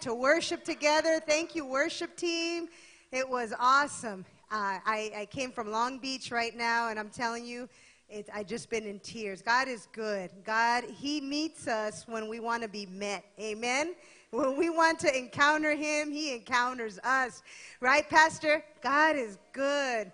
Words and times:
to 0.00 0.14
worship 0.14 0.64
together. 0.64 1.20
Thank 1.26 1.54
you, 1.54 1.66
worship 1.66 2.16
team. 2.16 2.68
It 3.10 3.28
was 3.28 3.52
awesome. 3.58 4.24
Uh, 4.50 4.78
I, 4.84 5.12
I 5.16 5.28
came 5.30 5.50
from 5.50 5.70
Long 5.70 5.98
Beach 5.98 6.30
right 6.30 6.56
now, 6.56 6.88
and 6.88 6.98
I'm 6.98 7.10
telling 7.10 7.44
you, 7.44 7.68
it, 8.08 8.28
I 8.32 8.42
just 8.42 8.70
been 8.70 8.84
in 8.84 9.00
tears. 9.00 9.42
God 9.42 9.68
is 9.68 9.88
good. 9.92 10.30
God, 10.44 10.84
He 10.84 11.20
meets 11.20 11.68
us 11.68 12.04
when 12.06 12.28
we 12.28 12.40
want 12.40 12.62
to 12.62 12.68
be 12.68 12.86
met. 12.86 13.24
Amen. 13.40 13.94
When 14.30 14.56
we 14.56 14.70
want 14.70 14.98
to 15.00 15.16
encounter 15.16 15.74
Him, 15.74 16.10
He 16.10 16.34
encounters 16.34 16.98
us. 17.00 17.42
Right, 17.80 18.08
Pastor? 18.08 18.64
God 18.82 19.16
is 19.16 19.38
good. 19.52 20.12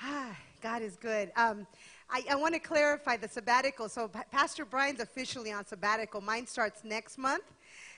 Ah, 0.00 0.36
God 0.60 0.82
is 0.82 0.96
good. 0.96 1.32
Um, 1.36 1.66
I, 2.10 2.22
I 2.30 2.34
want 2.36 2.54
to 2.54 2.60
clarify 2.60 3.16
the 3.16 3.28
sabbatical. 3.28 3.88
So, 3.88 4.08
P- 4.08 4.20
Pastor 4.30 4.64
Brian's 4.64 5.00
officially 5.00 5.52
on 5.52 5.66
sabbatical. 5.66 6.20
Mine 6.20 6.46
starts 6.46 6.84
next 6.84 7.18
month 7.18 7.44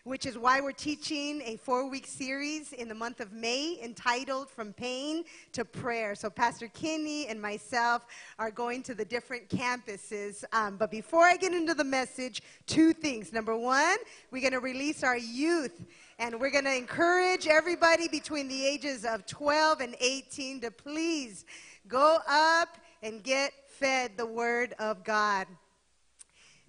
which 0.05 0.27
is 0.27 0.37
why 0.37 0.61
we're 0.61 0.71
teaching 0.71 1.41
a 1.47 1.57
four 1.57 1.89
week 1.89 2.07
series 2.07 2.75
in 2.75 2.89
the 2.89 2.95
month 2.95 3.21
of 3.21 3.33
May 3.33 3.79
entitled 3.83 4.51
From 4.51 4.75
Pain 4.75 5.25
to 5.53 5.65
Prayer. 5.65 6.15
So, 6.15 6.29
Pastor 6.29 6.69
Kinney 6.69 7.27
and 7.27 7.41
myself 7.41 8.07
are 8.39 8.51
going 8.51 8.83
to 8.83 8.95
the 8.95 9.05
different 9.05 9.49
campuses. 9.49 10.45
Um, 10.53 10.77
but 10.77 10.91
before 10.91 11.25
I 11.25 11.37
get 11.39 11.55
into 11.55 11.73
the 11.73 11.85
message, 11.85 12.43
two 12.67 12.93
things. 12.93 13.33
Number 13.33 13.57
one, 13.57 13.97
we're 14.31 14.43
going 14.43 14.53
to 14.53 14.61
release 14.61 15.03
our 15.03 15.17
youth. 15.17 15.83
And 16.19 16.39
we're 16.39 16.51
going 16.51 16.65
to 16.65 16.77
encourage 16.77 17.49
everybody 17.49 18.07
between 18.07 18.47
the 18.47 18.65
ages 18.65 19.05
of 19.05 19.27
12 19.27 19.81
and 19.81 19.97
18 19.99 20.61
to 20.61 20.71
please 20.71 21.45
go 21.89 22.19
up 22.29 22.79
and 23.03 23.23
get 23.23 23.53
fed 23.69 24.13
the 24.17 24.27
Word 24.27 24.75
of 24.79 25.03
God. 25.03 25.47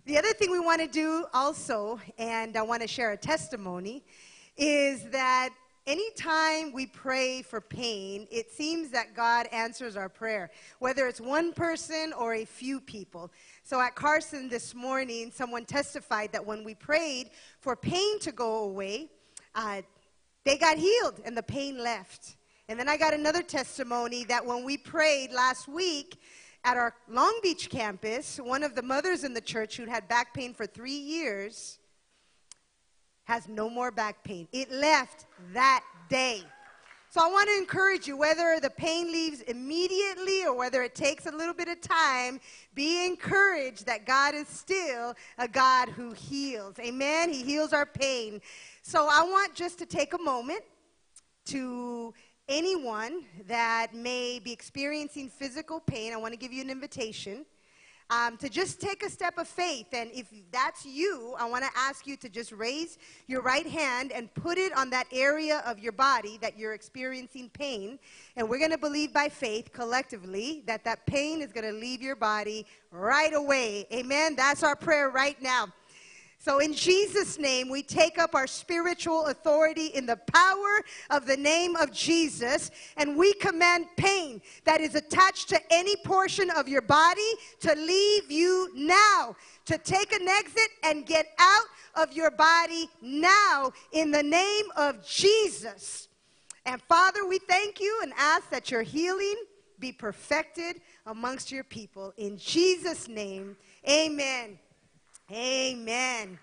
The 0.05 0.19
other 0.19 0.33
thing 0.33 0.51
we 0.51 0.59
want 0.59 0.81
to 0.81 0.87
do 0.87 1.25
also, 1.33 1.99
and 2.19 2.55
I 2.55 2.61
want 2.61 2.83
to 2.83 2.87
share 2.87 3.13
a 3.13 3.17
testimony, 3.17 4.03
is 4.55 5.09
that 5.09 5.49
anytime 5.87 6.71
we 6.71 6.85
pray 6.85 7.41
for 7.41 7.59
pain, 7.59 8.27
it 8.29 8.51
seems 8.51 8.91
that 8.91 9.15
God 9.15 9.47
answers 9.51 9.97
our 9.97 10.07
prayer, 10.07 10.51
whether 10.77 11.07
it's 11.07 11.19
one 11.19 11.53
person 11.53 12.13
or 12.13 12.35
a 12.35 12.45
few 12.45 12.79
people. 12.79 13.31
So 13.63 13.81
at 13.81 13.95
Carson 13.95 14.47
this 14.47 14.75
morning, 14.75 15.31
someone 15.33 15.65
testified 15.65 16.31
that 16.33 16.45
when 16.45 16.63
we 16.63 16.75
prayed 16.75 17.31
for 17.59 17.75
pain 17.75 18.19
to 18.19 18.31
go 18.31 18.65
away, 18.65 19.09
uh, 19.55 19.81
they 20.43 20.59
got 20.59 20.77
healed 20.77 21.19
and 21.25 21.35
the 21.35 21.41
pain 21.41 21.79
left. 21.79 22.35
And 22.69 22.79
then 22.79 22.87
I 22.87 22.97
got 22.97 23.15
another 23.15 23.41
testimony 23.41 24.23
that 24.25 24.45
when 24.45 24.63
we 24.63 24.77
prayed 24.77 25.31
last 25.31 25.67
week, 25.67 26.19
at 26.65 26.77
our 26.77 26.95
Long 27.07 27.39
Beach 27.43 27.69
campus, 27.69 28.39
one 28.43 28.63
of 28.63 28.73
the 28.73 28.81
mothers 28.81 29.23
in 29.23 29.33
the 29.33 29.41
church 29.41 29.77
who'd 29.77 29.87
had 29.87 30.07
back 30.07 30.33
pain 30.33 30.53
for 30.53 30.65
three 30.65 30.97
years 30.97 31.77
has 33.25 33.47
no 33.47 33.69
more 33.69 33.91
back 33.91 34.23
pain. 34.23 34.47
It 34.51 34.71
left 34.71 35.27
that 35.53 35.83
day. 36.09 36.41
So 37.09 37.21
I 37.21 37.27
want 37.27 37.47
to 37.49 37.55
encourage 37.57 38.07
you, 38.07 38.17
whether 38.17 38.59
the 38.59 38.71
pain 38.71 39.11
leaves 39.11 39.41
immediately 39.41 40.43
or 40.45 40.57
whether 40.57 40.83
it 40.83 40.95
takes 40.95 41.27
a 41.27 41.31
little 41.31 41.53
bit 41.53 41.67
of 41.69 41.79
time, 41.79 42.41
be 42.73 43.05
encouraged 43.05 43.85
that 43.85 44.05
God 44.05 44.35
is 44.35 44.47
still 44.47 45.13
a 45.37 45.47
God 45.47 45.89
who 45.89 46.11
heals. 46.11 46.77
Amen? 46.79 47.31
He 47.31 47.43
heals 47.43 47.73
our 47.73 47.85
pain. 47.85 48.41
So 48.81 49.07
I 49.09 49.23
want 49.23 49.53
just 49.53 49.79
to 49.79 49.85
take 49.85 50.13
a 50.13 50.17
moment 50.17 50.61
to 51.45 52.13
anyone 52.47 53.23
that 53.47 53.93
may 53.93 54.39
be 54.39 54.51
experiencing 54.51 55.29
physical 55.29 55.79
pain, 55.79 56.13
I 56.13 56.17
want 56.17 56.33
to 56.33 56.39
give 56.39 56.53
you 56.53 56.61
an 56.61 56.69
invitation 56.69 57.45
um, 58.09 58.37
to 58.37 58.49
just 58.49 58.79
take 58.79 59.03
a 59.03 59.09
step 59.09 59.37
of 59.37 59.47
faith. 59.47 59.87
And 59.93 60.11
if 60.13 60.27
that's 60.51 60.85
you, 60.85 61.33
I 61.39 61.49
want 61.49 61.63
to 61.63 61.71
ask 61.75 62.05
you 62.05 62.15
to 62.17 62.29
just 62.29 62.51
raise 62.51 62.97
your 63.27 63.41
right 63.41 63.65
hand 63.65 64.11
and 64.11 64.31
put 64.35 64.57
it 64.57 64.75
on 64.77 64.89
that 64.91 65.07
area 65.11 65.63
of 65.65 65.79
your 65.79 65.91
body 65.91 66.37
that 66.41 66.57
you're 66.57 66.73
experiencing 66.73 67.49
pain. 67.49 67.97
And 68.35 68.47
we're 68.47 68.59
going 68.59 68.71
to 68.71 68.77
believe 68.77 69.11
by 69.11 69.29
faith 69.29 69.73
collectively 69.73 70.63
that 70.67 70.83
that 70.83 71.05
pain 71.07 71.41
is 71.41 71.51
going 71.51 71.65
to 71.65 71.73
leave 71.79 72.01
your 72.01 72.15
body 72.15 72.65
right 72.91 73.33
away. 73.33 73.87
Amen. 73.91 74.35
That's 74.35 74.61
our 74.61 74.75
prayer 74.75 75.09
right 75.09 75.41
now. 75.41 75.67
So, 76.45 76.59
in 76.59 76.75
Jesus' 76.75 77.39
name, 77.39 77.69
we 77.69 77.81
take 77.81 78.19
up 78.19 78.35
our 78.35 78.45
spiritual 78.45 79.25
authority 79.25 79.87
in 79.87 80.05
the 80.05 80.17
power 80.31 80.83
of 81.09 81.25
the 81.25 81.35
name 81.35 81.75
of 81.75 81.91
Jesus, 81.91 82.69
and 82.97 83.17
we 83.17 83.33
command 83.33 83.87
pain 83.97 84.43
that 84.63 84.79
is 84.79 84.93
attached 84.93 85.49
to 85.49 85.59
any 85.71 85.95
portion 85.95 86.51
of 86.51 86.67
your 86.67 86.83
body 86.83 87.31
to 87.61 87.73
leave 87.73 88.31
you 88.31 88.69
now, 88.75 89.35
to 89.65 89.79
take 89.79 90.13
an 90.13 90.27
exit 90.27 90.69
and 90.83 91.07
get 91.07 91.29
out 91.39 91.65
of 91.95 92.13
your 92.13 92.29
body 92.29 92.91
now 93.01 93.71
in 93.91 94.11
the 94.11 94.21
name 94.21 94.65
of 94.77 95.03
Jesus. 95.03 96.09
And 96.67 96.79
Father, 96.83 97.25
we 97.25 97.39
thank 97.39 97.79
you 97.79 98.01
and 98.03 98.13
ask 98.19 98.51
that 98.51 98.69
your 98.69 98.83
healing 98.83 99.37
be 99.79 99.91
perfected 99.91 100.79
amongst 101.07 101.51
your 101.51 101.63
people. 101.63 102.13
In 102.17 102.37
Jesus' 102.37 103.07
name, 103.07 103.57
amen. 103.89 104.59
Amen. 105.31 106.37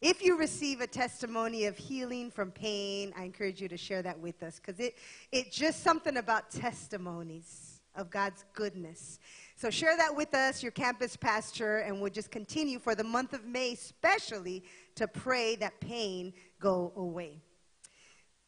If 0.00 0.22
you 0.22 0.38
receive 0.38 0.80
a 0.80 0.86
testimony 0.86 1.66
of 1.66 1.76
healing 1.76 2.30
from 2.30 2.50
pain, 2.50 3.12
I 3.14 3.24
encourage 3.24 3.60
you 3.60 3.68
to 3.68 3.76
share 3.76 4.00
that 4.00 4.18
with 4.18 4.42
us 4.42 4.58
because 4.58 4.80
it, 4.80 4.96
it 5.30 5.52
just 5.52 5.82
something 5.82 6.16
about 6.16 6.50
testimonies 6.50 7.82
of 7.94 8.08
God's 8.08 8.46
goodness. 8.54 9.18
So 9.54 9.68
share 9.68 9.98
that 9.98 10.16
with 10.16 10.34
us, 10.34 10.62
your 10.62 10.72
campus 10.72 11.14
pastor, 11.14 11.80
and 11.80 12.00
we'll 12.00 12.10
just 12.10 12.30
continue 12.30 12.78
for 12.78 12.94
the 12.94 13.04
month 13.04 13.34
of 13.34 13.44
May, 13.44 13.74
especially 13.74 14.64
to 14.94 15.06
pray 15.06 15.56
that 15.56 15.78
pain 15.80 16.32
go 16.58 16.90
away. 16.96 17.42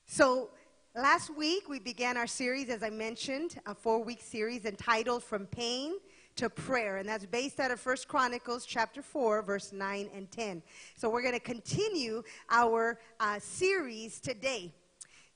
So 0.07 0.49
last 0.95 1.29
week 1.37 1.69
we 1.69 1.79
began 1.79 2.17
our 2.17 2.27
series, 2.27 2.71
as 2.71 2.83
I 2.83 2.89
mentioned, 2.89 3.61
a 3.67 3.75
four 3.75 4.03
week 4.03 4.23
series 4.23 4.65
entitled 4.65 5.23
From 5.23 5.45
Pain 5.45 5.97
to 6.37 6.51
prayer 6.51 6.99
and 6.99 7.09
that's 7.09 7.27
based 7.27 7.59
out 7.61 7.71
of 7.71 7.81
first 7.81 8.09
chronicles 8.09 8.67
chapter 8.67 9.03
4 9.03 9.43
verse 9.43 9.73
9 9.73 10.11
and 10.15 10.31
10 10.31 10.63
so 10.95 11.09
we're 11.09 11.23
going 11.23 11.35
to 11.35 11.41
continue 11.41 12.23
our 12.51 12.99
uh, 13.21 13.39
series 13.39 14.21
today. 14.21 14.73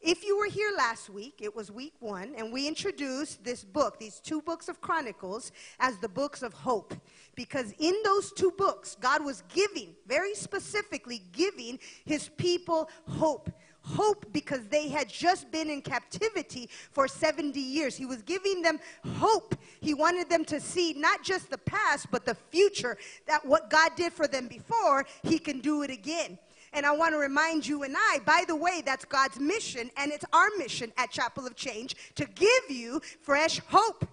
If 0.01 0.25
you 0.25 0.39
were 0.39 0.47
here 0.47 0.73
last 0.77 1.11
week, 1.11 1.41
it 1.41 1.55
was 1.55 1.71
week 1.71 1.93
one, 2.01 2.33
and 2.39 2.51
we 2.51 2.67
introduced 2.67 3.45
this 3.45 3.63
book, 3.63 3.99
these 3.99 4.19
two 4.19 4.41
books 4.41 4.71
of 4.71 4.81
Chronicles, 4.81 5.53
as 5.79 5.99
the 5.99 6.09
books 6.09 6.43
of 6.43 6.55
hope. 6.55 6.95
Because 7.35 7.75
in 7.79 7.95
those 8.03 8.33
two 8.33 8.51
books, 8.57 8.97
God 8.99 9.23
was 9.23 9.43
giving, 9.53 9.95
very 10.07 10.35
specifically 10.35 11.21
giving 11.33 11.79
his 12.07 12.31
people 12.39 12.89
hope 13.07 13.51
hope 13.83 14.27
because 14.33 14.67
they 14.69 14.89
had 14.89 15.09
just 15.09 15.51
been 15.51 15.71
in 15.71 15.83
captivity 15.83 16.69
for 16.93 17.09
70 17.09 17.59
years. 17.59 17.97
He 17.97 18.07
was 18.07 18.23
giving 18.23 18.63
them 18.63 18.79
hope. 19.17 19.55
He 19.81 19.95
wanted 19.95 20.29
them 20.29 20.45
to 20.47 20.61
see 20.61 20.95
not 20.95 21.23
just 21.23 21.51
the 21.51 21.59
past, 21.59 22.09
but 22.11 22.25
the 22.25 22.35
future, 22.35 22.97
that 23.27 23.45
what 23.45 23.71
God 23.71 23.93
did 23.97 24.13
for 24.13 24.27
them 24.27 24.49
before, 24.49 25.07
He 25.23 25.39
can 25.39 25.61
do 25.61 25.83
it 25.83 25.91
again. 25.91 26.39
And 26.73 26.87
I 26.87 26.93
want 26.93 27.15
to 27.15 27.19
remind 27.19 27.67
you 27.67 27.83
and 27.83 27.97
I, 27.97 28.19
by 28.25 28.45
the 28.47 28.55
way, 28.55 28.83
that's 28.85 29.05
God's 29.05 29.41
mission, 29.41 29.91
and 29.97 30.13
it's 30.13 30.25
our 30.33 30.49
mission 30.57 30.93
at 30.97 31.11
Chapel 31.11 31.47
of 31.47 31.57
Change 31.57 31.97
to 32.15 32.27
give 32.27 32.71
you 32.71 33.01
fresh 33.23 33.61
hope. 33.67 34.07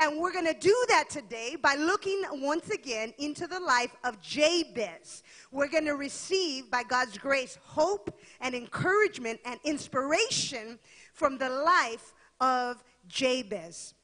And 0.00 0.20
we're 0.20 0.32
going 0.32 0.46
to 0.46 0.58
do 0.58 0.74
that 0.88 1.10
today 1.10 1.56
by 1.60 1.74
looking 1.74 2.22
once 2.34 2.70
again 2.70 3.12
into 3.18 3.48
the 3.48 3.58
life 3.58 3.96
of 4.04 4.20
Jabez. 4.22 5.24
We're 5.50 5.68
going 5.68 5.86
to 5.86 5.96
receive, 5.96 6.70
by 6.70 6.84
God's 6.84 7.18
grace, 7.18 7.58
hope 7.64 8.16
and 8.40 8.54
encouragement 8.54 9.40
and 9.44 9.58
inspiration 9.64 10.78
from 11.14 11.36
the 11.36 11.48
life 11.48 12.14
of 12.40 12.84
Jabez. 13.08 13.94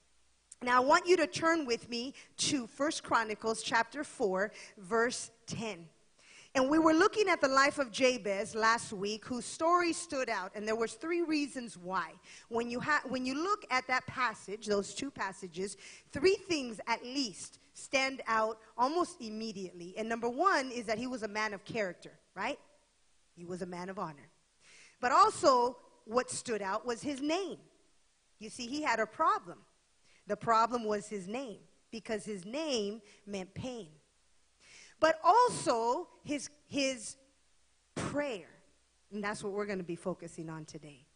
Now, 0.62 0.82
I 0.82 0.84
want 0.84 1.06
you 1.06 1.16
to 1.18 1.28
turn 1.28 1.64
with 1.64 1.88
me 1.88 2.14
to 2.38 2.66
First 2.66 3.04
Chronicles 3.04 3.62
chapter 3.62 4.02
4, 4.02 4.50
verse 4.78 5.30
10. 5.46 5.86
And 6.56 6.70
we 6.70 6.78
were 6.78 6.92
looking 6.92 7.28
at 7.28 7.40
the 7.40 7.48
life 7.48 7.78
of 7.78 7.90
Jabez 7.90 8.54
last 8.54 8.92
week, 8.92 9.24
whose 9.24 9.44
story 9.44 9.92
stood 9.92 10.28
out, 10.28 10.52
and 10.54 10.66
there 10.68 10.76
was 10.76 10.92
three 10.92 11.22
reasons 11.22 11.76
why. 11.76 12.12
When 12.48 12.70
you, 12.70 12.78
ha- 12.78 13.02
when 13.08 13.26
you 13.26 13.34
look 13.34 13.64
at 13.72 13.88
that 13.88 14.06
passage, 14.06 14.66
those 14.66 14.94
two 14.94 15.10
passages, 15.10 15.76
three 16.12 16.36
things 16.48 16.80
at 16.86 17.04
least 17.04 17.58
stand 17.72 18.22
out 18.28 18.58
almost 18.78 19.20
immediately. 19.20 19.94
And 19.96 20.08
number 20.08 20.28
one 20.28 20.70
is 20.70 20.84
that 20.86 20.96
he 20.96 21.08
was 21.08 21.24
a 21.24 21.28
man 21.28 21.54
of 21.54 21.64
character, 21.64 22.12
right? 22.36 22.58
He 23.36 23.44
was 23.44 23.62
a 23.62 23.66
man 23.66 23.88
of 23.88 23.98
honor. 23.98 24.30
But 25.00 25.10
also, 25.10 25.76
what 26.04 26.30
stood 26.30 26.62
out 26.62 26.86
was 26.86 27.02
his 27.02 27.20
name. 27.20 27.58
You 28.38 28.48
see, 28.48 28.66
he 28.68 28.80
had 28.80 29.00
a 29.00 29.06
problem. 29.06 29.58
The 30.28 30.36
problem 30.36 30.84
was 30.84 31.08
his 31.08 31.26
name, 31.26 31.58
because 31.90 32.24
his 32.24 32.46
name 32.46 33.02
meant 33.26 33.52
pain 33.54 33.88
but 35.00 35.18
also 35.22 36.08
his, 36.22 36.50
his 36.66 37.16
prayer. 37.94 38.48
And 39.12 39.22
that's 39.22 39.44
what 39.44 39.52
we're 39.52 39.66
going 39.66 39.78
to 39.78 39.84
be 39.84 39.96
focusing 39.96 40.48
on 40.50 40.64
today. 40.64 41.06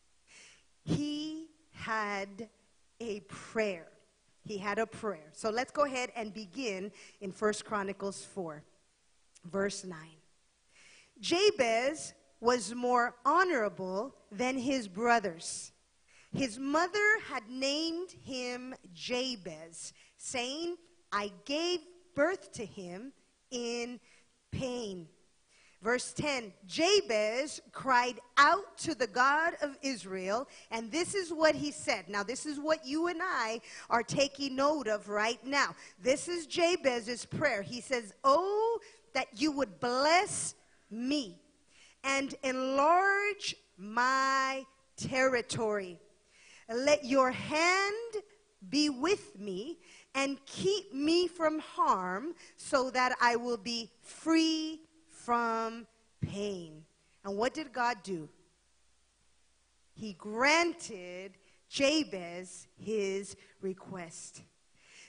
He 0.84 1.48
had 1.72 2.48
a 3.00 3.20
prayer. 3.20 3.88
He 4.44 4.58
had 4.58 4.78
a 4.78 4.86
prayer. 4.86 5.30
So 5.32 5.50
let's 5.50 5.72
go 5.72 5.84
ahead 5.84 6.10
and 6.16 6.32
begin 6.32 6.90
in 7.20 7.32
First 7.32 7.64
Chronicles 7.64 8.24
4, 8.24 8.62
verse 9.44 9.84
9. 9.84 9.98
Jabez 11.20 12.14
was 12.40 12.74
more 12.74 13.14
honorable 13.24 14.14
than 14.30 14.56
his 14.56 14.86
brothers. 14.88 15.72
His 16.32 16.58
mother 16.58 17.18
had 17.28 17.48
named 17.48 18.12
him 18.24 18.74
Jabez, 18.94 19.92
saying, 20.16 20.76
I 21.10 21.32
gave 21.44 21.80
birth 22.14 22.52
to 22.52 22.64
him 22.64 23.12
in 23.50 24.00
pain. 24.50 25.08
Verse 25.80 26.12
10 26.12 26.52
Jabez 26.66 27.60
cried 27.72 28.18
out 28.36 28.76
to 28.78 28.94
the 28.94 29.06
God 29.06 29.54
of 29.62 29.78
Israel, 29.82 30.48
and 30.70 30.90
this 30.90 31.14
is 31.14 31.32
what 31.32 31.54
he 31.54 31.70
said. 31.70 32.08
Now, 32.08 32.22
this 32.22 32.46
is 32.46 32.58
what 32.58 32.84
you 32.84 33.06
and 33.06 33.20
I 33.22 33.60
are 33.88 34.02
taking 34.02 34.56
note 34.56 34.88
of 34.88 35.08
right 35.08 35.44
now. 35.46 35.76
This 36.02 36.26
is 36.28 36.46
Jabez's 36.46 37.24
prayer. 37.24 37.62
He 37.62 37.80
says, 37.80 38.12
Oh, 38.24 38.78
that 39.14 39.40
you 39.40 39.52
would 39.52 39.78
bless 39.78 40.54
me 40.90 41.40
and 42.02 42.34
enlarge 42.42 43.54
my 43.76 44.64
territory. 44.96 46.00
Let 46.68 47.04
your 47.04 47.30
hand 47.30 47.94
be 48.68 48.90
with 48.90 49.38
me 49.38 49.78
and 50.18 50.44
keep 50.46 50.92
me 50.92 51.28
from 51.28 51.60
harm 51.60 52.34
so 52.56 52.90
that 52.90 53.16
I 53.20 53.36
will 53.36 53.56
be 53.56 53.88
free 54.02 54.80
from 55.06 55.86
pain. 56.20 56.82
And 57.24 57.36
what 57.36 57.54
did 57.54 57.72
God 57.72 57.98
do? 58.02 58.28
He 59.94 60.14
granted 60.14 61.34
Jabez 61.68 62.66
his 62.76 63.36
request. 63.60 64.42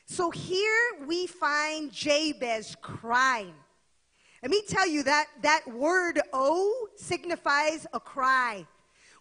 So 0.06 0.30
here 0.30 0.82
we 1.08 1.26
find 1.26 1.92
Jabez 1.92 2.76
crying. 2.80 3.56
Let 4.44 4.52
me 4.52 4.62
tell 4.68 4.88
you 4.88 5.02
that 5.04 5.26
that 5.42 5.68
word 5.68 6.22
"oh" 6.34 6.88
signifies 6.98 7.88
a 7.94 8.00
cry. 8.00 8.68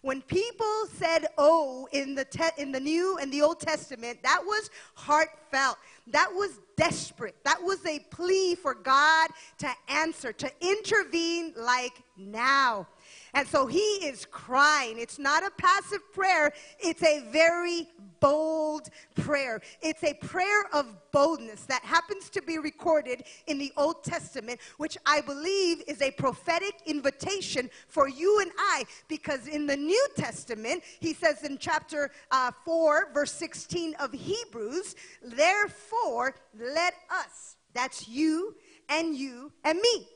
When 0.01 0.21
people 0.21 0.87
said 0.93 1.27
"oh" 1.37 1.87
in 1.91 2.15
the 2.15 2.25
te- 2.25 2.57
in 2.57 2.71
the 2.71 2.79
New 2.79 3.17
and 3.17 3.31
the 3.31 3.41
Old 3.41 3.59
Testament, 3.59 4.23
that 4.23 4.41
was 4.43 4.69
heartfelt. 4.95 5.77
That 6.07 6.31
was 6.33 6.59
desperate. 6.77 7.35
That 7.43 7.61
was 7.61 7.85
a 7.85 7.99
plea 8.09 8.55
for 8.55 8.73
God 8.73 9.29
to 9.59 9.69
answer, 9.89 10.31
to 10.33 10.51
intervene 10.61 11.53
like 11.57 12.01
now. 12.17 12.87
And 13.33 13.47
so 13.47 13.67
he 13.67 13.79
is 13.79 14.25
crying. 14.25 14.97
It's 14.97 15.19
not 15.19 15.43
a 15.43 15.51
passive 15.57 16.01
prayer, 16.13 16.51
it's 16.79 17.03
a 17.03 17.21
very 17.31 17.87
bold 18.19 18.89
prayer. 19.15 19.61
It's 19.81 20.03
a 20.03 20.13
prayer 20.13 20.65
of 20.73 20.93
boldness 21.11 21.61
that 21.65 21.83
happens 21.83 22.29
to 22.31 22.41
be 22.41 22.57
recorded 22.57 23.23
in 23.47 23.57
the 23.57 23.71
Old 23.77 24.03
Testament, 24.03 24.59
which 24.77 24.97
I 25.05 25.21
believe 25.21 25.83
is 25.87 26.01
a 26.01 26.11
prophetic 26.11 26.75
invitation 26.85 27.69
for 27.87 28.07
you 28.07 28.39
and 28.41 28.51
I, 28.57 28.83
because 29.07 29.47
in 29.47 29.65
the 29.65 29.77
New 29.77 30.07
Testament, 30.15 30.83
he 30.99 31.13
says 31.13 31.43
in 31.43 31.57
chapter 31.57 32.11
uh, 32.31 32.51
4, 32.65 33.11
verse 33.13 33.31
16 33.33 33.95
of 33.95 34.11
Hebrews, 34.13 34.95
therefore 35.23 36.35
let 36.57 36.93
us, 37.09 37.55
that's 37.73 38.07
you 38.07 38.55
and 38.89 39.15
you 39.15 39.51
and 39.63 39.79
me, 39.79 40.07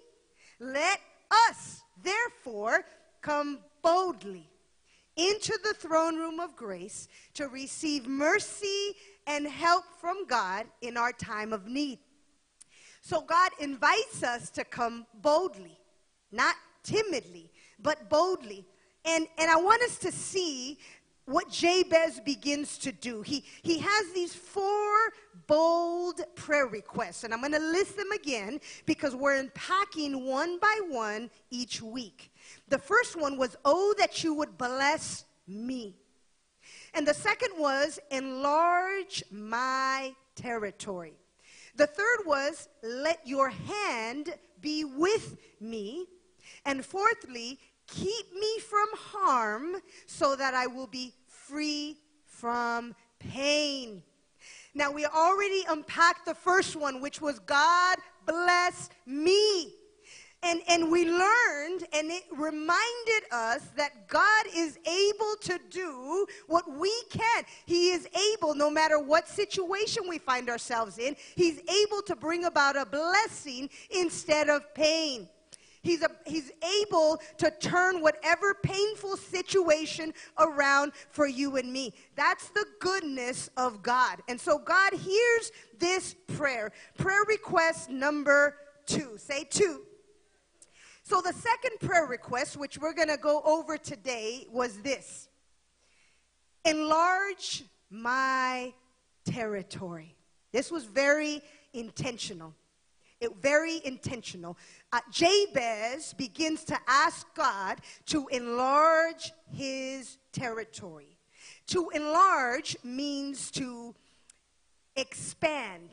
let 0.60 1.00
us 1.50 1.82
therefore 2.04 2.86
come 3.24 3.60
boldly 3.82 4.48
into 5.16 5.58
the 5.64 5.74
throne 5.74 6.18
room 6.18 6.40
of 6.40 6.56
grace 6.56 7.08
to 7.34 7.48
receive 7.48 8.06
mercy 8.08 8.94
and 9.26 9.48
help 9.48 9.86
from 10.00 10.28
God 10.28 10.66
in 10.82 10.98
our 10.98 11.12
time 11.12 11.54
of 11.54 11.68
need. 11.68 12.00
So 13.02 13.22
God 13.22 13.52
invites 13.60 14.24
us 14.24 14.50
to 14.52 14.64
come 14.64 15.06
boldly, 15.22 15.78
not 16.32 16.56
timidly, 16.84 17.52
but 17.80 18.10
boldly. 18.10 18.66
And, 19.06 19.28
and 19.38 19.50
I 19.50 19.58
want 19.58 19.82
us 19.84 19.98
to 20.00 20.12
see 20.12 20.78
what 21.26 21.50
Jabez 21.50 22.20
begins 22.20 22.78
to 22.80 22.92
do. 22.92 23.22
He, 23.22 23.46
he 23.62 23.80
has 23.80 24.12
these 24.14 24.34
four 24.34 24.96
bold 25.48 26.22
prayer 26.36 26.68
requests, 26.68 27.24
and 27.24 27.34
I'm 27.34 27.40
going 27.40 27.54
to 27.54 27.60
list 27.60 27.96
them 27.96 28.12
again 28.12 28.60
because 28.86 29.16
we're 29.16 29.38
unpacking 29.38 30.26
one 30.26 30.60
by 30.60 30.80
one 30.90 31.30
each 31.50 31.82
week. 31.82 32.33
The 32.74 32.80
first 32.80 33.16
one 33.16 33.38
was, 33.38 33.56
Oh, 33.64 33.94
that 34.00 34.24
you 34.24 34.34
would 34.34 34.58
bless 34.58 35.26
me. 35.48 35.96
And 36.96 37.08
the 37.08 37.14
second 37.14 37.52
was, 37.56 38.00
Enlarge 38.10 39.24
my 39.30 40.16
territory. 40.34 41.14
The 41.76 41.86
third 41.86 42.26
was, 42.26 42.70
Let 42.82 43.28
your 43.28 43.50
hand 43.50 44.34
be 44.60 44.86
with 44.86 45.38
me. 45.62 46.08
And 46.66 46.84
fourthly, 46.84 47.60
keep 47.86 48.34
me 48.34 48.58
from 48.58 48.90
harm 48.96 49.76
so 50.08 50.36
that 50.36 50.56
I 50.56 50.66
will 50.66 50.88
be 50.88 51.14
free 51.28 52.00
from 52.26 52.96
pain. 53.20 54.02
Now, 54.74 54.90
we 54.90 55.06
already 55.06 55.64
unpacked 55.70 56.26
the 56.26 56.34
first 56.34 56.76
one, 56.76 57.02
which 57.02 57.22
was 57.22 57.38
God 57.38 57.98
bless 58.26 58.90
me. 59.06 59.76
And, 60.44 60.62
and 60.68 60.92
we 60.92 61.06
learned, 61.06 61.88
and 61.94 62.12
it 62.12 62.24
reminded 62.32 63.24
us 63.32 63.62
that 63.78 64.08
God 64.08 64.46
is 64.54 64.78
able 64.86 65.36
to 65.42 65.60
do 65.70 66.26
what 66.48 66.70
we 66.70 66.94
can. 67.10 67.46
He 67.66 67.92
is 67.92 68.08
able, 68.34 68.54
no 68.54 68.70
matter 68.70 69.00
what 69.00 69.28
situation 69.30 70.04
we 70.08 70.18
find 70.18 70.50
ourselves 70.50 70.98
in, 70.98 71.16
He's 71.36 71.62
able 71.70 72.02
to 72.04 72.16
bring 72.16 72.44
about 72.44 72.76
a 72.76 72.86
blessing 72.86 73.70
instead 73.90 74.50
of 74.50 74.74
pain. 74.76 75.30
He's, 75.82 76.02
a, 76.02 76.10
he's 76.26 76.52
able 76.82 77.22
to 77.38 77.52
turn 77.60 78.02
whatever 78.02 78.54
painful 78.64 79.18
situation 79.18 80.14
around 80.40 80.94
for 81.10 81.28
you 81.28 81.58
and 81.58 81.72
me. 81.72 81.94
That's 82.16 82.50
the 82.50 82.66
goodness 82.80 83.50
of 83.58 83.84
God. 83.84 84.22
And 84.30 84.40
so 84.40 84.58
God 84.58 84.94
hears 84.94 85.52
this 85.80 86.16
prayer. 86.38 86.72
Prayer 86.98 87.24
request 87.28 87.90
number 87.90 88.56
two. 88.86 89.18
Say 89.18 89.44
two. 89.44 89.82
So 91.14 91.22
the 91.22 91.32
second 91.32 91.80
prayer 91.80 92.08
request, 92.08 92.58
which 92.58 92.80
we're 92.80 92.96
going 92.96 93.10
to 93.10 93.18
go 93.18 93.44
over 93.46 93.78
today, 93.78 94.48
was 94.52 94.80
this 94.80 95.28
Enlarge 96.66 97.66
my 97.92 98.74
territory. 99.24 100.16
This 100.52 100.72
was 100.72 100.86
very 100.86 101.44
intentional. 101.72 102.56
It, 103.22 103.30
very 103.44 103.80
intentional 103.86 104.58
uh, 104.92 105.02
Jabez 105.12 106.16
begins 106.16 106.64
to 106.64 106.80
ask 106.88 107.28
God 107.36 107.82
to 108.08 108.28
enlarge 108.30 109.34
his 109.52 110.18
territory. 110.32 111.20
To 111.68 111.92
enlarge 111.94 112.76
means 112.84 113.52
to 113.52 113.94
expand, 114.96 115.90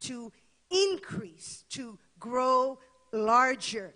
to 0.00 0.32
increase, 0.70 1.66
to 1.72 1.98
grow 2.18 2.78
larger. 3.12 3.92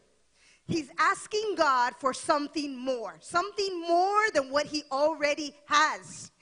He's 0.68 0.90
asking 0.99 1.54
God 1.56 1.94
for 1.96 2.12
something 2.12 2.76
more, 2.76 3.16
something 3.20 3.80
more 3.80 4.30
than 4.35 4.50
what 4.50 4.66
he 4.66 4.82
already 4.90 5.54
has. 5.66 6.32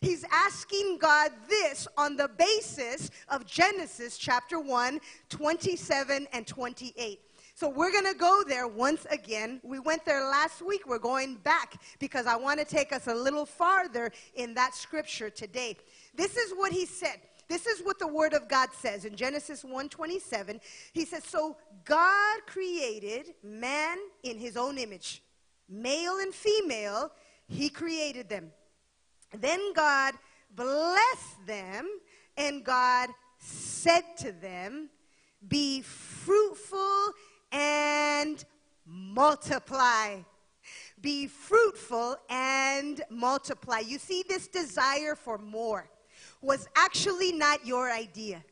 He's 0.00 0.24
asking 0.30 0.98
God 0.98 1.30
this 1.48 1.86
on 1.96 2.16
the 2.16 2.28
basis 2.28 3.10
of 3.28 3.46
Genesis 3.46 4.18
chapter 4.18 4.58
1, 4.60 5.00
27 5.28 6.26
and 6.32 6.46
28. 6.46 7.20
So 7.56 7.68
we're 7.68 7.92
going 7.92 8.12
to 8.12 8.18
go 8.18 8.42
there 8.46 8.66
once 8.66 9.06
again. 9.10 9.60
We 9.62 9.78
went 9.78 10.04
there 10.04 10.24
last 10.28 10.60
week. 10.60 10.86
We're 10.86 10.98
going 10.98 11.36
back 11.36 11.80
because 12.00 12.26
I 12.26 12.36
want 12.36 12.58
to 12.58 12.66
take 12.66 12.92
us 12.92 13.06
a 13.06 13.14
little 13.14 13.46
farther 13.46 14.10
in 14.34 14.54
that 14.54 14.74
scripture 14.74 15.30
today. 15.30 15.76
This 16.14 16.36
is 16.36 16.52
what 16.52 16.72
he 16.72 16.84
said. 16.84 17.20
This 17.48 17.66
is 17.66 17.82
what 17.82 17.98
the 17.98 18.08
word 18.08 18.32
of 18.32 18.48
God 18.48 18.70
says 18.72 19.04
in 19.04 19.16
Genesis 19.16 19.64
1:27. 19.64 20.60
He 20.92 21.04
says, 21.04 21.24
"So 21.24 21.56
God 21.84 22.46
created 22.46 23.34
man 23.42 23.98
in 24.22 24.38
his 24.38 24.56
own 24.56 24.78
image. 24.78 25.22
Male 25.68 26.18
and 26.18 26.34
female, 26.34 27.12
he 27.46 27.68
created 27.68 28.28
them. 28.28 28.52
Then 29.32 29.72
God 29.72 30.14
blessed 30.50 31.46
them, 31.46 31.88
and 32.36 32.64
God 32.64 33.10
said 33.38 34.16
to 34.18 34.32
them, 34.32 34.90
"Be 35.46 35.82
fruitful 35.82 37.12
and 37.50 38.44
multiply. 38.84 40.22
Be 41.00 41.26
fruitful 41.26 42.16
and 42.28 43.02
multiply. 43.10 43.80
You 43.80 43.98
see, 43.98 44.24
this 44.26 44.48
desire 44.48 45.14
for 45.14 45.36
more 45.38 45.90
was 46.44 46.68
actually 46.76 47.32
not 47.32 47.66
your 47.66 47.90
idea. 47.90 48.44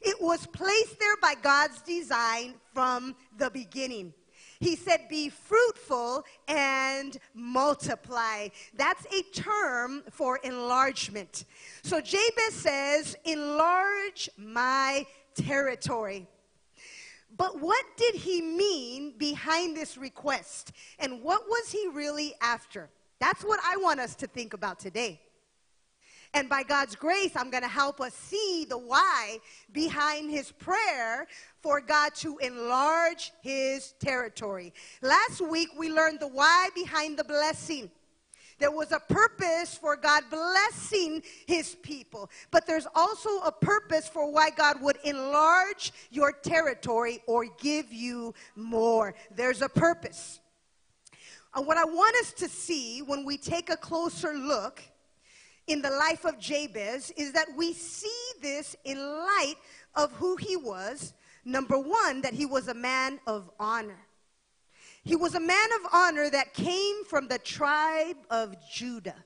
It 0.00 0.16
was 0.20 0.46
placed 0.46 0.98
there 0.98 1.16
by 1.20 1.34
God's 1.42 1.82
design 1.82 2.54
from 2.72 3.14
the 3.36 3.50
beginning. 3.50 4.14
He 4.60 4.76
said, 4.76 5.08
Be 5.08 5.28
fruitful 5.28 6.24
and 6.48 7.18
multiply. 7.34 8.48
That's 8.76 9.06
a 9.14 9.22
term 9.38 10.02
for 10.10 10.38
enlargement. 10.38 11.44
So 11.82 12.00
Jabez 12.00 12.54
says, 12.54 13.16
Enlarge 13.24 14.30
my 14.36 15.06
territory. 15.34 16.26
But 17.36 17.60
what 17.60 17.84
did 17.96 18.14
he 18.16 18.40
mean 18.40 19.14
behind 19.16 19.76
this 19.76 19.96
request? 19.96 20.72
And 20.98 21.22
what 21.22 21.42
was 21.46 21.70
he 21.70 21.88
really 21.92 22.34
after? 22.40 22.88
That's 23.20 23.44
what 23.44 23.60
I 23.64 23.76
want 23.76 24.00
us 24.00 24.16
to 24.16 24.26
think 24.26 24.54
about 24.54 24.78
today. 24.80 25.20
And 26.34 26.48
by 26.48 26.62
God's 26.62 26.94
grace, 26.94 27.32
I'm 27.34 27.50
going 27.50 27.62
to 27.62 27.68
help 27.68 28.00
us 28.00 28.14
see 28.14 28.66
the 28.68 28.78
why 28.78 29.38
behind 29.72 30.30
his 30.30 30.52
prayer 30.52 31.26
for 31.62 31.80
God 31.80 32.14
to 32.16 32.36
enlarge 32.38 33.32
his 33.40 33.94
territory. 33.98 34.74
Last 35.00 35.40
week, 35.40 35.70
we 35.78 35.90
learned 35.90 36.20
the 36.20 36.28
why 36.28 36.68
behind 36.74 37.18
the 37.18 37.24
blessing. 37.24 37.90
There 38.58 38.72
was 38.72 38.92
a 38.92 38.98
purpose 38.98 39.74
for 39.74 39.96
God 39.96 40.24
blessing 40.30 41.22
his 41.46 41.76
people, 41.76 42.28
but 42.50 42.66
there's 42.66 42.88
also 42.94 43.38
a 43.38 43.52
purpose 43.52 44.08
for 44.08 44.30
why 44.30 44.50
God 44.50 44.82
would 44.82 44.98
enlarge 45.04 45.92
your 46.10 46.32
territory 46.32 47.20
or 47.26 47.46
give 47.60 47.92
you 47.92 48.34
more. 48.56 49.14
There's 49.34 49.62
a 49.62 49.68
purpose. 49.68 50.40
And 51.54 51.66
what 51.66 51.76
I 51.76 51.84
want 51.84 52.16
us 52.16 52.32
to 52.32 52.48
see 52.48 53.00
when 53.00 53.24
we 53.24 53.36
take 53.36 53.70
a 53.70 53.76
closer 53.76 54.34
look 54.34 54.82
in 55.68 55.82
the 55.82 55.90
life 55.90 56.24
of 56.24 56.38
Jabez 56.38 57.12
is 57.16 57.32
that 57.32 57.46
we 57.56 57.72
see 57.72 58.08
this 58.42 58.74
in 58.84 58.98
light 58.98 59.54
of 59.94 60.10
who 60.12 60.36
he 60.36 60.56
was. 60.56 61.12
Number 61.44 61.78
one, 61.78 62.22
that 62.22 62.34
he 62.34 62.46
was 62.46 62.68
a 62.68 62.74
man 62.74 63.20
of 63.26 63.50
honor. 63.60 64.00
He 65.04 65.16
was 65.16 65.34
a 65.34 65.40
man 65.40 65.68
of 65.80 65.92
honor 65.92 66.28
that 66.30 66.52
came 66.52 67.04
from 67.04 67.28
the 67.28 67.38
tribe 67.38 68.16
of 68.30 68.56
Judah. 68.70 69.24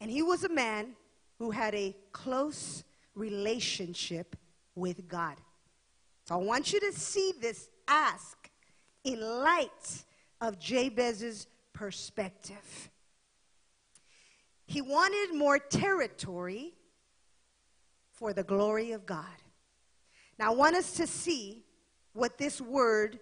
And 0.00 0.10
he 0.10 0.22
was 0.22 0.44
a 0.44 0.48
man 0.48 0.94
who 1.38 1.50
had 1.50 1.74
a 1.74 1.94
close 2.12 2.84
relationship 3.14 4.36
with 4.74 5.06
God. 5.08 5.36
So 6.24 6.34
I 6.34 6.38
want 6.38 6.72
you 6.72 6.80
to 6.80 6.92
see 6.92 7.32
this 7.40 7.68
ask 7.86 8.50
in 9.04 9.20
light 9.20 10.04
of 10.40 10.58
Jabez's 10.58 11.46
perspective. 11.72 12.90
He 14.72 14.80
wanted 14.80 15.36
more 15.36 15.58
territory 15.58 16.72
for 18.10 18.32
the 18.32 18.42
glory 18.42 18.92
of 18.92 19.04
God. 19.04 19.26
Now, 20.38 20.50
I 20.50 20.54
want 20.54 20.76
us 20.76 20.92
to 20.94 21.06
see 21.06 21.66
what 22.14 22.38
this 22.38 22.58
word 22.58 23.20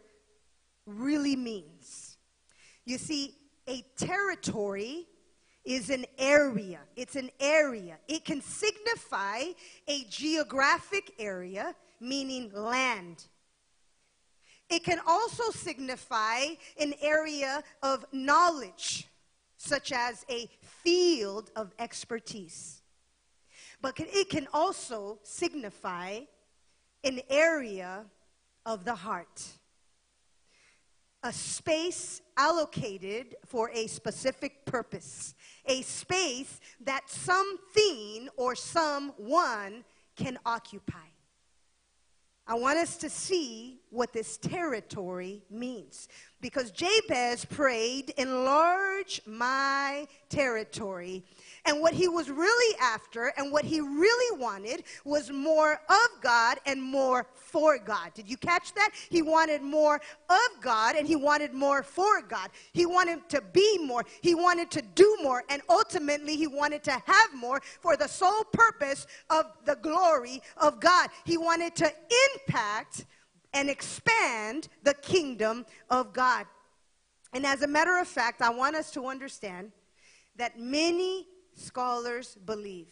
really 0.87 1.35
means. 1.35 2.19
You 2.85 2.99
see, 2.99 3.35
a 3.69 3.85
territory 3.97 5.09
is 5.65 5.91
an 5.91 6.07
area. 6.19 6.79
It's 6.95 7.17
an 7.17 7.31
area. 7.41 7.99
It 8.07 8.25
can 8.25 8.41
signify 8.43 9.47
a 9.89 10.05
geographic 10.09 11.15
area, 11.19 11.75
meaning 11.99 12.53
land. 12.55 13.27
It 14.69 14.85
can 14.85 15.01
also 15.05 15.51
signify 15.51 16.45
an 16.81 16.95
area 17.03 17.65
of 17.83 18.05
knowledge, 18.13 19.09
such 19.63 19.93
as 19.93 20.25
a 20.31 20.49
field 20.63 21.51
of 21.55 21.75
expertise. 21.79 22.81
But 23.83 23.95
it 23.99 24.31
can 24.31 24.49
also 24.55 25.19
signify 25.23 26.21
an 27.05 27.21
area 27.29 28.07
of 28.65 28.87
the 28.87 28.95
heart. 28.95 29.45
A 31.23 31.33
space 31.33 32.23
allocated 32.39 33.37
for 33.45 33.71
a 33.75 33.87
specific 33.87 34.65
purpose. 34.65 35.35
A 35.67 35.83
space 35.83 36.59
that 36.81 37.11
something 37.11 38.31
or 38.39 38.55
someone 38.55 39.85
can 40.17 40.39
occupy. 40.47 41.10
I 42.51 42.55
want 42.55 42.79
us 42.79 42.97
to 42.97 43.09
see 43.09 43.79
what 43.91 44.13
this 44.13 44.37
territory 44.37 45.41
means 45.51 46.09
because 46.41 46.73
Jabez 46.73 47.45
prayed, 47.45 48.11
Enlarge 48.19 49.21
my 49.25 50.09
territory. 50.29 51.23
And 51.67 51.81
what 51.81 51.93
he 51.93 52.09
was 52.09 52.31
really 52.31 52.79
after 52.81 53.33
and 53.37 53.53
what 53.53 53.65
he 53.65 53.81
really 53.81 54.41
wanted 54.41 54.85
was 55.05 55.31
more 55.31 55.73
of 55.73 56.23
God 56.23 56.59
and 56.67 56.83
more 56.83 57.27
for 57.35 57.79
God. 57.79 58.15
Did 58.15 58.29
you 58.31 58.37
catch 58.37 58.73
that? 58.75 58.91
He 59.11 59.23
wanted 59.23 59.63
more 59.63 60.01
of 60.29 60.63
God 60.63 60.97
and 60.97 61.07
he 61.07 61.17
wanted 61.17 61.53
more 61.53 61.83
for 61.83 62.23
God. 62.23 62.51
He 62.73 62.87
wanted 62.87 63.29
to 63.29 63.43
be 63.53 63.79
more, 63.79 64.05
he 64.23 64.35
wanted 64.35 64.71
to 64.73 64.83
do 64.83 65.19
more, 65.23 65.45
and 65.49 65.61
ultimately 65.69 66.37
he 66.37 66.47
wanted 66.47 66.83
to 66.85 66.93
have 66.93 67.35
more 67.35 67.61
for 67.81 67.97
the 67.97 68.07
sole 68.09 68.45
purpose 68.45 69.07
of 69.29 69.47
the 69.65 69.77
glory 69.77 70.43
of 70.57 70.81
God. 70.81 71.11
He 71.25 71.37
wanted 71.37 71.77
to 71.77 71.93
impact 72.35 73.05
and 73.53 73.69
expand 73.69 74.69
the 74.83 74.95
kingdom 74.95 75.67
of 75.91 76.13
God. 76.13 76.47
And 77.33 77.45
as 77.47 77.63
a 77.63 77.67
matter 77.67 77.99
of 77.99 78.09
fact, 78.09 78.43
I 78.43 78.51
want 78.51 78.77
us 78.77 78.91
to 78.93 79.07
understand 79.07 79.73
that 80.37 80.59
many 80.59 81.27
scholars 81.61 82.37
believe 82.45 82.89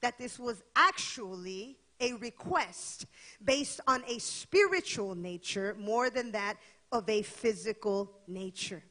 that 0.00 0.18
this 0.18 0.38
was 0.38 0.62
actually 0.76 1.76
a 2.00 2.14
request 2.14 3.06
based 3.44 3.80
on 3.86 4.02
a 4.08 4.18
spiritual 4.18 5.14
nature 5.14 5.76
more 5.78 6.08
than 6.10 6.32
that 6.32 6.56
of 6.92 7.08
a 7.08 7.22
physical 7.22 8.10
nature. 8.26 8.82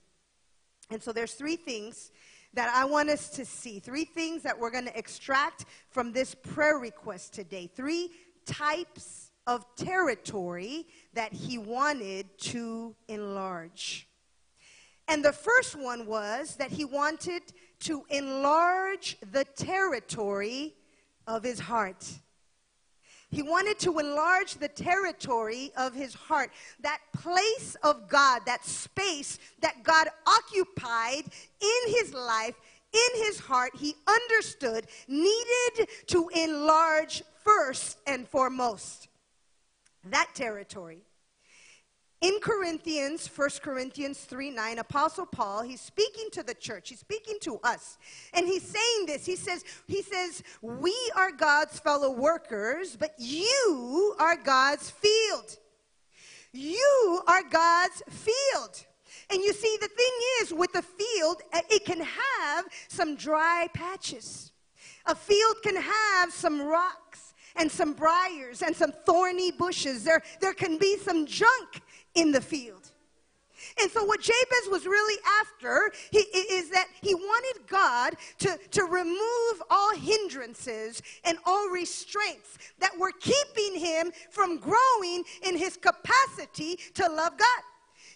And 0.91 1.01
so 1.01 1.11
there's 1.11 1.33
three 1.33 1.55
things 1.55 2.11
that 2.53 2.71
I 2.73 2.85
want 2.85 3.09
us 3.09 3.29
to 3.31 3.45
see, 3.45 3.79
three 3.79 4.05
things 4.05 4.43
that 4.43 4.57
we're 4.57 4.71
going 4.71 4.85
to 4.85 4.97
extract 4.97 5.65
from 5.89 6.11
this 6.11 6.33
prayer 6.33 6.77
request 6.77 7.33
today, 7.33 7.69
three 7.75 8.09
types 8.45 9.31
of 9.45 9.65
territory 9.75 10.87
that 11.13 11.33
he 11.33 11.57
wanted 11.57 12.25
to 12.39 12.95
enlarge. 13.07 14.07
And 15.07 15.25
the 15.25 15.31
first 15.31 15.75
one 15.75 16.05
was 16.05 16.55
that 16.57 16.71
he 16.71 16.85
wanted 16.85 17.41
to 17.81 18.05
enlarge 18.09 19.17
the 19.31 19.43
territory 19.43 20.75
of 21.27 21.43
his 21.43 21.59
heart. 21.59 22.05
He 23.31 23.43
wanted 23.43 23.77
to 23.79 23.99
enlarge 23.99 24.55
the 24.55 24.67
territory 24.67 25.71
of 25.77 25.93
his 25.93 26.15
heart, 26.15 26.51
that 26.81 26.99
place 27.13 27.75
of 27.83 28.09
God, 28.09 28.41
that 28.47 28.65
space 28.65 29.37
that 29.61 29.83
God 29.83 30.07
occupied 30.25 31.25
in 31.61 31.93
his 31.93 32.13
life, 32.13 32.55
in 32.91 33.23
his 33.23 33.39
heart, 33.39 33.71
he 33.75 33.95
understood 34.07 34.87
needed 35.07 35.87
to 36.07 36.27
enlarge 36.29 37.21
first 37.43 37.99
and 38.07 38.27
foremost. 38.27 39.09
That 40.05 40.29
territory 40.33 41.03
in 42.21 42.39
Corinthians, 42.41 43.29
1 43.33 43.49
Corinthians 43.61 44.19
3 44.19 44.51
9, 44.51 44.79
Apostle 44.79 45.25
Paul, 45.25 45.61
he's 45.61 45.79
speaking 45.79 46.27
to 46.33 46.43
the 46.43 46.53
church. 46.53 46.89
He's 46.89 46.99
speaking 46.99 47.37
to 47.41 47.59
us. 47.63 47.97
And 48.33 48.45
he's 48.45 48.63
saying 48.63 49.05
this. 49.05 49.25
He 49.25 49.37
says, 49.37 49.63
he 49.87 50.01
says, 50.01 50.43
We 50.61 50.95
are 51.15 51.31
God's 51.31 51.79
fellow 51.79 52.11
workers, 52.11 52.97
but 52.97 53.13
you 53.17 54.15
are 54.19 54.35
God's 54.35 54.89
field. 54.89 55.57
You 56.51 57.21
are 57.27 57.43
God's 57.43 58.03
field. 58.09 58.85
And 59.29 59.41
you 59.41 59.53
see, 59.53 59.77
the 59.79 59.87
thing 59.87 60.13
is, 60.41 60.53
with 60.53 60.73
the 60.73 60.81
field, 60.81 61.41
uh, 61.53 61.61
it 61.69 61.85
can 61.85 61.99
have 62.01 62.65
some 62.87 63.15
dry 63.15 63.67
patches. 63.73 64.51
A 65.05 65.15
field 65.15 65.55
can 65.63 65.75
have 65.75 66.33
some 66.33 66.61
rocks 66.61 67.33
and 67.55 67.71
some 67.71 67.93
briars 67.93 68.61
and 68.61 68.75
some 68.75 68.91
thorny 69.05 69.51
bushes. 69.51 70.03
There, 70.03 70.21
there 70.41 70.53
can 70.53 70.77
be 70.77 70.97
some 70.97 71.25
junk 71.25 71.81
in 72.15 72.31
the 72.31 72.41
field. 72.41 72.91
And 73.81 73.91
so, 73.91 74.03
what 74.05 74.21
Jabez 74.21 74.69
was 74.69 74.85
really 74.85 75.19
after 75.41 75.91
he, 76.11 76.19
is 76.19 76.69
that 76.69 76.87
he 77.01 77.13
wanted 77.13 77.67
God 77.67 78.15
to, 78.39 78.57
to 78.71 78.83
remove 78.83 79.63
all 79.69 79.95
hindrances 79.95 81.01
and 81.25 81.37
all 81.45 81.69
restraints 81.69 82.57
that 82.79 82.97
were 82.97 83.11
keeping 83.19 83.79
him 83.79 84.11
from 84.31 84.59
growing 84.59 85.23
in 85.43 85.57
his 85.57 85.77
capacity 85.77 86.79
to 86.95 87.03
love 87.09 87.37
God. 87.37 87.63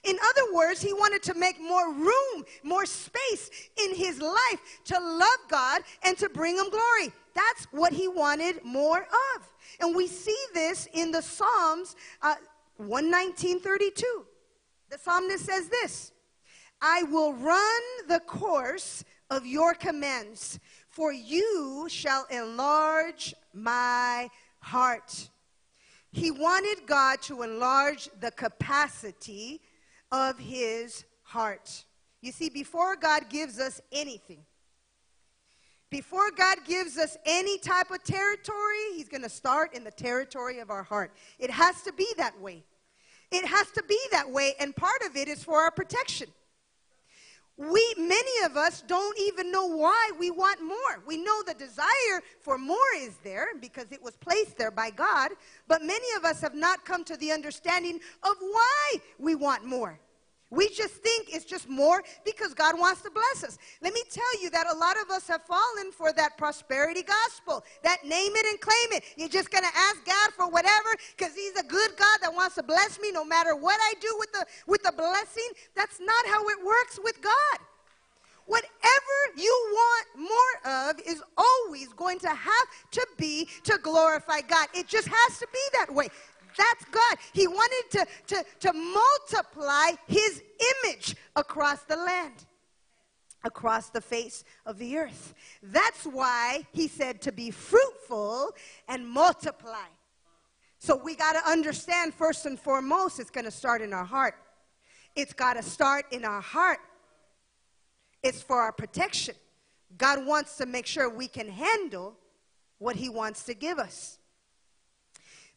In 0.04 0.18
other 0.30 0.54
words, 0.54 0.82
he 0.82 0.92
wanted 0.94 1.24
to 1.24 1.34
make 1.34 1.62
more 1.62 1.94
room, 1.94 2.44
more 2.64 2.86
space 2.86 3.50
in 3.82 3.96
his 3.96 4.20
life 4.20 4.82
to 4.86 5.00
love 5.00 5.40
God 5.50 5.82
and 6.04 6.18
to 6.18 6.28
bring 6.30 6.58
him 6.58 6.70
glory. 6.70 7.14
That's 7.34 7.66
what 7.72 7.94
he 7.94 8.10
wanted 8.10 8.64
more 8.66 9.02
of. 9.02 9.54
And 9.80 9.96
we 9.96 10.08
see 10.08 10.38
this 10.54 10.90
in 10.94 11.12
the 11.12 11.22
Psalms. 11.22 11.96
Uh, 12.22 12.36
119.32. 12.80 14.02
The 14.90 14.98
psalmist 14.98 15.46
says 15.46 15.70
this 15.70 16.12
I 16.82 17.04
will 17.04 17.34
run 17.34 17.82
the 18.08 18.20
course 18.20 19.04
of 19.30 19.46
your 19.46 19.74
commands, 19.74 20.60
for 20.90 21.12
you 21.12 21.88
shall 21.90 22.26
enlarge 22.30 23.34
my 23.54 24.30
heart. 24.60 25.30
He 26.12 26.30
wanted 26.30 26.86
God 26.86 27.22
to 27.24 27.42
enlarge 27.42 28.10
the 28.20 28.32
capacity 28.32 29.62
of 30.12 30.38
his 30.38 31.06
heart. 31.24 31.86
You 32.22 32.32
see, 32.32 32.50
before 32.50 32.96
God 32.96 33.30
gives 33.30 33.60
us 33.60 33.82
anything, 33.92 34.46
Before 35.94 36.32
God 36.36 36.58
gives 36.68 36.98
us 36.98 37.18
any 37.24 37.60
type 37.60 37.92
of 37.92 38.04
territory, 38.04 38.80
He's 38.96 39.08
going 39.08 39.22
to 39.22 39.30
start 39.30 39.76
in 39.76 39.84
the 39.84 39.92
territory 39.92 40.58
of 40.58 40.72
our 40.72 40.82
heart. 40.82 41.14
It 41.38 41.52
has 41.52 41.84
to 41.84 41.94
be 41.94 42.08
that 42.18 42.42
way. 42.42 42.64
It 43.32 43.46
has 43.46 43.70
to 43.76 43.84
be 43.84 44.00
that 44.12 44.28
way, 44.28 44.56
and 44.60 44.76
part 44.76 45.04
of 45.08 45.16
it 45.16 45.28
is 45.28 45.44
for 45.44 45.60
our 45.60 45.70
protection. 45.70 46.30
We, 47.58 47.94
many 47.96 48.44
of 48.44 48.58
us, 48.58 48.82
don't 48.88 49.16
even 49.20 49.52
know 49.52 49.68
why 49.68 50.10
we 50.20 50.32
want 50.32 50.64
more. 50.64 51.04
We 51.06 51.18
know 51.18 51.44
the 51.44 51.54
desire 51.54 52.24
for 52.42 52.58
more 52.58 52.80
is 52.98 53.18
there 53.24 53.50
because 53.62 53.92
it 53.92 54.02
was 54.02 54.16
placed 54.16 54.58
there 54.58 54.72
by 54.72 54.90
God, 54.90 55.30
but 55.68 55.84
many 55.84 56.08
of 56.18 56.26
us 56.26 56.42
have 56.42 56.56
not 56.56 56.86
come 56.86 57.04
to 57.04 57.18
the 57.18 57.32
understanding 57.32 58.00
of 58.24 58.34
why 58.40 58.96
we 59.20 59.36
want 59.36 59.64
more. 59.64 60.00
We 60.54 60.70
just 60.70 60.94
think 60.94 61.34
it's 61.34 61.46
just 61.46 61.68
more 61.68 62.04
because 62.24 62.54
God 62.54 62.78
wants 62.78 63.02
to 63.02 63.10
bless 63.10 63.44
us. 63.44 63.58
Let 63.82 63.92
me 63.92 64.04
tell 64.12 64.42
you 64.42 64.52
that 64.52 64.68
a 64.72 64.78
lot 64.78 64.96
of 65.02 65.10
us 65.10 65.28
have 65.28 65.42
fallen 65.46 65.92
for 65.92 66.14
that 66.14 66.38
prosperity 66.38 67.02
gospel, 67.02 67.64
that 67.84 68.06
name 68.06 68.34
it 68.36 68.46
and 68.46 68.62
claim 68.62 69.00
it. 69.00 69.04
You're 69.18 69.30
just 69.30 69.50
going 69.50 69.64
to 69.64 69.76
ask 69.76 70.06
God 70.06 70.32
for 70.38 70.48
whatever 70.52 70.90
because 71.18 71.34
He's 71.34 71.56
a 71.60 71.64
good 71.64 71.98
God 71.98 72.20
that 72.22 72.32
wants 72.32 72.54
to 72.56 72.64
bless 72.64 73.00
me 73.00 73.12
no 73.12 73.26
matter 73.26 73.56
what 73.56 73.80
I 73.82 73.94
do 74.00 74.16
with 74.20 74.32
the, 74.32 74.46
with 74.68 74.84
the 74.84 74.92
blessing. 74.96 75.50
That's 75.76 76.00
not 76.00 76.26
how 76.28 76.48
it 76.50 76.64
works 76.64 77.00
with 77.04 77.20
God. 77.20 77.60
Whatever 78.46 79.18
you 79.38 79.70
want 79.72 80.30
more 80.30 80.90
of 80.90 81.00
is 81.08 81.24
always 81.38 81.88
going 81.94 82.20
to 82.20 82.30
have 82.30 82.68
to 82.92 83.08
be 83.18 83.48
to 83.64 83.80
glorify 83.82 84.42
God. 84.42 84.68
It 84.76 84.88
just 84.88 85.08
has 85.08 85.40
to 85.40 85.48
be 85.52 85.60
that 85.80 85.94
way. 85.94 86.10
That's 86.58 86.86
God. 86.86 87.18
He 87.34 87.48
wanted 87.48 87.84
to, 87.92 88.08
to, 88.28 88.46
to 88.62 88.74
multiply 88.74 89.92
his 90.08 90.42
image 90.84 91.16
across 91.36 91.84
the 91.84 91.96
land, 91.96 92.46
across 93.44 93.90
the 93.90 94.02
face 94.02 94.44
of 94.66 94.78
the 94.78 94.98
earth. 94.98 95.34
That's 95.62 96.06
why 96.06 96.66
he 96.72 96.88
said 96.88 97.22
to 97.24 97.32
be 97.32 97.52
fruitful 97.52 98.52
and 98.88 99.08
multiply. 99.08 99.88
So 100.80 100.96
we 100.96 101.16
got 101.16 101.34
to 101.34 101.50
understand 101.50 102.14
first 102.14 102.46
and 102.46 102.60
foremost, 102.60 103.20
it's 103.20 103.30
going 103.30 103.46
to 103.46 103.52
start 103.52 103.82
in 103.82 103.94
our 103.94 104.04
heart. 104.04 104.36
It's 105.16 105.34
got 105.34 105.54
to 105.54 105.64
start 105.64 106.06
in 106.12 106.26
our 106.26 106.42
heart. 106.42 106.80
It's 108.22 108.42
for 108.42 108.60
our 108.60 108.72
protection. 108.72 109.36
God 109.98 110.26
wants 110.26 110.58
to 110.58 110.66
make 110.66 110.86
sure 110.86 111.10
we 111.10 111.28
can 111.28 111.48
handle 111.48 112.18
what 112.80 112.96
he 112.96 113.10
wants 113.10 113.44
to 113.46 113.54
give 113.54 113.80
us. 113.80 114.18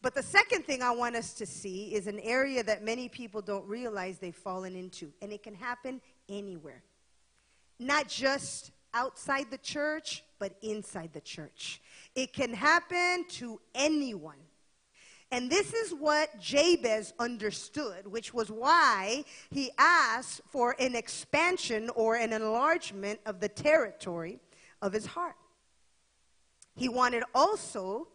But 0.06 0.14
the 0.14 0.22
second 0.22 0.64
thing 0.64 0.82
I 0.82 0.92
want 0.92 1.16
us 1.16 1.34
to 1.34 1.44
see 1.44 1.92
is 1.92 2.06
an 2.06 2.20
area 2.20 2.62
that 2.62 2.84
many 2.84 3.08
people 3.08 3.42
don't 3.42 3.66
realize 3.66 4.20
they've 4.20 4.32
fallen 4.32 4.76
into, 4.76 5.12
and 5.20 5.32
it 5.32 5.42
can 5.42 5.56
happen 5.56 6.00
anywhere. 6.28 6.84
Not 7.80 8.06
just 8.06 8.70
outside 8.94 9.46
the 9.50 9.58
church, 9.58 10.22
but 10.38 10.52
inside 10.62 11.12
the 11.12 11.20
church. 11.20 11.82
It 12.14 12.32
can 12.32 12.54
happen 12.54 13.24
to 13.30 13.60
anyone. 13.74 14.38
And 15.32 15.50
this 15.50 15.74
is 15.74 15.92
what 15.92 16.38
Jabez 16.38 17.12
understood, 17.18 18.06
which 18.06 18.32
was 18.32 18.48
why 18.48 19.24
he 19.50 19.72
asked 19.76 20.40
for 20.46 20.76
an 20.78 20.94
expansion 20.94 21.90
or 21.96 22.14
an 22.14 22.32
enlargement 22.32 23.18
of 23.26 23.40
the 23.40 23.48
territory 23.48 24.38
of 24.80 24.92
his 24.92 25.06
heart. 25.06 25.34
He 26.76 26.88
wanted 26.88 27.24
also 27.34 28.06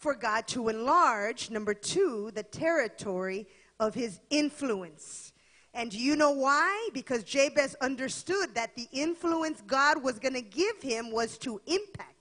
for 0.00 0.14
God 0.14 0.48
to 0.48 0.68
enlarge, 0.68 1.50
number 1.50 1.74
two, 1.74 2.30
the 2.34 2.42
territory 2.42 3.46
of 3.78 3.94
his 3.94 4.18
influence. 4.30 5.32
And 5.74 5.92
you 5.92 6.16
know 6.16 6.32
why? 6.32 6.88
Because 6.92 7.22
Jabez 7.22 7.76
understood 7.80 8.54
that 8.54 8.74
the 8.74 8.88
influence 8.92 9.62
God 9.66 10.02
was 10.02 10.18
going 10.18 10.34
to 10.34 10.42
give 10.42 10.82
him 10.82 11.12
was 11.12 11.38
to 11.38 11.60
impact 11.66 12.19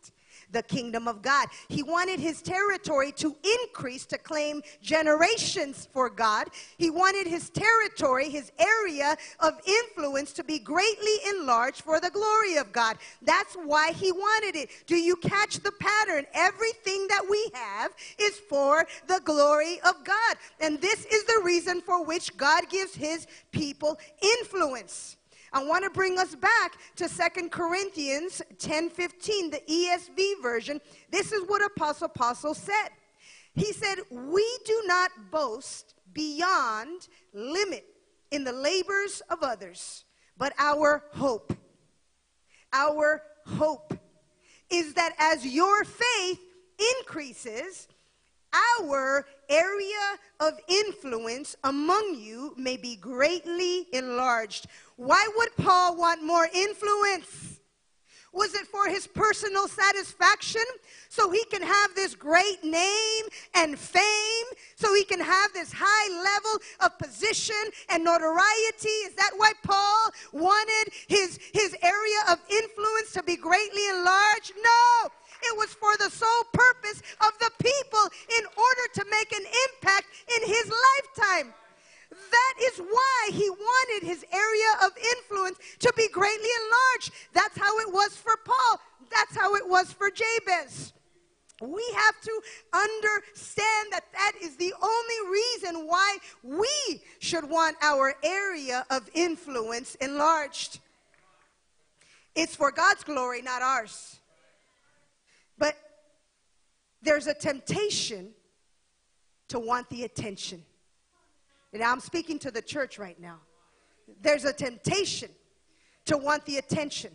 the 0.52 0.64
kingdom 0.64 1.08
of 1.08 1.22
God. 1.22 1.48
He 1.68 1.84
wanted 1.84 2.20
his 2.20 2.42
territory 2.42 3.12
to 3.14 3.36
increase 3.64 4.06
to 4.08 4.18
claim 4.18 4.62
generations 4.82 5.88
for 5.92 6.10
God. 6.10 6.50
He 6.78 6.90
wanted 6.90 7.28
his 7.28 7.50
territory, 7.50 8.30
his 8.30 8.52
area 8.58 9.16
of 9.40 9.54
influence 9.66 10.34
to 10.34 10.44
be 10.44 10.60
greatly 10.60 11.16
enlarged 11.30 11.82
for 11.82 12.00
the 12.00 12.10
glory 12.10 12.58
of 12.58 12.72
God. 12.72 12.98
That's 13.22 13.56
why 13.56 13.92
he 13.92 14.12
wanted 14.12 14.56
it. 14.56 14.70
Do 14.88 14.96
you 14.96 15.16
catch 15.18 15.58
the 15.60 15.72
pattern? 15.80 16.26
Everything 16.34 17.08
that 17.08 17.24
we 17.30 17.50
have 17.54 17.92
is 18.20 18.40
for 18.50 18.86
the 19.08 19.22
glory 19.24 19.80
of 19.82 20.04
God. 20.04 20.38
And 20.60 20.80
this 20.82 21.06
is 21.06 21.26
the 21.26 21.42
reason 21.44 21.82
for 21.82 22.04
which 22.04 22.36
God 22.38 22.70
gives 22.70 22.96
his 22.96 23.28
people 23.52 23.98
influence. 24.22 25.18
I 25.52 25.64
want 25.64 25.84
to 25.84 25.90
bring 25.90 26.20
us 26.20 26.36
back 26.36 26.78
to 26.98 27.10
Second 27.10 27.52
Corinthians 27.52 28.42
10:15, 28.58 29.52
the 29.52 29.62
ESV 29.68 30.42
version. 30.42 30.82
This 31.10 31.32
is 31.32 31.48
what 31.48 31.64
Apostle 31.66 32.06
Apostle 32.06 32.54
said. 32.54 32.90
He 33.56 33.74
said, 33.74 34.00
"We 34.12 34.60
do 34.66 34.84
not 34.86 35.12
boast 35.32 35.96
beyond 36.14 37.08
limit 37.34 37.86
in 38.32 38.44
the 38.44 38.54
labors 38.54 39.22
of 39.30 39.44
others, 39.44 40.06
but 40.38 40.54
our 40.58 41.04
hope, 41.14 41.54
our 42.72 43.24
hope 43.46 43.94
is 44.70 44.94
that 44.94 45.16
as 45.18 45.46
your 45.46 45.84
faith 45.84 46.40
increases, 47.00 47.88
our 48.54 49.26
area 49.50 50.18
of 50.40 50.54
influence 50.68 51.56
among 51.64 52.16
you 52.16 52.54
may 52.58 52.78
be 52.78 52.96
greatly 52.96 53.88
enlarged. 53.94 54.68
Why 54.96 55.28
would 55.38 55.56
Paul 55.58 55.98
want 55.98 56.24
more 56.24 56.48
influence? 56.54 57.60
Was 58.32 58.54
it 58.54 58.68
for 58.68 58.88
his 58.88 59.08
personal 59.08 59.68
satisfaction? 59.68 60.64
So 61.10 61.32
he 61.32 61.44
can 61.46 61.64
have 61.64 61.96
this 61.96 62.14
great 62.14 62.64
name 62.64 63.26
and 63.56 63.78
fame? 63.78 64.46
So 64.76 64.94
he 64.94 65.04
can 65.04 65.20
have 65.20 65.54
this 65.54 65.74
high 65.76 66.24
level 66.24 66.62
of 66.82 66.98
position 67.00 67.56
and 67.90 68.04
notoriety? 68.04 68.90
Is 69.08 69.16
that 69.16 69.32
why 69.38 69.54
Paul 69.64 70.12
wanted 70.32 70.94
his, 71.08 71.40
his 71.54 71.76
area 71.82 72.20
of 72.30 72.40
influence 72.52 73.14
to 73.14 73.24
be 73.24 73.36
greatly 73.36 73.88
enlarged? 73.90 74.54
No. 74.62 75.10
It 75.42 75.58
was 75.58 75.74
for 75.74 75.96
the 75.98 76.10
sole 76.10 76.44
purpose 76.54 77.02
of 77.22 77.32
the 77.40 77.52
people 77.60 78.06
in 78.38 78.46
order 78.46 78.86
to 78.96 79.06
make 79.10 79.32
an 79.32 79.46
impact 79.70 80.08
in 80.36 80.48
his 80.48 80.72
lifetime. 80.72 81.54
That 82.12 82.54
is 82.62 82.80
why 82.80 83.30
he 83.32 83.50
wanted 83.50 84.08
his 84.08 84.26
area 84.32 84.86
of 84.86 84.92
influence 85.18 85.60
to 85.80 85.94
be 85.96 86.08
greatly 86.10 86.50
enlarged. 86.64 87.12
That's 87.34 87.58
how 87.58 87.80
it 87.80 87.92
was 87.92 88.16
for 88.16 88.36
Paul. 88.44 88.80
That's 89.12 89.36
how 89.36 89.56
it 89.56 89.68
was 89.68 89.94
for 89.94 90.10
Jabez. 90.10 90.94
We 91.62 91.84
have 91.96 92.22
to 92.22 92.42
understand 92.74 93.92
that 93.92 94.06
that 94.14 94.34
is 94.42 94.56
the 94.56 94.74
only 94.82 95.32
reason 95.32 95.88
why 95.88 96.18
we 96.42 97.02
should 97.20 97.50
want 97.50 97.76
our 97.82 98.16
area 98.24 98.86
of 98.90 99.10
influence 99.14 99.96
enlarged. 99.96 100.80
It's 102.36 102.56
for 102.56 102.72
God's 102.72 102.99
glory, 103.10 103.42
not 103.42 103.62
ours. 103.62 104.20
But 105.58 105.76
there's 107.02 107.28
a 107.28 107.34
temptation 107.34 108.30
to 109.48 109.60
want 109.60 109.90
the 109.90 110.04
attention. 110.04 110.64
And 111.74 111.84
I'm 111.84 112.00
speaking 112.00 112.40
to 112.40 112.52
the 112.52 112.62
church 112.62 113.00
right 113.00 113.20
now. 113.20 113.40
There's 114.22 114.46
a 114.46 114.54
temptation 114.54 115.30
to 116.06 116.18
want 116.18 116.46
the 116.46 116.58
attention. 116.58 117.12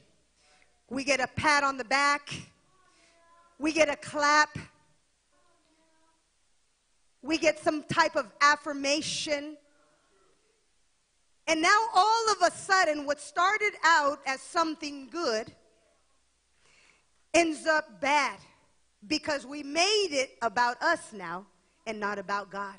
We 0.91 1.05
get 1.05 1.21
a 1.21 1.29
pat 1.37 1.65
on 1.65 1.77
the 1.77 1.85
back, 1.85 2.29
we 3.59 3.73
get 3.73 3.89
a 3.89 3.97
clap, 3.97 4.59
we 7.23 7.39
get 7.39 7.59
some 7.59 7.85
type 7.85 8.17
of 8.17 8.31
affirmation. 8.41 9.57
And 11.47 11.61
now, 11.61 11.79
all 11.95 12.31
of 12.31 12.53
a 12.53 12.57
sudden, 12.57 13.07
what 13.07 13.21
started 13.21 13.75
out 13.85 14.19
as 14.27 14.41
something 14.41 15.09
good 15.11 15.53
ends 17.35 17.67
up 17.67 18.01
bad 18.01 18.39
because 19.07 19.45
we 19.45 19.63
made 19.63 20.09
it 20.11 20.31
about 20.41 20.81
us 20.83 21.13
now 21.13 21.47
and 21.87 22.01
not 22.01 22.19
about 22.19 22.51
God. 22.51 22.75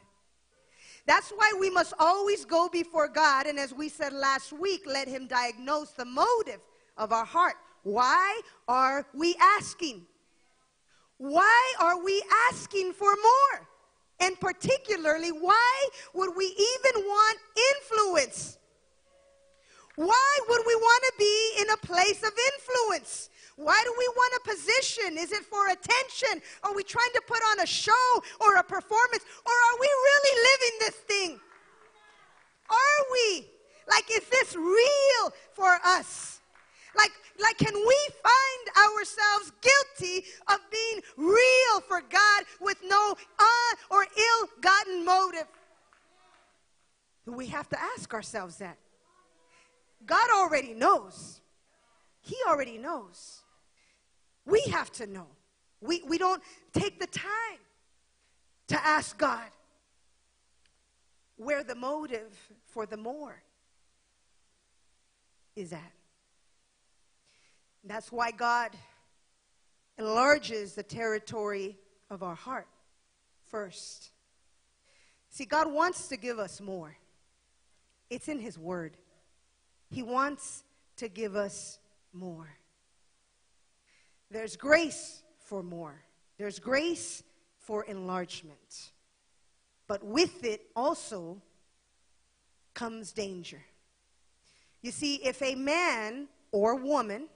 That's 1.06 1.30
why 1.30 1.54
we 1.60 1.70
must 1.70 1.94
always 2.00 2.46
go 2.46 2.68
before 2.68 3.08
God, 3.08 3.46
and 3.46 3.60
as 3.60 3.72
we 3.74 3.90
said 3.90 4.12
last 4.12 4.52
week, 4.52 4.84
let 4.88 5.08
Him 5.08 5.28
diagnose 5.28 5.92
the 5.92 6.06
motive 6.06 6.62
of 6.98 7.12
our 7.12 7.26
heart. 7.26 7.56
Why 7.84 8.42
are 8.68 9.06
we 9.14 9.36
asking? 9.40 10.08
Why 11.18 11.74
are 11.80 12.04
we 12.04 12.24
asking 12.52 12.94
for 12.94 13.12
more? 13.12 13.68
And 14.20 14.40
particularly, 14.40 15.30
why 15.30 15.86
would 16.14 16.36
we 16.36 16.46
even 16.46 17.04
want 17.04 17.38
influence? 17.76 18.58
Why 19.96 20.40
would 20.50 20.62
we 20.66 20.76
want 20.76 21.04
to 21.04 21.14
be 21.20 21.52
in 21.62 21.70
a 21.70 21.78
place 21.78 22.24
of 22.24 22.32
influence? 22.54 23.30
Why 23.56 23.80
do 23.86 23.94
we 23.98 24.08
want 24.08 24.34
a 24.36 24.50
position? 24.50 25.18
Is 25.18 25.32
it 25.32 25.46
for 25.46 25.68
attention? 25.68 26.42
Are 26.64 26.76
we 26.76 26.84
trying 26.84 27.12
to 27.14 27.22
put 27.26 27.40
on 27.52 27.62
a 27.62 27.66
show 27.66 28.24
or 28.42 28.58
a 28.58 28.64
performance? 28.64 29.24
Or 29.46 29.54
are 29.54 29.80
we 29.80 29.88
really 29.88 30.40
living 30.42 30.80
this 30.80 30.96
thing? 31.08 31.40
Are 32.70 33.06
we? 33.12 33.48
Like, 33.88 34.06
is 34.12 34.28
this 34.30 34.56
real 34.56 35.34
for 35.54 35.80
us? 35.86 36.42
Like, 36.98 37.12
like, 37.40 37.58
can 37.58 37.74
we 37.74 37.98
find 38.24 38.56
ourselves 38.88 39.52
guilty 39.62 40.26
of 40.48 40.60
being 40.72 41.02
real 41.18 41.82
for 41.88 42.02
God 42.02 42.44
with 42.62 42.78
no 42.84 43.16
uh 43.40 43.76
or 43.90 44.04
ill 44.04 44.50
gotten 44.62 45.06
motive. 45.06 45.48
We 47.26 47.48
have 47.48 47.68
to 47.70 47.80
ask 47.80 48.14
ourselves 48.14 48.58
that. 48.58 48.78
God 50.06 50.30
already 50.36 50.74
knows. 50.74 51.42
He 52.22 52.36
already 52.48 52.78
knows. 52.78 53.42
We 54.46 54.62
have 54.72 54.92
to 54.94 55.08
know. 55.08 55.28
We, 55.82 56.02
we 56.08 56.18
don't 56.18 56.42
take 56.74 57.00
the 57.00 57.08
time 57.08 57.60
to 58.68 58.86
ask 58.86 59.18
God 59.18 59.48
where 61.38 61.64
the 61.64 61.76
motive 61.76 62.38
for 62.68 62.86
the 62.86 62.98
more 62.98 63.42
is 65.56 65.74
at. 65.74 65.92
That's 67.84 68.12
why 68.12 68.32
God 68.32 68.72
enlarges 69.98 70.74
the 70.74 70.84
territory 70.84 71.78
of 72.10 72.24
our 72.24 72.36
heart 72.36 72.68
first. 73.46 74.12
See, 75.30 75.46
God 75.46 75.72
wants 75.72 76.08
to 76.08 76.18
give 76.18 76.40
us 76.40 76.62
more, 76.62 76.96
it's 78.10 78.28
in 78.28 78.40
His 78.40 78.58
Word. 78.58 78.98
He 79.92 80.02
wants 80.02 80.64
to 80.98 81.08
give 81.08 81.36
us 81.36 81.80
more. 82.12 82.50
There's 84.32 84.56
grace 84.56 85.24
for 85.40 85.64
more, 85.64 86.02
there's 86.38 86.60
grace 86.60 87.24
for 87.58 87.84
enlargement. 87.86 88.92
But 89.88 90.04
with 90.04 90.44
it 90.44 90.62
also 90.76 91.42
comes 92.74 93.12
danger. 93.12 93.62
You 94.82 94.92
see, 94.92 95.16
if 95.16 95.42
a 95.42 95.56
man 95.56 96.28
or 96.52 96.76
woman 96.76 97.28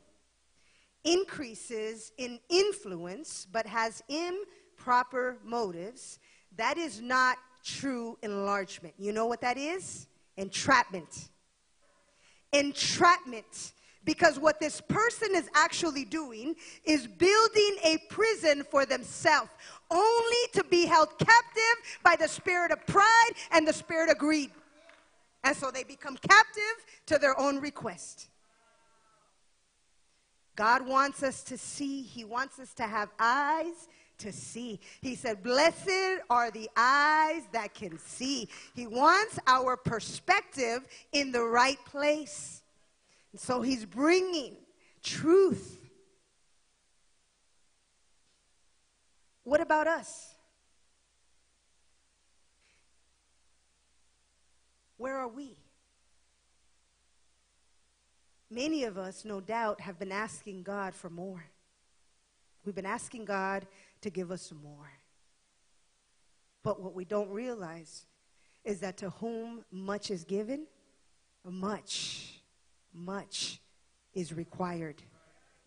increases 1.04 2.12
in 2.17 2.39
influence 2.49 3.47
but 3.52 3.65
has 3.65 4.04
improper 4.10 5.38
motives, 5.43 6.19
that 6.58 6.78
is 6.78 7.02
not 7.02 7.38
true 7.63 8.17
enlargement. 8.21 8.93
You 8.97 9.12
know 9.12 9.25
what 9.25 9.41
that 9.41 9.58
is? 9.58 10.08
Entrapment. 10.38 11.30
Entrapment. 12.54 13.73
Because 14.05 14.39
what 14.39 14.59
this 14.59 14.81
person 14.81 15.29
is 15.35 15.49
actually 15.53 16.05
doing 16.05 16.55
is 16.85 17.05
building 17.05 17.75
a 17.83 17.97
prison 18.09 18.63
for 18.69 18.85
themselves, 18.85 19.51
only 19.91 20.47
to 20.53 20.63
be 20.63 20.85
held 20.85 21.09
captive 21.19 21.99
by 22.03 22.15
the 22.15 22.27
spirit 22.27 22.71
of 22.71 22.85
pride 22.88 23.31
and 23.51 23.67
the 23.67 23.73
spirit 23.73 24.09
of 24.09 24.17
greed. 24.17 24.51
And 25.43 25.55
so 25.55 25.71
they 25.71 25.83
become 25.83 26.17
captive 26.17 26.85
to 27.07 27.17
their 27.17 27.38
own 27.39 27.59
request. 27.59 28.29
God 30.55 30.85
wants 30.85 31.23
us 31.23 31.43
to 31.43 31.57
see, 31.57 32.01
He 32.01 32.25
wants 32.25 32.59
us 32.59 32.73
to 32.75 32.83
have 32.83 33.09
eyes 33.19 33.88
to 34.19 34.31
see. 34.31 34.79
He 35.01 35.15
said, 35.15 35.41
Blessed 35.41 36.21
are 36.29 36.51
the 36.51 36.69
eyes 36.75 37.43
that 37.53 37.73
can 37.73 37.97
see. 37.97 38.49
He 38.75 38.85
wants 38.85 39.39
our 39.47 39.77
perspective 39.77 40.85
in 41.13 41.31
the 41.31 41.43
right 41.43 41.79
place. 41.85 42.62
And 43.31 43.39
so 43.39 43.61
He's 43.61 43.85
bringing 43.85 44.57
truth. 45.03 45.77
What 49.43 49.61
about 49.61 49.87
us? 49.87 50.35
Where 54.97 55.17
are 55.17 55.27
we? 55.27 55.57
Many 58.51 58.83
of 58.83 58.97
us, 58.97 59.23
no 59.23 59.39
doubt, 59.39 59.81
have 59.81 59.99
been 59.99 60.11
asking 60.11 60.63
God 60.63 60.93
for 60.93 61.09
more. 61.09 61.45
We've 62.65 62.75
been 62.75 62.85
asking 62.85 63.25
God 63.25 63.65
to 64.01 64.09
give 64.09 64.31
us 64.31 64.51
more. 64.51 64.91
But 66.63 66.81
what 66.81 66.93
we 66.93 67.05
don't 67.05 67.29
realize 67.29 68.05
is 68.65 68.81
that 68.81 68.97
to 68.97 69.11
whom 69.11 69.63
much 69.71 70.11
is 70.11 70.23
given, 70.23 70.67
much, 71.45 72.38
much 72.93 73.62
is 74.13 74.34
required. 74.34 75.02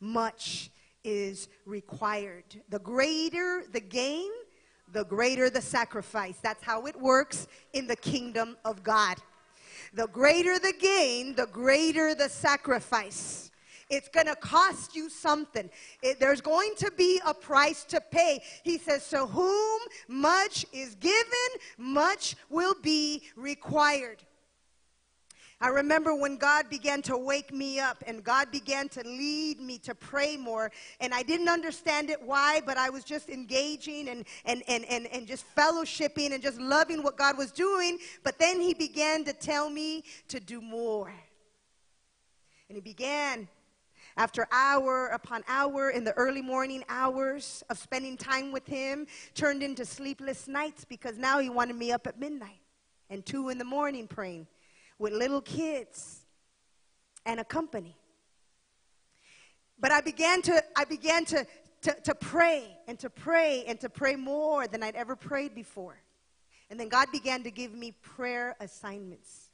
Much 0.01 0.71
is 1.05 1.49
required. 1.65 2.45
The 2.69 2.79
greater 2.79 3.65
the 3.73 3.81
gain, 3.81 4.31
the 4.93 5.05
greater 5.05 5.51
the 5.51 5.61
sacrifice. 5.61 6.39
That's 6.43 6.63
how 6.63 6.87
it 6.87 7.01
works 7.01 7.47
in 7.73 7.87
the 7.87 7.97
kingdom 7.97 8.57
of 8.65 8.83
God. 8.83 9.19
The 9.95 10.07
greater 10.09 10.59
the 10.59 10.75
gain, 10.79 11.35
the 11.35 11.47
greater 11.47 12.15
the 12.15 12.29
sacrifice. 12.29 13.51
It's 13.91 14.09
going 14.09 14.27
to 14.27 14.37
cost 14.37 14.97
you 14.97 15.11
something. 15.11 15.69
It, 16.03 16.19
there's 16.19 16.41
going 16.41 16.75
to 16.79 16.91
be 16.97 17.21
a 17.27 17.35
price 17.35 17.85
to 17.85 18.01
pay. 18.01 18.43
He 18.63 18.79
says, 18.79 19.07
To 19.09 19.27
whom 19.27 19.81
much 20.09 20.65
is 20.73 20.95
given, 20.95 21.23
much 21.77 22.37
will 22.49 22.75
be 22.83 23.25
required. 23.37 24.23
I 25.62 25.68
remember 25.68 26.12
when 26.12 26.38
God 26.38 26.68
began 26.68 27.03
to 27.03 27.16
wake 27.16 27.55
me 27.55 27.79
up 27.79 28.03
and 28.09 28.25
God 28.25 28.51
began 28.51 28.88
to 28.90 29.03
lead 29.05 29.61
me 29.61 29.79
to 29.79 29.94
pray 29.94 30.37
more. 30.37 30.72
And 30.98 31.14
I 31.14 31.22
didn't 31.22 31.48
understand 31.48 32.11
it 32.11 32.20
why, 32.20 32.61
but 32.66 32.77
I 32.77 32.90
was 32.90 33.05
just 33.05 33.29
engaging 33.29 34.09
and, 34.09 34.25
and, 34.44 34.64
and, 34.66 34.85
and, 34.87 35.07
and 35.07 35.25
just 35.25 35.44
fellowshipping 35.55 36.33
and 36.33 36.42
just 36.42 36.61
loving 36.61 37.05
what 37.05 37.16
God 37.16 37.38
was 37.38 37.53
doing. 37.53 37.98
But 38.25 38.40
then 38.40 38.61
He 38.61 38.75
began 38.75 39.22
to 39.22 39.33
tell 39.33 39.70
me 39.70 40.03
to 40.27 40.40
do 40.40 40.61
more. 40.61 41.14
And 42.68 42.75
He 42.75 42.81
began 42.81 43.46
after 44.16 44.48
hour 44.51 45.07
upon 45.09 45.44
hour 45.46 45.90
in 45.90 46.03
the 46.03 46.12
early 46.14 46.42
morning 46.42 46.83
hours 46.88 47.62
of 47.70 47.79
spending 47.79 48.16
time 48.16 48.51
with 48.51 48.66
him 48.66 49.07
turned 49.35 49.62
into 49.62 49.87
sleepless 49.87 50.46
nights 50.46 50.85
because 50.85 51.16
now 51.16 51.38
he 51.38 51.48
wanted 51.48 51.77
me 51.77 51.92
up 51.92 52.07
at 52.07 52.20
midnight 52.20 52.61
and 53.09 53.25
two 53.25 53.48
in 53.48 53.57
the 53.57 53.64
morning 53.64 54.07
praying 54.07 54.46
with 55.03 55.12
little 55.12 55.41
kids 55.41 56.21
and 57.27 57.41
a 57.41 57.45
company. 57.45 57.97
But 59.77 59.91
I 59.91 60.01
began 60.01 60.41
to, 60.43 60.62
I 60.77 60.85
began 60.85 61.25
to, 61.25 61.45
to, 61.83 61.97
to 62.05 62.15
pray 62.15 62.79
and 62.87 62.97
to 63.01 63.11
pray 63.11 63.65
and 63.67 63.81
to 63.81 63.91
pray 63.91 64.15
more 64.15 64.69
than 64.69 64.81
I'd 64.81 64.95
ever 64.95 65.17
prayed 65.17 65.57
before. 65.57 66.01
And 66.71 66.79
then 66.79 66.88
God 66.88 67.09
began 67.11 67.43
to 67.43 67.51
give 67.51 67.75
me 67.75 67.91
prayer 68.01 68.55
assignments. 68.61 69.51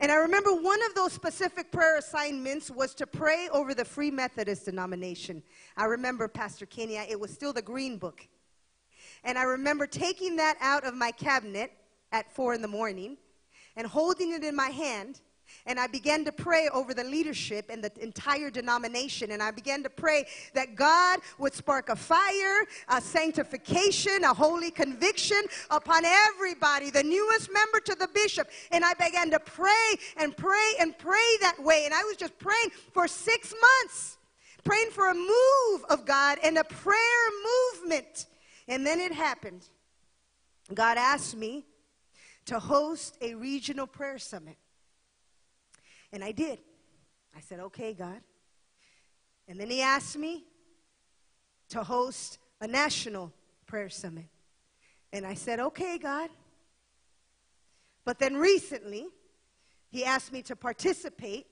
And 0.00 0.12
I 0.12 0.16
remember 0.16 0.50
one 0.52 0.82
of 0.84 0.94
those 0.94 1.14
specific 1.14 1.72
prayer 1.72 1.96
assignments 1.96 2.70
was 2.70 2.94
to 2.96 3.06
pray 3.06 3.48
over 3.54 3.72
the 3.72 3.86
Free 3.86 4.10
Methodist 4.10 4.66
denomination. 4.66 5.42
I 5.78 5.86
remember, 5.86 6.28
Pastor 6.28 6.66
Kenny, 6.66 6.96
it 6.96 7.18
was 7.18 7.32
still 7.32 7.54
the 7.54 7.62
Green 7.62 7.96
Book. 7.96 8.28
And 9.24 9.38
I 9.38 9.44
remember 9.44 9.86
taking 9.86 10.36
that 10.36 10.58
out 10.60 10.84
of 10.84 10.94
my 10.94 11.10
cabinet 11.10 11.72
at 12.12 12.30
four 12.34 12.52
in 12.52 12.60
the 12.60 12.68
morning 12.68 13.16
and 13.76 13.86
holding 13.86 14.32
it 14.32 14.44
in 14.44 14.54
my 14.54 14.68
hand. 14.68 15.20
And 15.66 15.78
I 15.78 15.86
began 15.86 16.24
to 16.24 16.32
pray 16.32 16.68
over 16.72 16.92
the 16.94 17.04
leadership 17.04 17.66
and 17.70 17.82
the 17.82 17.90
entire 18.02 18.50
denomination. 18.50 19.30
And 19.30 19.42
I 19.42 19.50
began 19.50 19.82
to 19.82 19.90
pray 19.90 20.26
that 20.52 20.74
God 20.74 21.20
would 21.38 21.54
spark 21.54 21.88
a 21.88 21.96
fire, 21.96 22.66
a 22.88 23.00
sanctification, 23.00 24.24
a 24.24 24.34
holy 24.34 24.70
conviction 24.70 25.42
upon 25.70 26.04
everybody, 26.04 26.90
the 26.90 27.02
newest 27.02 27.50
member 27.52 27.80
to 27.80 27.94
the 27.94 28.08
bishop. 28.08 28.48
And 28.70 28.84
I 28.84 28.94
began 28.94 29.30
to 29.30 29.38
pray 29.40 29.96
and 30.16 30.36
pray 30.36 30.72
and 30.80 30.96
pray 30.98 31.36
that 31.40 31.56
way. 31.58 31.82
And 31.84 31.94
I 31.94 32.02
was 32.02 32.16
just 32.16 32.38
praying 32.38 32.70
for 32.92 33.08
six 33.08 33.54
months, 33.80 34.18
praying 34.64 34.90
for 34.90 35.10
a 35.10 35.14
move 35.14 35.84
of 35.88 36.04
God 36.04 36.38
and 36.42 36.58
a 36.58 36.64
prayer 36.64 36.98
movement. 37.74 38.26
And 38.68 38.86
then 38.86 39.00
it 39.00 39.12
happened. 39.12 39.66
God 40.72 40.96
asked 40.98 41.36
me 41.36 41.66
to 42.46 42.58
host 42.58 43.16
a 43.20 43.34
regional 43.34 43.86
prayer 43.86 44.18
summit. 44.18 44.56
And 46.12 46.22
I 46.22 46.32
did. 46.32 46.58
I 47.36 47.40
said, 47.40 47.60
okay, 47.60 47.94
God. 47.94 48.20
And 49.48 49.58
then 49.58 49.70
he 49.70 49.80
asked 49.80 50.16
me 50.16 50.44
to 51.70 51.82
host 51.82 52.38
a 52.60 52.66
national 52.66 53.32
prayer 53.66 53.88
summit. 53.88 54.26
And 55.12 55.26
I 55.26 55.34
said, 55.34 55.60
okay, 55.60 55.98
God. 55.98 56.30
But 58.04 58.18
then 58.18 58.36
recently, 58.36 59.06
he 59.90 60.04
asked 60.04 60.32
me 60.32 60.42
to 60.42 60.56
participate 60.56 61.46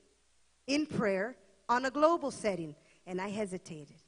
in 0.66 0.86
prayer 0.86 1.36
on 1.68 1.84
a 1.84 1.90
global 1.90 2.30
setting, 2.30 2.74
and 3.06 3.20
I 3.20 3.28
hesitated. 3.28 4.01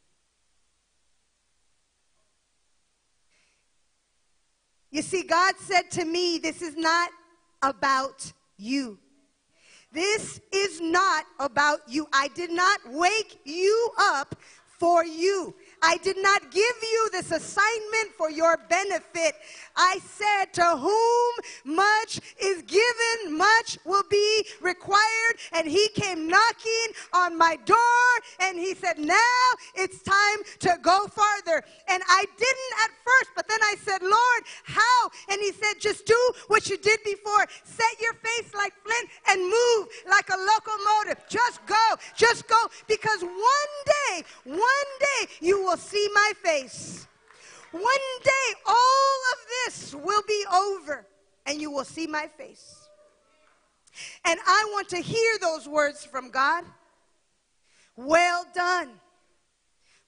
You 4.95 5.03
see, 5.03 5.25
God 5.25 5.55
said 5.59 5.91
to 5.91 6.05
me, 6.05 6.39
This 6.39 6.63
is 6.63 6.77
not 6.77 7.11
about 7.63 8.33
you. 8.57 8.97
This 9.91 10.41
is 10.53 10.81
not 10.81 11.25
about 11.41 11.81
you. 11.89 12.07
I 12.13 12.29
did 12.29 12.53
not 12.53 12.79
wake 12.87 13.41
you 13.45 13.91
up 13.99 14.37
for 14.79 15.05
you. 15.05 15.53
I 15.85 15.99
did 15.99 16.17
not 16.17 16.51
give 16.51 16.77
you 16.83 17.09
this 17.13 17.31
assignment 17.31 18.15
for 18.17 18.31
your 18.31 18.57
benefit. 18.71 19.35
I 19.77 19.99
said, 20.03 20.53
To 20.55 20.65
whom 20.79 21.77
much 21.77 22.21
is 22.41 22.63
given, 22.63 23.37
much 23.37 23.79
will 23.85 24.05
be 24.09 24.47
required. 24.63 25.35
And 25.53 25.69
he 25.69 25.89
came 25.91 26.27
knocking 26.27 26.89
on 27.13 27.37
my 27.37 27.57
door 27.67 27.77
and 28.41 28.59
he 28.59 28.75
said, 28.75 28.99
Now 28.99 29.45
it's 29.75 30.03
time 30.03 30.39
to 30.61 30.79
go 30.81 31.07
farther. 31.07 31.63
And 31.89 32.03
I 32.09 32.25
didn't 32.39 32.73
at 32.85 32.91
first, 33.05 33.31
but 33.37 33.47
then 33.47 33.61
I 33.63 33.75
said, 33.83 34.01
Lord, 34.01 34.43
how? 34.65 35.11
And 35.29 35.39
he 35.39 35.53
said, 35.53 35.75
Just 35.81 36.07
do 36.07 36.33
what 36.49 36.71
you 36.71 36.79
did 36.79 37.01
before. 37.05 37.47
Set 37.63 38.01
your 38.01 38.15
face 38.15 38.55
like 38.55 38.73
flint 38.83 39.11
and 39.29 39.43
move 39.43 39.89
like 40.09 40.31
a 40.31 40.39
locomotive. 40.39 41.25
Just 41.29 41.65
go, 41.67 41.97
just 42.17 42.49
go. 42.49 42.57
Because 42.89 43.21
one 43.21 43.75
day, 43.85 44.23
one 44.45 44.91
day, 44.99 45.29
you 45.41 45.63
will 45.63 45.74
see 45.77 46.09
my 46.15 46.33
face. 46.43 47.07
One 47.71 47.85
day, 48.23 48.55
all 48.67 49.19
of 49.33 49.39
this 49.65 49.95
will 49.95 50.23
be 50.29 50.45
over 50.55 51.07
and 51.47 51.61
you 51.61 51.71
will 51.71 51.85
see 51.85 52.07
my 52.07 52.27
face. 52.27 52.89
And 54.25 54.39
I 54.47 54.69
want 54.73 54.89
to 54.91 54.99
hear 54.99 55.39
those 55.41 55.69
words 55.69 56.05
from 56.05 56.31
God. 56.31 56.65
Well 57.97 58.45
done. 58.55 58.91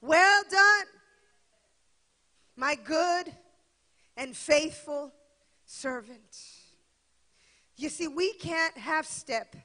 Well 0.00 0.42
done, 0.50 0.84
my 2.54 2.76
good 2.76 3.32
and 4.16 4.36
faithful 4.36 5.12
servant. 5.64 6.38
You 7.76 7.88
see, 7.88 8.06
we 8.06 8.34
can't 8.34 8.76
half 8.76 9.06
step. 9.06 9.56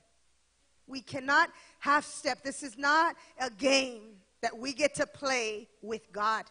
We 0.87 1.01
cannot 1.01 1.49
half 1.79 2.05
step. 2.05 2.43
This 2.43 2.63
is 2.63 2.77
not 2.77 3.15
a 3.39 3.49
game 3.49 4.20
that 4.41 4.57
we 4.57 4.73
get 4.73 4.95
to 4.95 5.05
play 5.05 5.67
with 5.81 6.11
God. 6.11 6.45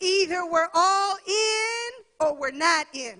Either 0.00 0.46
we're 0.46 0.68
all 0.74 1.16
in 1.26 2.04
or 2.20 2.36
we're 2.36 2.50
not 2.50 2.86
in. 2.92 3.18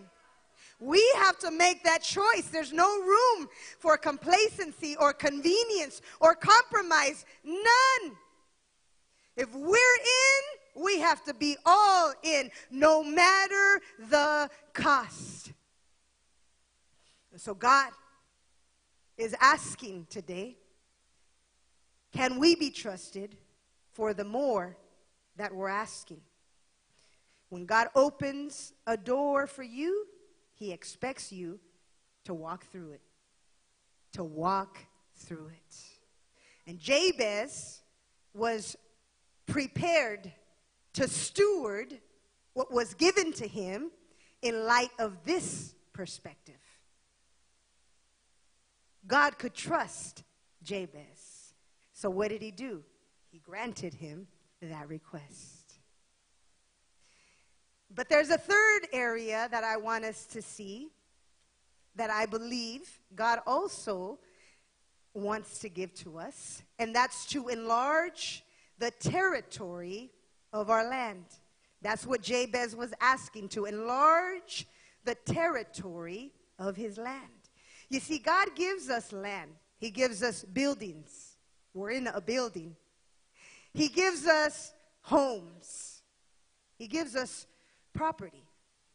We 0.80 1.04
have 1.16 1.38
to 1.40 1.50
make 1.50 1.82
that 1.84 2.02
choice. 2.02 2.48
There's 2.52 2.72
no 2.72 3.00
room 3.00 3.48
for 3.80 3.96
complacency 3.96 4.96
or 4.96 5.12
convenience 5.12 6.00
or 6.20 6.34
compromise. 6.34 7.24
None. 7.42 8.16
If 9.36 9.52
we're 9.54 9.72
in, 9.72 10.82
we 10.82 11.00
have 11.00 11.24
to 11.24 11.34
be 11.34 11.56
all 11.66 12.12
in, 12.22 12.50
no 12.70 13.02
matter 13.02 13.80
the 14.10 14.50
cost. 14.72 15.52
so 17.36 17.54
God 17.54 17.90
is 19.16 19.34
asking 19.40 20.06
today 20.08 20.56
can 22.12 22.38
we 22.38 22.54
be 22.54 22.70
trusted 22.70 23.36
for 23.98 24.14
the 24.14 24.24
more 24.24 24.76
that 25.34 25.52
we're 25.52 25.66
asking? 25.66 26.20
When 27.48 27.66
God 27.66 27.88
opens 27.96 28.72
a 28.86 28.96
door 28.96 29.48
for 29.48 29.64
you, 29.64 30.06
He 30.54 30.70
expects 30.70 31.32
you 31.32 31.58
to 32.24 32.32
walk 32.32 32.66
through 32.66 32.92
it. 32.92 33.00
To 34.12 34.22
walk 34.22 34.78
through 35.16 35.48
it. 35.48 35.76
And 36.64 36.78
Jabez 36.78 37.82
was 38.34 38.76
prepared 39.46 40.30
to 40.92 41.08
steward 41.08 41.98
what 42.52 42.72
was 42.72 42.94
given 42.94 43.32
to 43.32 43.48
him 43.48 43.90
in 44.42 44.64
light 44.64 44.90
of 45.00 45.24
this 45.24 45.74
perspective. 45.92 46.54
God 49.08 49.38
could 49.38 49.54
trust 49.54 50.22
Jabez. 50.62 51.54
So, 51.94 52.10
what 52.10 52.28
did 52.28 52.42
he 52.42 52.52
do? 52.52 52.84
He 53.30 53.38
granted 53.38 53.94
him 53.94 54.26
that 54.62 54.88
request. 54.88 55.74
But 57.94 58.08
there's 58.08 58.30
a 58.30 58.38
third 58.38 58.88
area 58.92 59.48
that 59.50 59.64
I 59.64 59.76
want 59.76 60.04
us 60.04 60.26
to 60.26 60.42
see 60.42 60.88
that 61.94 62.10
I 62.10 62.26
believe 62.26 62.88
God 63.14 63.40
also 63.46 64.18
wants 65.14 65.58
to 65.60 65.68
give 65.68 65.94
to 65.94 66.18
us, 66.18 66.62
and 66.78 66.94
that's 66.94 67.26
to 67.26 67.48
enlarge 67.48 68.44
the 68.78 68.90
territory 68.90 70.10
of 70.52 70.70
our 70.70 70.88
land. 70.88 71.24
That's 71.82 72.06
what 72.06 72.22
Jabez 72.22 72.76
was 72.76 72.92
asking 73.00 73.48
to 73.50 73.64
enlarge 73.64 74.66
the 75.04 75.14
territory 75.14 76.32
of 76.58 76.76
his 76.76 76.98
land. 76.98 77.22
You 77.88 78.00
see, 78.00 78.18
God 78.18 78.54
gives 78.54 78.90
us 78.90 79.12
land, 79.12 79.50
He 79.78 79.90
gives 79.90 80.22
us 80.22 80.44
buildings. 80.44 81.36
We're 81.72 81.90
in 81.90 82.06
a 82.08 82.20
building. 82.20 82.76
He 83.78 83.86
gives 83.86 84.26
us 84.26 84.72
homes, 85.02 86.02
He 86.76 86.88
gives 86.88 87.14
us 87.14 87.46
property. 87.92 88.42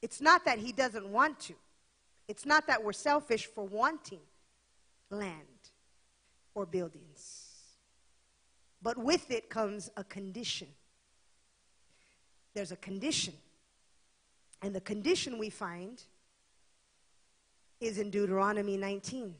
It's 0.01 0.19
not 0.19 0.43
that 0.43 0.59
He 0.59 0.73
doesn't 0.73 1.07
want 1.07 1.39
to, 1.41 1.53
it's 2.27 2.45
not 2.45 2.67
that 2.67 2.83
we're 2.83 2.91
selfish 2.91 3.45
for 3.45 3.65
wanting 3.65 4.19
land 5.09 5.31
or 6.53 6.65
buildings. 6.65 7.49
But 8.81 8.97
with 8.97 9.31
it 9.31 9.49
comes 9.49 9.89
a 9.95 10.03
condition. 10.03 10.67
There's 12.53 12.73
a 12.73 12.75
condition. 12.75 13.33
And 14.61 14.75
the 14.75 14.81
condition 14.81 15.37
we 15.37 15.49
find 15.49 16.03
is 17.79 17.97
in 17.97 18.09
Deuteronomy 18.09 18.75
19. 18.75 19.33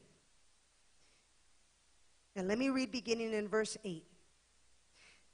And 2.34 2.48
let 2.48 2.56
me 2.56 2.70
read 2.70 2.90
beginning 2.90 3.34
in 3.34 3.46
verse 3.46 3.76
8. 3.84 4.02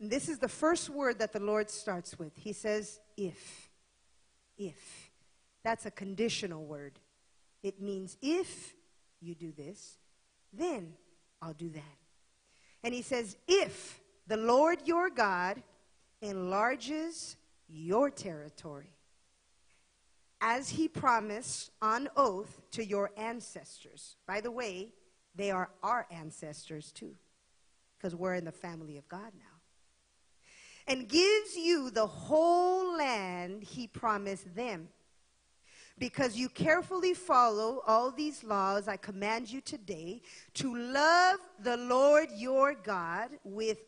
This 0.09 0.31
is 0.31 0.39
the 0.39 0.49
first 0.49 0.89
word 0.89 1.19
that 1.19 1.33
the 1.33 1.41
Lord 1.41 1.69
starts 1.69 2.19
with. 2.19 2.33
He 2.37 2.55
says, 2.55 3.01
if. 3.17 3.69
If. 4.57 5.11
That's 5.63 5.85
a 5.85 5.91
conditional 5.91 6.65
word. 6.65 6.99
It 7.63 7.83
means 7.83 8.17
if 8.23 8.75
you 9.21 9.35
do 9.35 9.53
this, 9.53 9.99
then 10.53 10.95
I'll 11.43 11.53
do 11.53 11.69
that. 11.69 11.99
And 12.83 12.95
he 12.95 13.03
says, 13.03 13.37
if 13.47 14.01
the 14.27 14.39
Lord 14.39 14.79
your 14.87 15.11
God 15.11 15.63
enlarges 16.23 17.37
your 17.69 18.11
territory, 18.11 18.95
as 20.41 20.71
he 20.71 20.89
promised 20.89 21.71
on 21.83 22.09
oath 22.17 22.61
to 22.71 22.85
your 22.85 23.11
ancestors. 23.17 24.17
By 24.27 24.41
the 24.41 24.51
way, 24.51 24.89
they 25.35 25.51
are 25.51 25.71
our 25.83 26.07
ancestors 26.11 26.93
too, 26.93 27.15
because 27.99 28.17
we're 28.17 28.35
in 28.35 28.45
the 28.45 28.53
family 28.53 28.97
of 28.97 29.07
God 29.09 29.33
now. 29.39 29.50
And 30.91 31.09
gives 31.09 31.57
you 31.57 31.91
the 31.91 32.07
whole 32.07 32.97
land 32.97 33.63
he 33.63 33.87
promised 33.87 34.57
them. 34.57 34.89
Because 35.99 36.37
you 36.37 36.49
carefully 36.49 37.15
follow 37.15 37.83
all 37.87 38.11
these 38.11 38.43
laws 38.43 38.89
I 38.89 38.97
command 38.97 39.53
you 39.53 39.61
today 39.61 40.21
to 40.55 40.77
love 40.77 41.39
the 41.63 41.77
Lord 41.77 42.31
your 42.35 42.75
God 42.75 43.31
with 43.45 43.79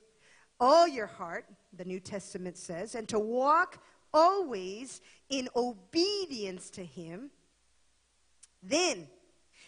all 0.60 0.86
your 0.86 1.08
heart, 1.08 1.46
the 1.76 1.84
New 1.84 1.98
Testament 1.98 2.56
says, 2.56 2.94
and 2.94 3.08
to 3.08 3.18
walk 3.18 3.82
always 4.14 5.00
in 5.28 5.48
obedience 5.56 6.70
to 6.70 6.84
Him, 6.84 7.30
then 8.62 9.08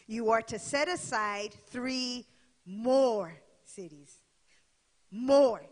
you 0.07 0.31
are 0.31 0.43
to 0.43 0.59
set 0.59 0.87
aside 0.87 1.53
three 1.67 2.27
more 2.65 3.35
cities. 3.65 4.21
More. 5.11 5.63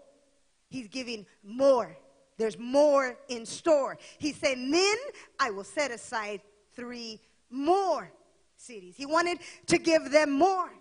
He's 0.73 0.89
giving 0.89 1.27
more. 1.45 1.95
There's 2.39 2.59
more 2.59 3.19
in 3.29 3.45
store. 3.45 3.99
He 4.19 4.33
said, 4.33 4.57
Then 4.57 4.97
I 5.39 5.51
will 5.51 5.65
set 5.65 5.91
aside 5.91 6.41
three 6.75 7.21
more 7.51 8.11
cities. 8.57 8.95
He 8.97 9.05
wanted 9.05 9.39
to 9.67 9.77
give 9.77 10.11
them 10.11 10.31
more. 10.31 10.73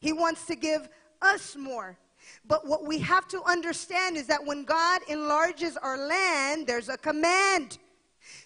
He 0.00 0.14
wants 0.14 0.46
to 0.46 0.56
give 0.56 0.88
us 1.20 1.54
more. 1.54 1.98
But 2.46 2.66
what 2.66 2.86
we 2.86 2.98
have 3.00 3.28
to 3.28 3.42
understand 3.44 4.16
is 4.16 4.26
that 4.28 4.44
when 4.44 4.64
God 4.64 5.02
enlarges 5.06 5.76
our 5.76 5.98
land, 5.98 6.66
there's 6.66 6.88
a 6.88 6.96
command. 6.96 7.76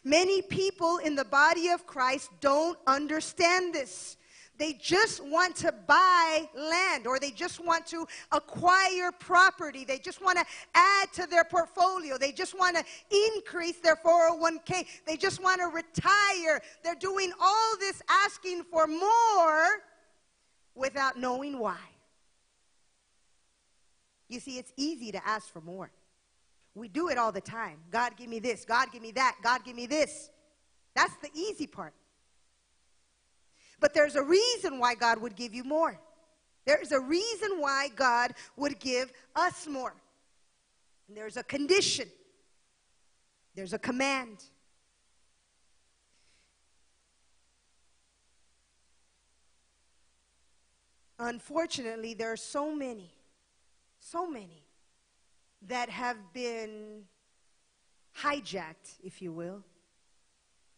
Many 0.02 0.42
people 0.42 0.98
in 0.98 1.14
the 1.14 1.24
body 1.24 1.68
of 1.68 1.86
Christ 1.86 2.30
don't 2.40 2.76
understand 2.88 3.74
this. 3.74 4.16
They 4.60 4.74
just 4.74 5.24
want 5.24 5.56
to 5.56 5.72
buy 5.72 6.46
land 6.54 7.06
or 7.06 7.18
they 7.18 7.30
just 7.30 7.64
want 7.64 7.86
to 7.86 8.06
acquire 8.30 9.10
property. 9.10 9.86
They 9.86 9.98
just 9.98 10.22
want 10.22 10.36
to 10.36 10.44
add 10.74 11.10
to 11.14 11.26
their 11.26 11.44
portfolio. 11.44 12.18
They 12.18 12.30
just 12.30 12.56
want 12.56 12.76
to 12.76 12.84
increase 13.10 13.78
their 13.78 13.96
401k. 13.96 14.84
They 15.06 15.16
just 15.16 15.42
want 15.42 15.62
to 15.62 15.68
retire. 15.68 16.60
They're 16.84 16.94
doing 16.94 17.32
all 17.40 17.76
this 17.78 18.02
asking 18.10 18.64
for 18.64 18.86
more 18.86 19.64
without 20.74 21.18
knowing 21.18 21.58
why. 21.58 21.80
You 24.28 24.40
see, 24.40 24.58
it's 24.58 24.74
easy 24.76 25.10
to 25.12 25.26
ask 25.26 25.50
for 25.50 25.62
more. 25.62 25.90
We 26.74 26.88
do 26.88 27.08
it 27.08 27.16
all 27.16 27.32
the 27.32 27.40
time. 27.40 27.78
God, 27.90 28.12
give 28.18 28.28
me 28.28 28.40
this. 28.40 28.66
God, 28.66 28.88
give 28.92 29.00
me 29.00 29.12
that. 29.12 29.36
God, 29.42 29.64
give 29.64 29.74
me 29.74 29.86
this. 29.86 30.28
That's 30.94 31.16
the 31.22 31.30
easy 31.34 31.66
part. 31.66 31.94
But 33.80 33.94
there's 33.94 34.14
a 34.14 34.22
reason 34.22 34.78
why 34.78 34.94
God 34.94 35.20
would 35.20 35.34
give 35.34 35.54
you 35.54 35.64
more. 35.64 35.98
There's 36.66 36.92
a 36.92 37.00
reason 37.00 37.58
why 37.58 37.88
God 37.96 38.34
would 38.56 38.78
give 38.78 39.10
us 39.34 39.66
more. 39.66 39.94
And 41.08 41.16
there's 41.16 41.38
a 41.38 41.42
condition. 41.42 42.06
There's 43.54 43.72
a 43.72 43.78
command. 43.78 44.44
Unfortunately, 51.18 52.14
there 52.14 52.32
are 52.32 52.36
so 52.36 52.74
many, 52.74 53.12
so 53.98 54.30
many 54.30 54.64
that 55.68 55.90
have 55.90 56.16
been 56.32 57.02
hijacked, 58.18 58.98
if 59.02 59.20
you 59.20 59.32
will, 59.32 59.62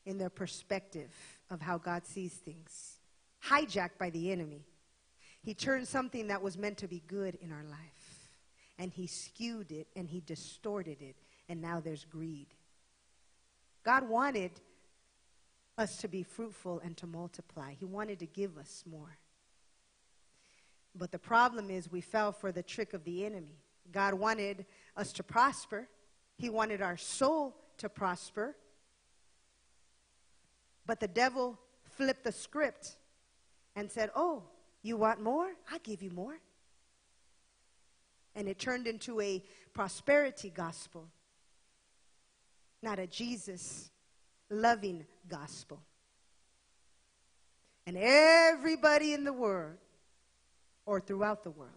in 0.04 0.18
their 0.18 0.30
perspective 0.30 1.10
of 1.52 1.60
how 1.60 1.78
God 1.78 2.04
sees 2.04 2.32
things. 2.32 2.98
Hijacked 3.46 3.98
by 3.98 4.10
the 4.10 4.32
enemy. 4.32 4.66
He 5.42 5.54
turned 5.54 5.86
something 5.86 6.28
that 6.28 6.42
was 6.42 6.58
meant 6.58 6.78
to 6.78 6.88
be 6.88 7.02
good 7.06 7.36
in 7.40 7.52
our 7.52 7.64
life 7.64 8.12
and 8.78 8.92
he 8.92 9.06
skewed 9.06 9.70
it 9.70 9.86
and 9.94 10.08
he 10.08 10.20
distorted 10.20 11.00
it, 11.00 11.14
and 11.48 11.60
now 11.60 11.78
there's 11.78 12.04
greed. 12.04 12.48
God 13.84 14.08
wanted 14.08 14.50
us 15.78 15.98
to 15.98 16.08
be 16.08 16.24
fruitful 16.24 16.80
and 16.84 16.96
to 16.96 17.06
multiply, 17.06 17.74
He 17.78 17.84
wanted 17.84 18.18
to 18.18 18.26
give 18.26 18.58
us 18.58 18.82
more. 18.84 19.18
But 20.96 21.12
the 21.12 21.18
problem 21.18 21.70
is 21.70 21.90
we 21.90 22.00
fell 22.00 22.32
for 22.32 22.52
the 22.52 22.62
trick 22.62 22.92
of 22.92 23.04
the 23.04 23.24
enemy. 23.24 23.62
God 23.92 24.14
wanted 24.14 24.66
us 24.96 25.12
to 25.14 25.22
prosper, 25.22 25.88
He 26.36 26.50
wanted 26.50 26.82
our 26.82 26.96
soul 26.96 27.54
to 27.78 27.88
prosper. 27.88 28.56
But 30.86 31.00
the 31.00 31.08
devil 31.08 31.58
flipped 31.96 32.24
the 32.24 32.32
script 32.32 32.96
and 33.76 33.90
said, 33.90 34.10
Oh, 34.14 34.42
you 34.82 34.96
want 34.96 35.22
more? 35.22 35.50
I'll 35.70 35.78
give 35.78 36.02
you 36.02 36.10
more. 36.10 36.38
And 38.34 38.48
it 38.48 38.58
turned 38.58 38.86
into 38.86 39.20
a 39.20 39.42
prosperity 39.74 40.50
gospel, 40.50 41.06
not 42.82 42.98
a 42.98 43.06
Jesus 43.06 43.90
loving 44.50 45.06
gospel. 45.28 45.80
And 47.86 47.96
everybody 47.96 49.12
in 49.12 49.24
the 49.24 49.32
world, 49.32 49.76
or 50.86 51.00
throughout 51.00 51.44
the 51.44 51.50
world, 51.50 51.70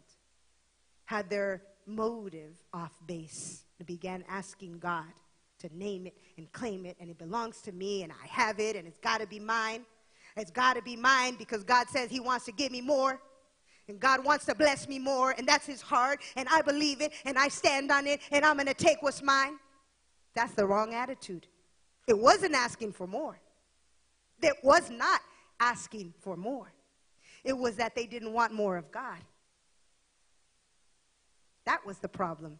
had 1.05 1.29
their 1.29 1.61
motive 1.85 2.55
off 2.73 2.93
base 3.05 3.63
and 3.79 3.87
began 3.87 4.23
asking 4.27 4.79
God 4.79 5.11
to 5.67 5.77
name 5.77 6.07
it 6.07 6.17
and 6.37 6.51
claim 6.51 6.85
it, 6.85 6.95
and 6.99 7.09
it 7.09 7.17
belongs 7.17 7.61
to 7.61 7.71
me, 7.71 8.03
and 8.03 8.11
I 8.11 8.27
have 8.27 8.59
it, 8.59 8.75
and 8.75 8.87
it's 8.87 8.99
got 8.99 9.21
to 9.21 9.27
be 9.27 9.39
mine. 9.39 9.85
It's 10.37 10.51
got 10.51 10.75
to 10.75 10.81
be 10.81 10.95
mine 10.95 11.35
because 11.37 11.63
God 11.63 11.87
says 11.89 12.09
He 12.09 12.19
wants 12.19 12.45
to 12.45 12.51
give 12.51 12.71
me 12.71 12.81
more. 12.81 13.19
And 13.87 13.99
God 13.99 14.25
wants 14.25 14.45
to 14.45 14.55
bless 14.55 14.87
me 14.87 14.97
more, 14.97 15.35
and 15.37 15.47
that's 15.47 15.67
His 15.67 15.81
heart, 15.81 16.19
and 16.35 16.47
I 16.51 16.61
believe 16.63 17.01
it, 17.01 17.13
and 17.23 17.37
I 17.37 17.49
stand 17.49 17.91
on 17.91 18.07
it, 18.07 18.19
and 18.31 18.43
I'm 18.43 18.55
going 18.55 18.65
to 18.65 18.73
take 18.73 19.01
what's 19.01 19.21
mine. 19.21 19.57
That's 20.33 20.53
the 20.53 20.65
wrong 20.65 20.95
attitude. 20.95 21.45
It 22.07 22.17
wasn't 22.17 22.55
asking 22.55 22.93
for 22.93 23.05
more. 23.05 23.39
It 24.41 24.55
was 24.63 24.89
not 24.89 25.21
asking 25.59 26.13
for 26.19 26.35
more. 26.35 26.71
It 27.43 27.57
was 27.57 27.75
that 27.75 27.95
they 27.95 28.07
didn't 28.07 28.33
want 28.33 28.53
more 28.53 28.75
of 28.75 28.91
God. 28.91 29.19
That 31.65 31.85
was 31.85 31.99
the 31.99 32.09
problem. 32.09 32.59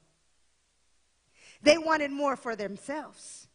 They 1.61 1.77
wanted 1.77 2.11
more 2.11 2.35
for 2.35 2.55
themselves. 2.55 3.47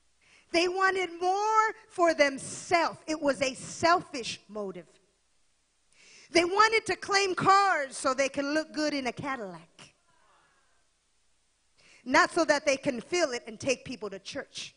They 0.52 0.68
wanted 0.68 1.10
more 1.20 1.74
for 1.88 2.12
themselves. 2.12 2.98
It 3.06 3.20
was 3.20 3.40
a 3.40 3.54
selfish 3.54 4.40
motive. 4.48 4.86
They 6.32 6.44
wanted 6.44 6.86
to 6.86 6.96
claim 6.96 7.34
cars 7.34 7.96
so 7.96 8.14
they 8.14 8.28
can 8.28 8.54
look 8.54 8.72
good 8.72 8.94
in 8.94 9.06
a 9.06 9.12
Cadillac. 9.12 9.94
Not 12.04 12.30
so 12.32 12.44
that 12.44 12.64
they 12.66 12.76
can 12.76 13.00
fill 13.00 13.32
it 13.32 13.42
and 13.46 13.58
take 13.58 13.84
people 13.84 14.10
to 14.10 14.18
church. 14.18 14.74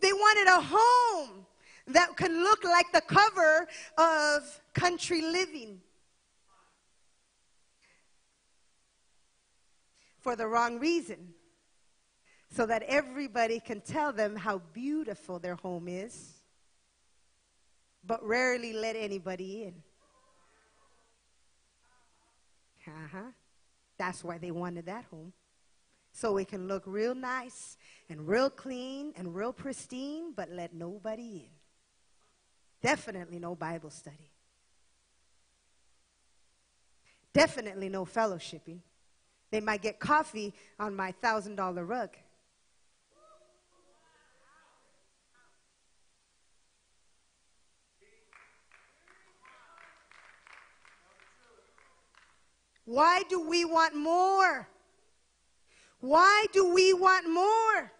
They 0.00 0.12
wanted 0.12 0.46
a 0.48 0.60
home 0.60 1.46
that 1.88 2.16
can 2.16 2.44
look 2.44 2.64
like 2.64 2.92
the 2.92 3.00
cover 3.00 3.66
of 3.96 4.60
country 4.74 5.22
living. 5.22 5.80
For 10.20 10.36
the 10.36 10.46
wrong 10.46 10.78
reason. 10.78 11.34
So 12.50 12.66
that 12.66 12.82
everybody 12.84 13.60
can 13.60 13.80
tell 13.80 14.12
them 14.12 14.34
how 14.34 14.62
beautiful 14.72 15.38
their 15.38 15.56
home 15.56 15.86
is 15.86 16.38
but 18.08 18.24
rarely 18.26 18.72
let 18.72 18.96
anybody 18.96 19.64
in. 19.64 19.74
Uh 22.86 23.08
huh. 23.12 23.30
That's 23.98 24.24
why 24.24 24.38
they 24.38 24.50
wanted 24.50 24.86
that 24.86 25.04
home. 25.10 25.32
So 26.12 26.38
it 26.38 26.48
can 26.48 26.66
look 26.66 26.84
real 26.86 27.14
nice 27.14 27.76
and 28.08 28.26
real 28.26 28.48
clean 28.48 29.12
and 29.16 29.34
real 29.34 29.52
pristine, 29.52 30.32
but 30.34 30.50
let 30.50 30.72
nobody 30.72 31.44
in. 31.44 31.50
Definitely 32.80 33.38
no 33.38 33.54
Bible 33.54 33.90
study. 33.90 34.30
Definitely 37.34 37.90
no 37.90 38.06
fellowshipping. 38.06 38.78
They 39.50 39.60
might 39.60 39.82
get 39.82 40.00
coffee 40.00 40.54
on 40.80 40.96
my 40.96 41.12
$1,000 41.22 41.86
rug. 41.86 42.10
Why 52.88 53.22
do 53.28 53.46
we 53.46 53.66
want 53.66 53.94
more? 53.94 54.66
Why 56.00 56.46
do 56.54 56.72
we 56.72 56.94
want 56.94 57.28
more? 57.28 57.92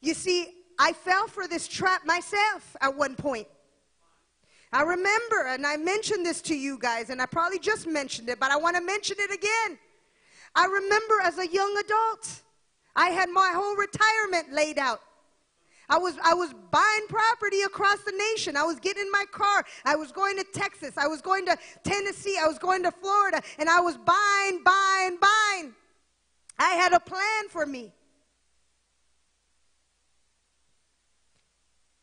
You 0.00 0.14
see, 0.14 0.48
I 0.78 0.94
fell 0.94 1.26
for 1.26 1.46
this 1.46 1.68
trap 1.68 2.06
myself 2.06 2.74
at 2.80 2.96
one 2.96 3.16
point. 3.16 3.46
I 4.72 4.80
remember, 4.80 5.46
and 5.46 5.66
I 5.66 5.76
mentioned 5.76 6.24
this 6.24 6.40
to 6.42 6.56
you 6.56 6.78
guys, 6.78 7.10
and 7.10 7.20
I 7.20 7.26
probably 7.26 7.58
just 7.58 7.86
mentioned 7.86 8.30
it, 8.30 8.40
but 8.40 8.50
I 8.50 8.56
want 8.56 8.76
to 8.76 8.82
mention 8.82 9.16
it 9.18 9.30
again. 9.30 9.78
I 10.54 10.64
remember 10.64 11.20
as 11.22 11.36
a 11.36 11.46
young 11.46 11.76
adult, 11.84 12.30
I 12.96 13.10
had 13.10 13.28
my 13.28 13.52
whole 13.54 13.76
retirement 13.76 14.54
laid 14.54 14.78
out. 14.78 15.02
I 15.88 15.96
was, 15.96 16.16
I 16.22 16.34
was 16.34 16.52
buying 16.70 17.06
property 17.08 17.62
across 17.62 17.98
the 18.02 18.12
nation. 18.12 18.56
I 18.56 18.64
was 18.64 18.78
getting 18.78 19.02
in 19.02 19.10
my 19.10 19.24
car. 19.32 19.64
I 19.84 19.96
was 19.96 20.12
going 20.12 20.36
to 20.36 20.44
Texas. 20.52 20.98
I 20.98 21.06
was 21.06 21.22
going 21.22 21.46
to 21.46 21.56
Tennessee. 21.82 22.36
I 22.42 22.46
was 22.46 22.58
going 22.58 22.82
to 22.82 22.90
Florida. 22.90 23.40
And 23.58 23.70
I 23.70 23.80
was 23.80 23.96
buying, 23.96 24.62
buying, 24.62 25.18
buying. 25.18 25.74
I 26.58 26.70
had 26.70 26.92
a 26.92 27.00
plan 27.00 27.48
for 27.48 27.64
me. 27.64 27.92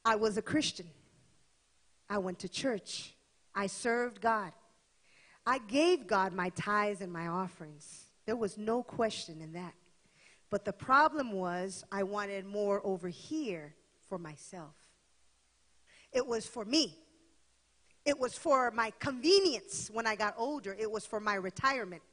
I 0.04 0.16
was 0.16 0.38
a 0.38 0.42
Christian. 0.42 0.88
I 2.10 2.18
went 2.18 2.40
to 2.40 2.50
church. 2.50 3.14
I 3.54 3.68
served 3.68 4.20
God. 4.20 4.52
I 5.46 5.60
gave 5.60 6.08
God 6.08 6.34
my 6.34 6.50
tithes 6.50 7.02
and 7.02 7.12
my 7.12 7.28
offerings. 7.28 8.06
There 8.26 8.36
was 8.36 8.58
no 8.58 8.82
question 8.82 9.42
in 9.42 9.54
that. 9.54 9.74
But 10.50 10.66
the 10.66 10.74
problem 10.74 11.32
was, 11.32 11.84
I 11.92 12.04
wanted 12.04 12.46
more 12.46 12.82
over 12.86 13.08
here 13.10 13.76
for 14.08 14.18
myself. 14.18 14.74
It 16.12 16.26
was 16.26 16.46
for 16.46 16.64
me. 16.64 16.98
It 18.06 18.20
was 18.20 18.38
for 18.38 18.72
my 18.72 18.92
convenience 19.00 19.90
when 19.92 20.06
I 20.06 20.16
got 20.16 20.36
older. 20.38 20.76
It 20.80 20.90
was 20.90 21.06
for 21.06 21.20
my 21.20 21.36
retirement. 21.36 22.04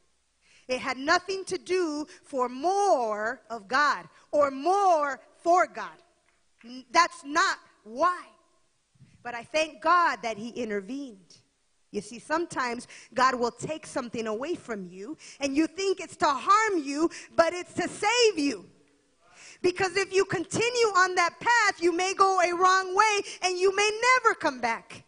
It 0.67 0.81
had 0.81 0.97
nothing 0.97 1.45
to 1.47 1.59
do 1.59 2.07
for 2.25 2.49
more 2.49 3.43
of 3.51 3.69
God 3.69 4.09
or 4.31 4.51
more 4.51 5.21
for 5.43 5.67
God. 5.67 5.91
That's 6.91 7.25
not 7.25 7.59
why. 7.85 8.25
But 9.23 9.35
I 9.35 9.45
thank 9.45 9.83
God 9.83 10.21
that 10.23 10.39
He 10.39 10.49
intervened. 10.51 11.37
You 11.93 12.01
see, 12.01 12.19
sometimes 12.19 12.89
God 13.13 13.35
will 13.35 13.51
take 13.51 13.87
something 13.87 14.27
away 14.27 14.55
from 14.55 14.87
you, 14.87 15.19
and 15.41 15.55
you 15.55 15.67
think 15.67 16.01
it's 16.01 16.17
to 16.17 16.27
harm 16.27 16.83
you, 16.83 17.11
but 17.37 17.53
it's 17.53 17.75
to 17.75 17.87
save 17.87 18.39
you. 18.39 18.65
Because 19.61 19.97
if 19.97 20.13
you 20.13 20.25
continue 20.25 20.89
on 20.97 21.15
that 21.15 21.39
path, 21.39 21.81
you 21.81 21.93
may 21.93 22.15
go 22.15 22.41
a 22.41 22.53
wrong 22.57 22.97
way 22.97 23.21
and 23.43 23.57
you 23.57 23.77
may 23.77 23.89
never 24.17 24.35
come 24.35 24.61
back. 24.61 25.05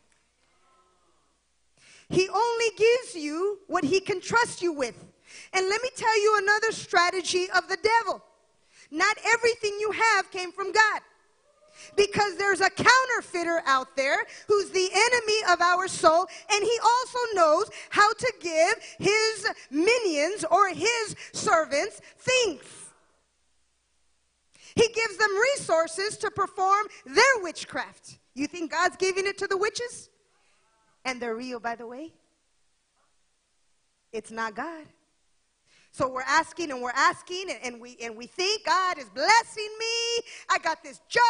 He 2.08 2.28
only 2.28 2.66
gives 2.76 3.16
you 3.16 3.58
what 3.66 3.82
he 3.82 3.98
can 3.98 4.20
trust 4.20 4.62
you 4.62 4.72
with. 4.72 4.94
And 5.52 5.68
let 5.68 5.82
me 5.82 5.88
tell 5.96 6.22
you 6.22 6.38
another 6.40 6.70
strategy 6.70 7.48
of 7.56 7.66
the 7.66 7.78
devil. 7.82 8.22
Not 8.92 9.16
everything 9.32 9.76
you 9.80 9.90
have 9.90 10.30
came 10.30 10.52
from 10.52 10.70
God 10.70 11.00
because 11.96 12.36
there's 12.36 12.60
a 12.60 12.70
counterfeiter 12.70 13.62
out 13.66 13.96
there 13.96 14.24
who's 14.48 14.70
the 14.70 14.88
enemy 14.92 15.52
of 15.52 15.60
our 15.60 15.88
soul, 15.88 16.26
and 16.52 16.62
he 16.62 16.78
also 16.82 17.18
knows 17.34 17.70
how 17.90 18.12
to 18.12 18.32
give 18.40 18.74
his 18.98 19.46
minions 19.70 20.44
or 20.50 20.68
his 20.70 21.16
servants 21.32 22.00
things. 22.18 22.62
He 24.76 24.88
gives 24.88 25.16
them 25.16 25.30
resources 25.54 26.16
to 26.18 26.30
perform 26.30 26.86
their 27.06 27.42
witchcraft. 27.42 28.18
You 28.34 28.48
think 28.48 28.72
God's 28.72 28.96
giving 28.96 29.26
it 29.26 29.38
to 29.38 29.46
the 29.46 29.56
witches? 29.56 30.10
And 31.04 31.20
they're 31.20 31.36
real, 31.36 31.60
by 31.60 31.76
the 31.76 31.86
way? 31.86 32.12
It's 34.12 34.30
not 34.30 34.54
God. 34.54 34.84
So 35.94 36.08
we're 36.08 36.22
asking 36.22 36.72
and 36.72 36.82
we're 36.82 36.90
asking 36.90 37.44
and, 37.50 37.58
and, 37.62 37.80
we 37.80 37.96
and 38.02 38.16
we 38.16 38.26
think 38.26 38.66
God 38.66 38.98
is 38.98 39.08
blessing 39.10 39.68
me. 39.78 40.24
I 40.50 40.58
got 40.58 40.82
this 40.82 41.00
job, 41.08 41.22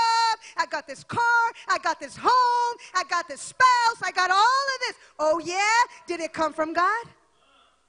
I 0.56 0.64
got 0.70 0.88
this 0.88 1.04
car, 1.04 1.20
I 1.68 1.76
got 1.76 2.00
this 2.00 2.16
home, 2.16 2.76
I 2.94 3.02
got 3.10 3.28
this 3.28 3.42
spouse, 3.42 4.02
I 4.02 4.10
got 4.10 4.30
all 4.30 4.36
of 4.38 4.80
this. 4.80 4.96
Oh 5.18 5.38
yeah? 5.44 6.06
Did 6.06 6.20
it 6.20 6.32
come 6.32 6.54
from 6.54 6.72
God? 6.72 7.04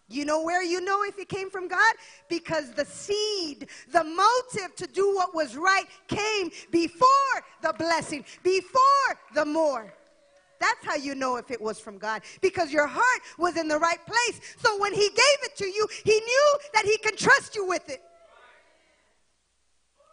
You 0.10 0.26
know 0.26 0.44
where 0.44 0.62
you 0.64 0.82
know 0.82 1.04
if 1.04 1.18
it 1.18 1.30
came 1.30 1.50
from 1.50 1.70
God? 1.70 1.96
Because 2.28 2.74
the 2.74 2.84
seed, 2.84 3.70
the 3.94 4.04
motive 4.04 4.76
to 4.76 4.86
do 4.86 5.16
what 5.16 5.34
was 5.34 5.56
right 5.56 5.86
came 6.10 6.52
before 6.72 7.08
the 7.62 7.74
blessing, 7.78 8.26
before 8.44 8.82
the 9.34 9.46
more. 9.46 9.94
That's 10.66 10.86
how 10.86 10.96
you 10.96 11.14
know 11.14 11.36
if 11.36 11.52
it 11.52 11.62
was 11.62 11.80
from 11.80 12.00
God. 12.00 12.24
Because 12.42 12.74
your 12.74 12.88
heart 12.88 13.22
was 13.38 13.56
in 13.56 13.68
the 13.68 13.78
right 13.78 14.04
place. 14.04 14.42
So 14.58 14.80
when 14.80 14.94
He 14.94 15.10
gave 15.10 15.40
it 15.44 15.56
to 15.58 15.66
you, 15.66 15.88
He 16.04 16.14
knew 16.14 16.58
that 16.74 16.86
He 16.86 16.98
can 16.98 17.16
trust 17.16 17.56
you 17.56 17.68
with 17.68 17.88
it. 17.88 18.02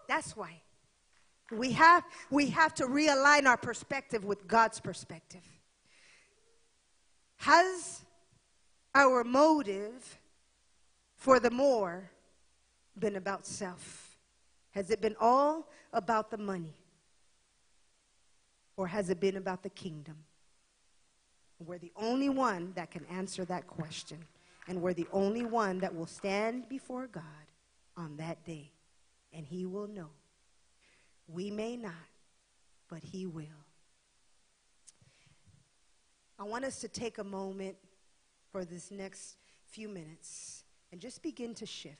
That's 0.09 0.37
why. 0.37 0.61
We 1.51 1.73
have, 1.73 2.05
we 2.31 2.49
have 2.51 2.75
to 2.75 2.85
realign 2.85 3.47
our 3.47 3.57
perspective 3.57 4.25
with 4.25 4.47
God's 4.47 4.79
perspective. 4.79 5.47
Has 7.37 8.05
our 8.95 9.25
motive 9.25 10.19
for 11.17 11.41
the 11.41 11.51
more 11.51 12.11
been 12.99 13.17
about 13.17 13.47
self? 13.47 14.19
Has 14.73 14.91
it 14.91 15.01
been 15.01 15.17
all 15.19 15.71
about 15.95 16.31
the 16.31 16.39
money? 16.39 16.75
Or 18.77 18.87
has 18.87 19.09
it 19.09 19.19
been 19.19 19.37
about 19.37 19.63
the 19.63 19.71
kingdom? 19.71 20.17
We're 21.67 21.79
the 21.79 21.93
only 21.97 22.29
one 22.29 22.73
that 22.75 22.91
can 22.91 23.05
answer 23.07 23.45
that 23.47 23.67
question. 23.67 24.19
And 24.69 24.81
we're 24.81 24.95
the 24.95 25.09
only 25.13 25.45
one 25.45 25.81
that 25.81 25.95
will 25.95 26.07
stand 26.07 26.69
before 26.69 27.07
God 27.07 27.25
on 27.97 28.17
that 28.19 28.45
day. 28.45 28.71
And 29.33 29.47
He 29.47 29.67
will 29.67 29.89
know. 29.89 30.11
We 31.27 31.51
may 31.51 31.77
not, 31.77 31.93
but 32.89 33.03
He 33.03 33.27
will. 33.27 33.45
I 36.39 36.45
want 36.45 36.65
us 36.65 36.81
to 36.81 36.89
take 36.89 37.19
a 37.19 37.25
moment 37.25 37.77
for 38.51 38.65
this 38.65 38.91
next 38.91 39.37
few 39.67 39.89
minutes 39.89 40.65
and 40.91 41.01
just 41.01 41.23
begin 41.23 41.55
to 41.55 41.67
shift. 41.67 41.97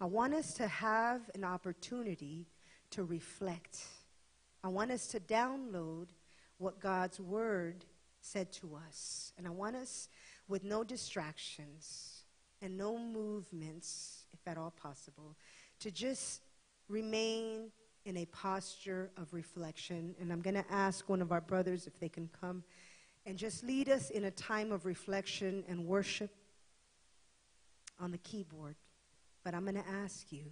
I 0.00 0.04
want 0.04 0.34
us 0.34 0.54
to 0.54 0.68
have 0.68 1.22
an 1.34 1.44
opportunity 1.44 2.46
to 2.90 3.04
reflect. 3.04 3.84
I 4.62 4.68
want 4.68 4.90
us 4.90 5.08
to 5.08 5.20
download 5.20 6.08
what 6.58 6.80
God's 6.80 7.18
Word 7.18 7.84
said 8.28 8.52
to 8.52 8.78
us. 8.88 9.32
And 9.38 9.46
I 9.46 9.50
want 9.50 9.76
us, 9.76 10.08
with 10.48 10.64
no 10.64 10.82
distractions 10.82 12.24
and 12.62 12.76
no 12.76 12.98
movements, 12.98 14.24
if 14.32 14.40
at 14.46 14.56
all 14.56 14.70
possible, 14.70 15.36
to 15.80 15.90
just 15.90 16.40
remain 16.88 17.70
in 18.04 18.16
a 18.16 18.24
posture 18.26 19.10
of 19.16 19.32
reflection. 19.34 20.14
And 20.20 20.32
I'm 20.32 20.40
going 20.40 20.54
to 20.54 20.64
ask 20.70 21.08
one 21.08 21.20
of 21.20 21.32
our 21.32 21.40
brothers 21.40 21.86
if 21.86 21.98
they 22.00 22.08
can 22.08 22.28
come 22.40 22.64
and 23.26 23.36
just 23.36 23.62
lead 23.62 23.88
us 23.88 24.10
in 24.10 24.24
a 24.24 24.30
time 24.30 24.72
of 24.72 24.86
reflection 24.86 25.62
and 25.68 25.86
worship 25.86 26.30
on 28.00 28.10
the 28.10 28.18
keyboard. 28.18 28.76
But 29.44 29.54
I'm 29.54 29.64
going 29.64 29.74
to 29.74 29.88
ask 30.02 30.32
you 30.32 30.44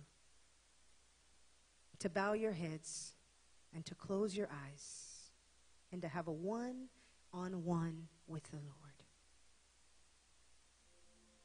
to 2.01 2.11
bow 2.11 2.35
your 2.35 2.53
heads 2.53 3.15
and 3.75 3.85
to 3.87 3.95
close 3.95 4.37
your 4.37 4.49
eyes 4.67 5.31
and 5.91 6.03
to 6.03 6.09
have 6.09 6.29
a 6.29 6.33
one 6.33 6.89
on 7.37 7.65
one 7.65 8.09
with 8.27 8.43
the 8.51 8.57
Lord. 8.57 9.03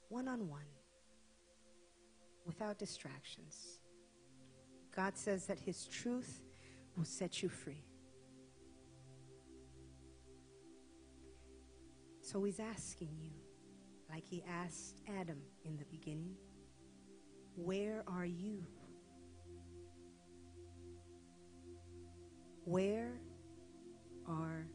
One 0.08 0.28
on 0.28 0.48
one, 0.48 0.66
without 2.46 2.80
distractions. 2.80 3.80
God 4.96 5.18
says 5.18 5.46
that 5.48 5.60
His 5.60 5.86
truth 5.86 6.42
will 6.96 7.06
set 7.06 7.44
you 7.44 7.50
free. 7.50 7.84
So 12.22 12.44
He's 12.44 12.60
asking 12.60 13.10
you, 13.20 13.32
like 14.10 14.26
He 14.26 14.44
asked 14.50 15.02
Adam 15.20 15.42
in 15.66 15.78
the 15.78 15.86
beginning, 15.86 16.36
Where 17.56 18.04
are 18.08 18.26
you? 18.26 18.64
Where 22.64 23.12
are 24.26 24.66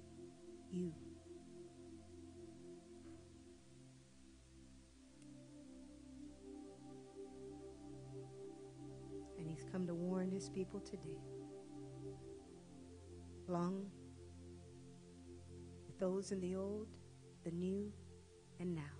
you? 0.70 0.92
Come 9.76 9.86
to 9.86 9.94
warn 9.94 10.30
his 10.30 10.48
people 10.48 10.80
today. 10.80 11.20
Long 13.46 13.84
with 15.86 15.98
those 15.98 16.32
in 16.32 16.40
the 16.40 16.56
old, 16.56 16.88
the 17.44 17.50
new, 17.50 17.92
and 18.58 18.74
now. 18.74 18.96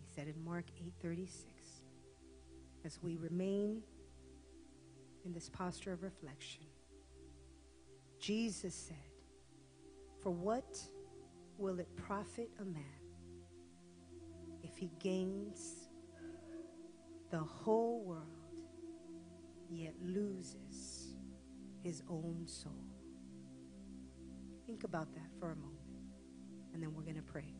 He 0.00 0.12
said 0.12 0.26
in 0.26 0.44
Mark 0.44 0.64
8:36, 0.76 1.84
as 2.84 3.00
we 3.00 3.16
remain 3.16 3.80
in 5.24 5.32
this 5.32 5.48
posture 5.48 5.92
of 5.92 6.02
reflection, 6.02 6.66
Jesus 8.18 8.74
said, 8.74 9.12
For 10.20 10.30
what 10.30 10.82
will 11.58 11.78
it 11.78 11.94
profit 11.94 12.50
a 12.58 12.64
man 12.64 13.04
if 14.64 14.76
he 14.76 14.90
gains 14.98 15.88
the 17.30 17.38
whole 17.38 18.02
world 18.02 18.37
yet 19.70 19.94
loses 20.02 21.14
his 21.82 22.02
own 22.08 22.44
soul. 22.46 22.84
Think 24.66 24.84
about 24.84 25.12
that 25.14 25.30
for 25.38 25.52
a 25.52 25.56
moment, 25.56 25.78
and 26.72 26.82
then 26.82 26.94
we're 26.94 27.02
going 27.02 27.16
to 27.16 27.22
pray. 27.22 27.54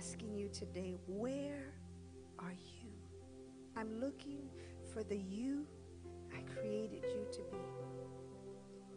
Asking 0.00 0.34
you 0.34 0.48
today, 0.48 0.96
where 1.06 1.74
are 2.38 2.54
you? 2.54 2.88
I'm 3.76 4.00
looking 4.00 4.48
for 4.94 5.04
the 5.04 5.18
you 5.18 5.66
I 6.34 6.40
created 6.58 7.04
you 7.04 7.26
to 7.30 7.40
be. 7.50 7.58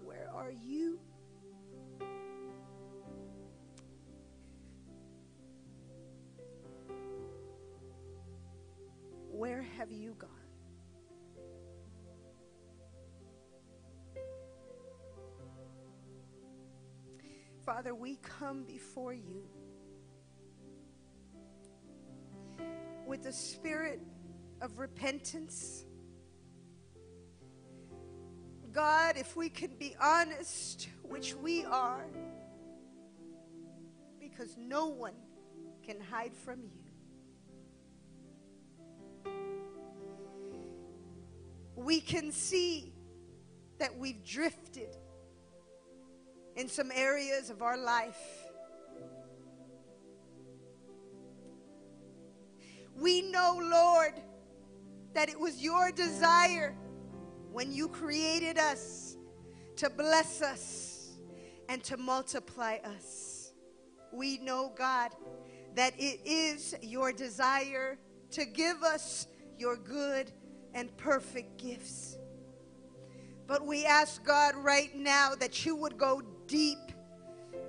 Where 0.02 0.30
are 0.34 0.54
you? 0.54 0.98
Where 9.30 9.62
have 9.78 9.92
you 9.92 10.16
gone? 10.18 10.30
Father, 17.66 17.94
we 17.94 18.16
come 18.22 18.64
before 18.64 19.14
you. 19.14 19.44
Spirit 23.34 24.02
of 24.62 24.80
repentance. 24.80 25.86
God, 28.72 29.18
if 29.18 29.36
we 29.36 29.50
can 29.50 29.76
be 29.78 29.96
honest, 30.00 30.88
which 31.04 31.36
we 31.36 31.66
are, 31.66 32.06
because 34.20 34.56
no 34.58 34.88
one 34.88 35.14
can 35.86 36.00
hide 36.00 36.36
from 36.36 36.62
you. 36.64 36.84
We 41.76 42.00
can 42.00 42.32
see 42.32 42.94
that 43.80 43.98
we've 43.98 44.24
drifted 44.24 44.96
in 46.56 46.68
some 46.68 46.92
areas 46.92 47.50
of 47.50 47.62
our 47.62 47.78
life 47.78 48.43
We 53.04 53.22
know, 53.22 53.60
Lord, 53.62 54.14
that 55.14 55.28
it 55.28 55.38
was 55.38 55.62
your 55.62 55.92
desire 55.92 56.74
when 57.52 57.74
you 57.74 57.90
created 57.90 58.58
us 58.58 59.18
to 59.76 59.90
bless 59.90 60.42
us 60.42 61.18
and 61.68 61.84
to 61.84 61.98
multiply 61.98 62.78
us. 62.86 63.52
We 64.14 64.38
know, 64.38 64.72
God, 64.78 65.12
that 65.76 65.94
it 65.98 66.22
is 66.24 66.76
your 66.82 67.12
desire 67.12 68.00
to 68.32 68.46
give 68.46 68.84
us 68.84 69.28
your 69.58 69.76
good 69.76 70.32
and 70.74 70.96
perfect 70.96 71.58
gifts. 71.58 72.18
But 73.48 73.66
we 73.66 73.84
ask 73.84 74.24
God 74.24 74.56
right 74.56 74.96
now 74.96 75.36
that 75.42 75.66
you 75.66 75.76
would 75.76 75.98
go 75.98 76.22
deep 76.48 76.93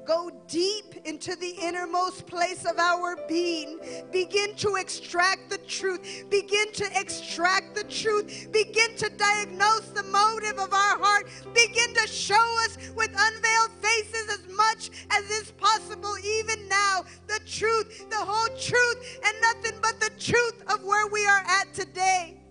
Go 0.05 0.31
deep 0.49 0.97
into 1.07 1.35
the 1.37 1.49
innermost 1.63 2.27
place 2.27 2.67
of 2.67 2.79
our 2.79 3.17
being. 3.27 3.79
Begin 4.13 4.55
to 4.57 4.77
extract 4.77 5.49
the 5.49 5.59
truth. 5.59 6.27
Begin 6.29 6.71
to 6.73 6.85
extract 6.95 7.75
the 7.75 7.85
truth. 7.85 8.49
Begin 8.53 8.95
to 8.97 9.09
diagnose 9.17 9.89
the 9.89 10.03
motive 10.03 10.59
of 10.59 10.75
our 10.75 10.99
heart. 10.99 11.27
Begin 11.55 11.95
to 11.95 12.07
show 12.07 12.65
us 12.65 12.77
with 12.95 13.11
unveiled 13.17 13.71
faces 13.81 14.29
as 14.29 14.55
much 14.55 14.91
as 15.11 15.31
is 15.31 15.53
possible, 15.53 16.15
even 16.23 16.69
now, 16.69 17.05
the 17.27 17.41
truth, 17.47 18.11
the 18.11 18.17
whole 18.17 18.55
truth, 18.59 19.21
and 19.25 19.35
nothing 19.41 19.79
but 19.81 19.99
the 20.01 20.11
truth 20.21 20.63
of 20.69 20.85
where 20.85 21.07
we 21.07 21.27
are 21.27 21.45
at 21.49 21.73
today. 21.73 22.43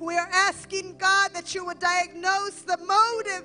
We 0.00 0.18
are 0.18 0.28
asking 0.32 0.98
God 0.98 1.32
that 1.32 1.54
you 1.54 1.64
would 1.64 1.78
diagnose 1.78 2.62
the 2.62 2.76
motive 2.78 3.44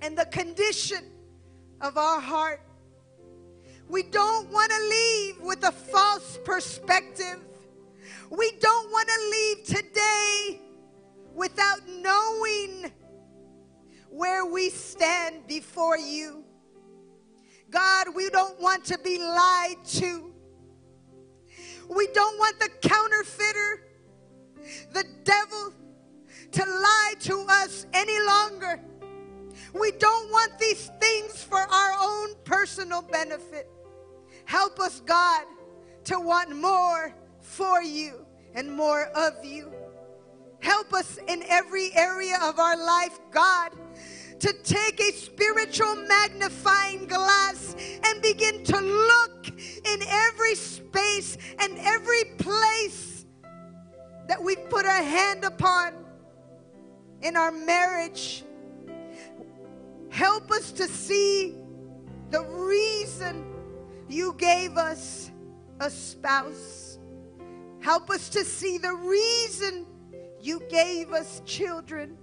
and 0.00 0.16
the 0.16 0.26
condition 0.26 1.10
of 1.80 1.96
our 1.96 2.20
heart. 2.20 2.60
We 3.88 4.02
don't 4.02 4.50
want 4.50 4.70
to 4.70 4.88
leave 4.88 5.40
with 5.40 5.64
a 5.64 5.72
false 5.72 6.38
perspective. 6.44 7.40
We 8.30 8.52
don't 8.60 8.90
want 8.90 9.08
to 9.08 9.30
leave 9.30 9.64
today 9.64 10.60
without 11.34 11.80
knowing 11.88 12.90
where 14.08 14.46
we 14.46 14.70
stand 14.70 15.46
before 15.46 15.98
you. 15.98 16.44
God, 17.70 18.14
we 18.14 18.30
don't 18.30 18.60
want 18.60 18.84
to 18.86 18.98
be 18.98 19.18
lied 19.18 19.84
to. 19.84 20.32
We 21.88 22.06
don't 22.14 22.38
want 22.38 22.58
the 22.60 22.70
counterfeiter, 22.88 23.82
the 24.92 25.04
devil, 25.24 25.72
to 26.52 26.64
lie 26.64 27.14
to 27.20 27.44
us 27.48 27.86
any 27.92 28.18
longer. 28.20 28.80
We 29.72 29.92
don't 29.92 30.30
want 30.30 30.58
these 30.58 30.90
things 31.00 31.42
for 31.42 31.58
our 31.58 31.94
own 32.00 32.34
personal 32.44 33.02
benefit. 33.02 33.68
Help 34.44 34.78
us, 34.80 35.00
God, 35.00 35.44
to 36.04 36.20
want 36.20 36.54
more 36.56 37.14
for 37.40 37.82
you 37.82 38.26
and 38.54 38.70
more 38.70 39.06
of 39.16 39.44
you. 39.44 39.72
Help 40.60 40.92
us 40.94 41.18
in 41.28 41.42
every 41.48 41.94
area 41.94 42.38
of 42.42 42.58
our 42.58 42.76
life, 42.76 43.18
God, 43.30 43.72
to 44.38 44.52
take 44.62 45.00
a 45.00 45.12
spiritual 45.12 45.96
magnifying 45.96 47.06
glass 47.06 47.76
and 48.04 48.22
begin 48.22 48.64
to 48.64 48.80
look 48.80 49.48
in 49.48 50.02
every 50.08 50.54
space 50.54 51.36
and 51.58 51.78
every 51.78 52.24
place 52.38 53.26
that 54.28 54.42
we 54.42 54.56
put 54.56 54.86
our 54.86 55.02
hand 55.02 55.44
upon 55.44 55.92
in 57.22 57.36
our 57.36 57.52
marriage 57.52 58.43
Help 60.14 60.52
us 60.52 60.70
to 60.70 60.86
see 60.86 61.56
the 62.30 62.40
reason 62.44 63.44
you 64.08 64.32
gave 64.38 64.76
us 64.76 65.32
a 65.80 65.90
spouse. 65.90 67.00
Help 67.80 68.10
us 68.10 68.28
to 68.28 68.44
see 68.44 68.78
the 68.78 68.94
reason 68.94 69.84
you 70.40 70.62
gave 70.70 71.10
us 71.10 71.42
children. 71.44 72.16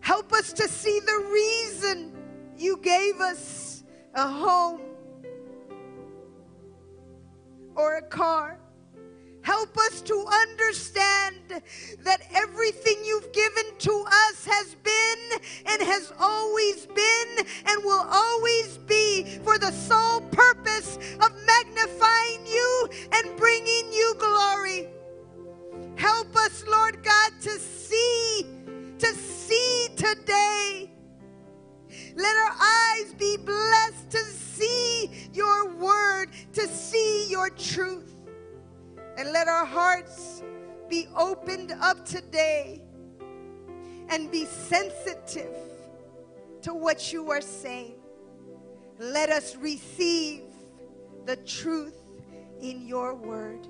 Help 0.00 0.32
us 0.32 0.54
to 0.54 0.66
see 0.66 0.98
the 1.00 1.28
reason 1.30 2.16
you 2.56 2.78
gave 2.78 3.20
us 3.20 3.84
a 4.14 4.26
home 4.26 4.80
or 7.74 7.96
a 7.96 8.02
car. 8.02 8.58
Help 9.44 9.76
us 9.76 10.00
to 10.00 10.26
understand 10.32 11.62
that 12.02 12.22
everything 12.34 12.96
you've 13.04 13.30
given 13.34 13.64
to 13.78 14.04
us 14.08 14.46
has 14.46 14.74
been 14.82 15.40
and 15.66 15.82
has 15.82 16.14
always 16.18 16.86
been 16.86 17.46
and 17.66 17.84
will 17.84 18.06
always 18.10 18.78
be 18.78 19.38
for 19.44 19.58
the 19.58 19.70
sole 19.70 20.22
purpose 20.32 20.96
of 21.20 21.30
magnifying 21.46 22.46
you 22.46 22.88
and 23.12 23.36
bringing 23.36 23.92
you 23.92 24.14
glory. 24.18 24.88
Help 25.96 26.34
us, 26.36 26.64
Lord 26.66 27.02
God, 27.02 27.32
to 27.42 27.58
see, 27.58 28.46
to 28.98 29.06
see 29.08 29.88
today. 29.94 30.90
Let 32.16 32.34
our 32.34 32.56
eyes 32.62 33.12
be 33.18 33.36
blessed 33.36 34.10
to 34.10 34.24
see 34.24 35.28
your 35.34 35.68
word, 35.74 36.30
to 36.54 36.66
see 36.66 37.28
your 37.28 37.50
truth. 37.50 38.13
And 39.16 39.32
let 39.32 39.48
our 39.48 39.64
hearts 39.64 40.42
be 40.88 41.06
opened 41.16 41.72
up 41.80 42.04
today 42.04 42.82
and 44.08 44.30
be 44.30 44.44
sensitive 44.44 45.56
to 46.62 46.74
what 46.74 47.12
you 47.12 47.30
are 47.30 47.40
saying. 47.40 47.96
Let 48.98 49.30
us 49.30 49.56
receive 49.56 50.44
the 51.26 51.36
truth 51.36 51.96
in 52.60 52.86
your 52.86 53.14
word. 53.14 53.66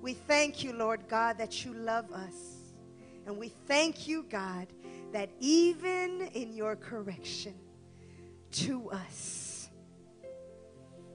We 0.00 0.14
thank 0.14 0.62
you, 0.62 0.72
Lord 0.72 1.08
God, 1.08 1.38
that 1.38 1.64
you 1.64 1.74
love 1.74 2.12
us. 2.12 2.56
And 3.26 3.36
we 3.38 3.48
thank 3.48 4.06
you, 4.06 4.24
God, 4.28 4.68
that 5.12 5.30
even 5.40 6.28
in 6.34 6.52
your 6.52 6.76
correction 6.76 7.54
to 8.52 8.90
us, 8.90 9.68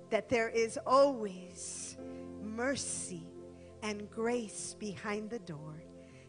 that 0.09 0.27
there 0.27 0.49
is 0.49 0.77
always 0.85 1.97
mercy 2.41 3.23
and 3.81 4.09
grace 4.09 4.75
behind 4.79 5.29
the 5.29 5.39
door 5.39 5.83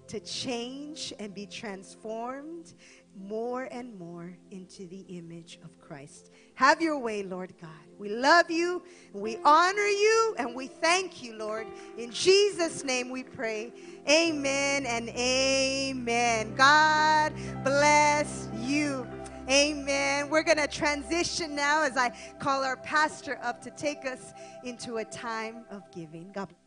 to 0.09 0.21
change 0.21 1.13
and 1.19 1.35
be 1.35 1.47
transformed 1.47 2.75
more 3.17 3.65
and 3.71 3.99
more 3.99 4.37
into 4.51 4.87
the 4.87 5.01
image 5.09 5.59
of 5.65 5.79
Christ. 5.79 6.31
Have 6.55 6.81
your 6.81 6.99
way, 6.99 7.23
Lord 7.23 7.55
God. 7.61 7.71
We 7.99 8.09
love 8.09 8.51
you, 8.51 8.83
we 9.13 9.39
honor 9.45 9.87
you, 9.87 10.35
and 10.39 10.55
we 10.55 10.67
thank 10.67 11.23
you, 11.23 11.37
Lord. 11.37 11.67
In 11.99 12.11
Jesus' 12.11 12.85
name 12.85 13.11
we 13.11 13.23
pray. 13.23 13.73
Amen 14.09 14.87
and 14.87 15.09
amen. 15.11 16.55
God 16.57 17.33
bless 17.63 18.49
you. 18.59 19.07
Amen. 19.49 20.31
We're 20.31 20.43
going 20.43 20.59
to 20.59 20.69
transition 20.69 21.55
now 21.55 21.83
as 21.83 21.97
I 21.97 22.17
call 22.39 22.65
our 22.65 22.77
pastor 22.77 23.39
up 23.43 23.61
to 23.63 23.71
take 23.71 24.07
us 24.07 24.33
into 24.65 24.97
a 24.97 25.05
time 25.05 25.65
of 25.71 25.83
giving. 25.91 26.33
God 26.33 26.49
bless. 26.49 26.62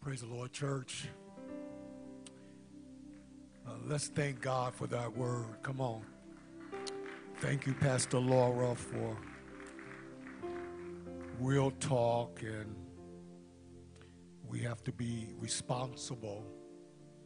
Praise 0.00 0.22
the 0.22 0.26
Lord, 0.28 0.50
church. 0.50 1.08
Uh, 3.66 3.72
let's 3.86 4.08
thank 4.08 4.40
God 4.40 4.74
for 4.74 4.86
that 4.86 5.14
word. 5.14 5.44
Come 5.62 5.78
on. 5.82 6.00
Thank 7.40 7.66
you, 7.66 7.74
Pastor 7.74 8.18
Laura, 8.18 8.74
for 8.74 9.18
real 11.38 11.70
talk. 11.72 12.40
And 12.40 12.74
we 14.48 14.60
have 14.60 14.82
to 14.84 14.92
be 14.92 15.34
responsible 15.38 16.46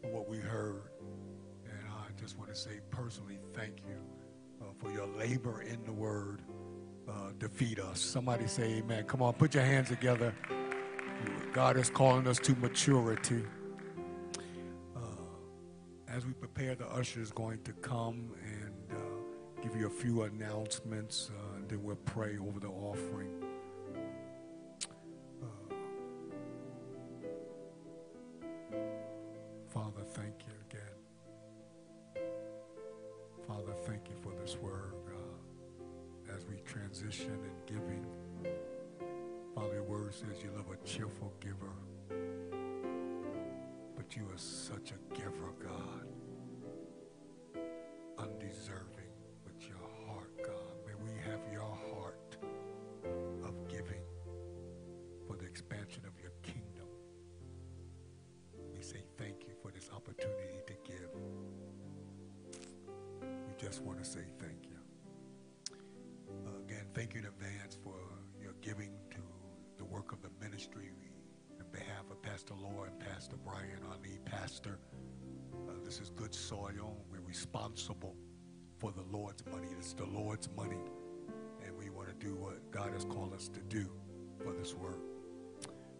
for 0.03 0.11
what 0.11 0.29
we 0.29 0.39
heard. 0.39 0.91
And 1.64 1.79
I 1.89 2.20
just 2.20 2.37
want 2.37 2.51
to 2.51 2.57
say 2.57 2.81
personally, 2.91 3.39
thank 3.53 3.83
you 3.87 4.01
uh, 4.61 4.72
for 4.81 4.91
your 4.91 5.07
labor 5.07 5.62
in 5.62 5.85
the 5.85 5.93
word. 5.93 6.43
Uh, 7.09 7.31
defeat 7.39 7.79
us. 7.79 8.01
Somebody 8.01 8.49
say 8.49 8.79
amen. 8.79 9.05
Come 9.05 9.22
on, 9.22 9.35
put 9.35 9.55
your 9.55 9.62
hands 9.62 9.91
together. 9.91 10.35
God 11.53 11.77
is 11.77 11.91
calling 11.91 12.27
us 12.27 12.39
to 12.41 12.55
maturity. 12.57 13.43
Uh, 14.97 15.01
as 16.09 16.27
we 16.27 16.33
prepare, 16.33 16.75
the 16.75 16.87
usher 16.87 17.20
is 17.20 17.31
going 17.31 17.62
to 17.62 17.72
come 17.75 18.33
and 18.43 18.75
uh, 18.91 19.62
give 19.62 19.77
you 19.77 19.87
a 19.87 19.91
few 19.91 20.22
announcements, 20.22 21.31
uh, 21.31 21.57
and 21.57 21.68
then 21.68 21.83
we'll 21.83 21.97
pray 21.97 22.37
over 22.39 22.61
the 22.61 22.68
offering. 22.68 23.31
Uh, 25.43 25.75
Father, 29.70 30.03
thank 30.12 30.35
you 30.47 30.53
again. 30.68 30.81
Father, 33.47 33.75
thank 33.87 34.09
you 34.09 34.16
for 34.22 34.33
this 34.41 34.57
word 34.57 34.95
uh, 35.09 36.35
as 36.35 36.47
we 36.47 36.57
transition 36.64 37.33
and 37.33 37.66
giving. 37.66 37.84
Says 40.15 40.45
you 40.45 40.51
love 40.57 40.67
a 40.71 40.77
cheerful 40.87 41.33
giver. 41.41 41.73
But 43.97 44.15
you 44.15 44.23
are 44.33 44.39
such 44.39 44.93
a 44.93 45.15
giver, 45.15 45.53
God. 45.61 46.07
Undeserving, 48.19 49.11
with 49.45 49.67
your 49.67 49.89
heart, 50.07 50.31
God. 50.41 50.77
May 50.87 50.95
we 51.03 51.19
have 51.29 51.41
your 51.53 51.62
heart 51.91 52.37
of 53.43 53.69
giving 53.69 54.03
for 55.27 55.37
the 55.37 55.47
expansion 55.47 56.05
of 56.07 56.12
your 56.23 56.31
kingdom. 56.45 56.87
We 58.73 58.83
say 58.83 59.03
thank 59.19 59.49
you 59.49 59.55
for 59.61 59.73
this 59.73 59.91
opportunity 59.93 60.61
to 60.69 60.75
give. 60.85 61.11
We 63.21 63.55
just 63.59 63.83
want 63.83 63.99
to 63.99 64.05
say 64.05 64.27
thank 64.39 64.69
you. 64.69 65.75
Uh, 66.47 66.62
again, 66.65 66.87
thank 66.95 67.15
you 67.15 67.21
in 67.21 67.27
advance 67.27 67.74
ministry. 70.65 70.91
On 71.61 71.67
behalf 71.73 72.11
of 72.11 72.23
Pastor 72.23 72.55
Laura 72.55 72.89
and 72.91 72.99
Pastor 73.01 73.37
Brian, 73.45 73.81
our 73.91 73.97
lead 74.03 74.25
pastor, 74.25 74.79
uh, 75.69 75.73
this 75.85 76.01
is 76.01 76.11
good 76.11 76.35
soil. 76.35 76.97
We're 77.11 77.27
responsible 77.27 78.15
for 78.79 78.93
the 78.93 79.03
Lord's 79.17 79.45
money. 79.47 79.69
It's 79.79 79.93
the 79.95 80.07
Lord's 80.07 80.49
money. 80.57 80.81
And 81.65 81.77
we 81.77 81.91
want 81.91 82.09
to 82.09 82.15
do 82.15 82.35
what 82.35 82.71
God 82.71 82.93
has 82.93 83.05
called 83.05 83.35
us 83.35 83.49
to 83.49 83.61
do 83.61 83.87
for 84.43 84.53
this 84.53 84.75
work. 84.75 85.01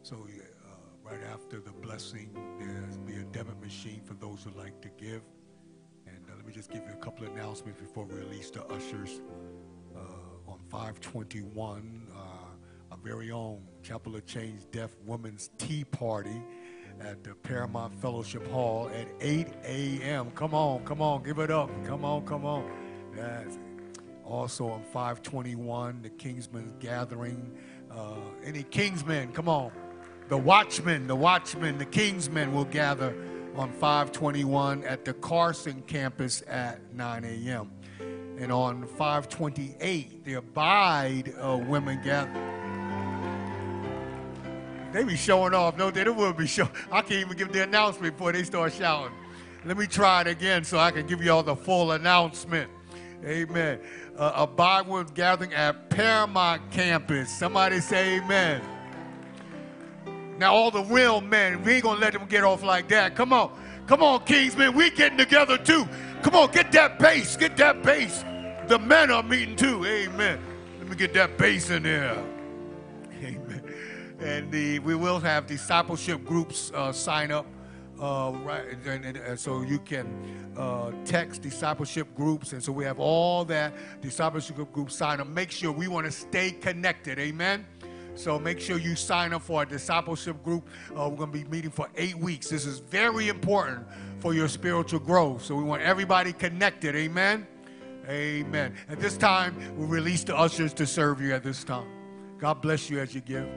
So, 0.03 0.17
uh, 0.17 0.75
right 1.03 1.23
after 1.33 1.61
the 1.61 1.73
blessing, 1.73 2.31
there'll 2.59 2.99
be 3.07 3.17
a 3.17 3.25
debit 3.25 3.61
machine 3.61 4.03
for 4.05 4.15
those 4.15 4.45
who 4.45 4.59
like 4.59 4.81
to 4.83 4.89
give. 4.97 5.23
And 6.07 6.25
uh, 6.31 6.37
let 6.37 6.47
me 6.47 6.53
just 6.53 6.71
give 6.71 6.83
you 6.87 6.93
a 6.93 7.05
couple 7.05 7.27
of 7.27 7.33
announcements 7.33 7.81
before 7.81 8.05
we 8.05 8.15
release 8.17 8.51
the 8.51 8.65
ushers. 8.67 9.21
Uh, 9.95 10.51
on 10.51 10.59
521, 10.69 12.09
uh, 12.15 12.19
our 12.91 12.99
very 13.03 13.31
own 13.31 13.63
Chapel 13.85 14.17
of 14.17 14.25
Change 14.25 14.63
Deaf 14.71 14.91
Women's 15.05 15.51
Tea 15.59 15.85
Party 15.85 16.43
at 17.01 17.23
the 17.23 17.35
Paramount 17.35 17.95
Fellowship 18.01 18.47
Hall 18.49 18.91
at 18.95 19.07
8 19.21 19.47
a.m. 19.63 20.31
Come 20.31 20.55
on, 20.55 20.83
come 20.87 21.03
on, 21.03 21.23
give 21.23 21.39
it 21.39 21.51
up. 21.51 21.71
Come 21.85 22.03
on, 22.03 22.25
come 22.25 22.47
on. 22.47 22.71
That's 23.15 23.59
also 24.25 24.69
on 24.69 24.83
521, 24.85 26.01
the 26.01 26.09
Kingsmen's 26.09 26.73
Gathering. 26.81 27.55
Uh, 27.91 28.17
any 28.43 28.63
Kingsmen, 28.63 29.35
come 29.35 29.51
on. 29.51 29.71
The 30.31 30.39
Watchmen, 30.39 31.07
the 31.07 31.17
Watchmen, 31.17 31.77
the 31.77 31.85
Kingsmen 31.85 32.55
will 32.55 32.65
gather 32.65 33.15
on 33.55 33.71
521 33.71 34.83
at 34.85 35.05
the 35.05 35.13
Carson 35.13 35.83
campus 35.83 36.43
at 36.47 36.81
9 36.95 37.25
a.m. 37.25 37.71
And 38.39 38.51
on 38.51 38.87
528, 38.87 40.25
the 40.25 40.35
Abide 40.35 41.35
uh, 41.39 41.59
Women 41.59 42.01
Gather. 42.03 42.64
They 44.95 45.03
be 45.03 45.17
showing 45.17 45.55
off. 45.55 45.77
No, 45.77 45.91
they 45.91 46.09
will 46.09 46.33
be 46.33 46.47
showing. 46.47 46.71
I 46.93 47.01
can't 47.01 47.27
even 47.27 47.37
give 47.37 47.51
the 47.51 47.65
announcement 47.65 48.17
before 48.17 48.31
they 48.31 48.45
start 48.45 48.73
shouting. 48.73 49.13
Let 49.65 49.77
me 49.77 49.89
try 49.89 50.21
it 50.21 50.29
again 50.29 50.63
so 50.63 50.79
I 50.79 50.93
can 50.93 51.05
give 51.05 51.21
you 51.21 51.33
all 51.33 51.43
the 51.43 51.57
full 51.57 51.91
announcement. 51.91 52.71
Amen. 53.25 53.81
Uh, 54.17 54.33
a 54.37 54.47
Bible 54.47 55.03
gathering 55.03 55.53
at 55.53 55.91
Paramount 55.91 56.71
campus. 56.71 57.29
Somebody 57.29 57.81
say 57.81 58.19
amen. 58.19 58.63
Now, 60.39 60.55
all 60.55 60.71
the 60.71 60.85
real 60.85 61.21
men, 61.21 61.65
we 61.65 61.73
ain't 61.73 61.83
gonna 61.83 61.99
let 61.99 62.13
them 62.13 62.27
get 62.27 62.45
off 62.45 62.63
like 62.63 62.87
that. 62.91 63.17
Come 63.17 63.33
on. 63.33 63.51
Come 63.89 64.01
on, 64.01 64.21
Kingsmen. 64.21 64.77
We 64.77 64.91
getting 64.91 65.19
together 65.19 65.59
too. 65.59 65.89
Come 66.23 66.37
on, 66.37 66.53
get 66.53 66.71
that 66.71 67.01
bass. 67.01 67.37
Get 67.37 67.57
that 67.57 67.83
bass. 67.83 68.23
The 68.69 68.79
men 68.79 69.11
are 69.11 69.25
meeting 69.25 69.57
too. 69.57 69.85
Amen. 69.85 70.39
Let 70.79 70.89
me 70.89 70.95
get 70.95 71.13
that 71.15 71.37
bass 71.37 71.71
in 71.71 71.83
there. 71.83 72.34
And 74.25 74.51
the, 74.51 74.79
we 74.79 74.95
will 74.95 75.21
have 75.21 75.47
discipleship 75.47 76.25
groups 76.25 76.73
uh, 76.75 76.93
sign 76.93 77.31
up. 77.31 77.45
Uh, 78.01 78.33
right, 78.43 78.65
and, 78.87 79.05
and, 79.05 79.17
and, 79.19 79.39
so 79.39 79.63
you 79.63 79.79
can 79.79 80.09
uh, 80.57 80.91
text 81.05 81.43
discipleship 81.43 82.13
groups, 82.17 82.53
and 82.53 82.61
so 82.61 82.73
we 82.73 82.85
have 82.85 82.99
all 82.99 83.45
that 83.45 83.73
discipleship 84.01 84.57
groups 84.73 84.97
sign 84.97 85.21
up. 85.21 85.29
Make 85.29 85.53
sure 85.53 85.71
we 85.71 85.87
want 85.87 86.05
to 86.07 86.11
stay 86.11 86.51
connected, 86.51 87.21
amen. 87.21 87.65
So 88.17 88.39
make 88.39 88.61
sure 88.61 88.79
you 88.79 88.97
sign 88.97 89.33
up 89.33 89.43
for 89.43 89.63
a 89.63 89.67
discipleship 89.67 90.43
group. 90.43 90.69
Uh, 90.91 91.09
we're 91.09 91.17
going 91.17 91.33
to 91.33 91.39
be 91.39 91.45
meeting 91.45 91.71
for 91.71 91.89
eight 91.97 92.17
weeks. 92.17 92.49
This 92.49 92.67
is 92.67 92.81
very 92.81 93.29
important 93.29 93.87
for 94.19 94.35
your 94.35 94.49
spiritual 94.49 95.01
growth. 95.01 95.45
So 95.45 95.55
we 95.55 95.65
want 95.65 95.83
everybody 95.83 96.33
connected, 96.33 96.97
amen. 96.97 97.47
Amen. 98.09 98.75
At 98.89 99.01
this 99.01 99.17
time, 99.17 99.55
we'll 99.77 99.89
release 99.89 100.25
the 100.25 100.37
ushers 100.37 100.73
to 100.75 100.87
serve 100.87 101.21
you 101.21 101.33
at 101.33 101.45
this 101.45 101.63
time. 101.63 101.87
God 102.39 102.61
bless 102.61 102.91
you 102.91 102.99
as 102.99 103.15
you 103.15 103.21
give. 103.21 103.49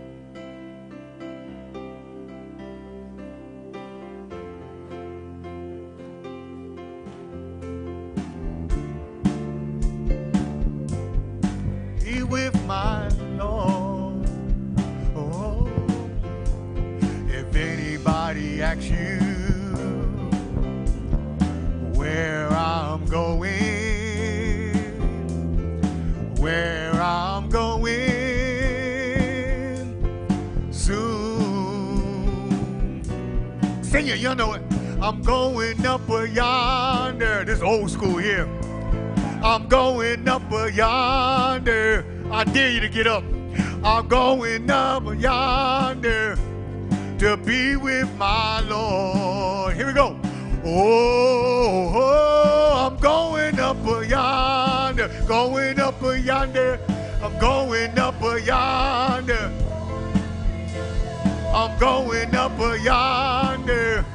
You 34.18 34.34
know 34.34 34.54
it. 34.54 34.64
I'm 35.00 35.22
going 35.22 35.86
up 35.86 36.10
yonder. 36.10 37.46
This 37.46 37.62
old 37.62 37.92
school 37.92 38.18
here. 38.18 38.50
I'm 39.44 39.68
going 39.68 40.28
up 40.28 40.52
yonder. 40.74 42.04
I 42.32 42.44
dare 42.44 42.72
you 42.72 42.80
to 42.80 42.90
get 42.90 43.06
up. 43.06 43.24
I'm 43.84 44.08
going 44.08 44.72
up 44.72 45.04
yonder 45.20 46.36
to 47.20 47.38
be 47.38 47.76
with 47.76 48.12
my 48.18 48.62
Lord. 48.62 49.76
Here 49.76 49.86
we 49.86 49.94
go. 49.94 50.20
Oh, 50.66 51.94
oh 51.96 52.88
I'm 52.88 52.98
going 52.98 53.60
up 53.60 53.78
yonder, 54.10 55.10
going 55.28 55.80
up 55.80 56.02
yonder. 56.02 56.80
I'm 57.22 57.38
going 57.38 58.00
up 58.00 58.20
yonder. 58.44 59.67
I'm 61.60 61.76
going 61.80 62.36
up 62.36 62.60
yonder 62.84 64.06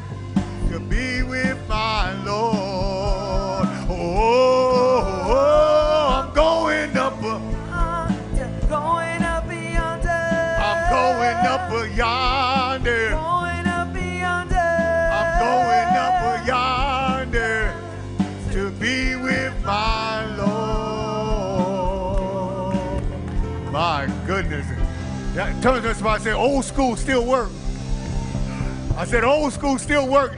to 0.71 0.79
be 0.79 1.25
with 1.25 1.59
my 1.69 2.13
Lord. 2.23 3.67
Oh, 3.91 5.27
oh 5.27 6.23
I'm 6.23 6.33
going 6.35 6.97
up. 6.97 7.21
yonder, 7.21 8.15
Going 8.69 9.23
up 9.25 9.51
yonder. 9.51 10.57
I'm 10.69 10.91
going 10.93 11.47
up 11.47 11.97
yonder. 11.97 12.32
That, 25.35 25.63
tell 25.63 25.81
me 25.81 25.95
somebody 25.95 26.25
say 26.25 26.33
old 26.33 26.65
school 26.65 26.95
still 26.95 27.25
work. 27.25 27.51
I 28.97 29.07
said 29.07 29.25
old 29.25 29.55
school 29.55 29.79
still 29.79 30.07
work. 30.07 30.37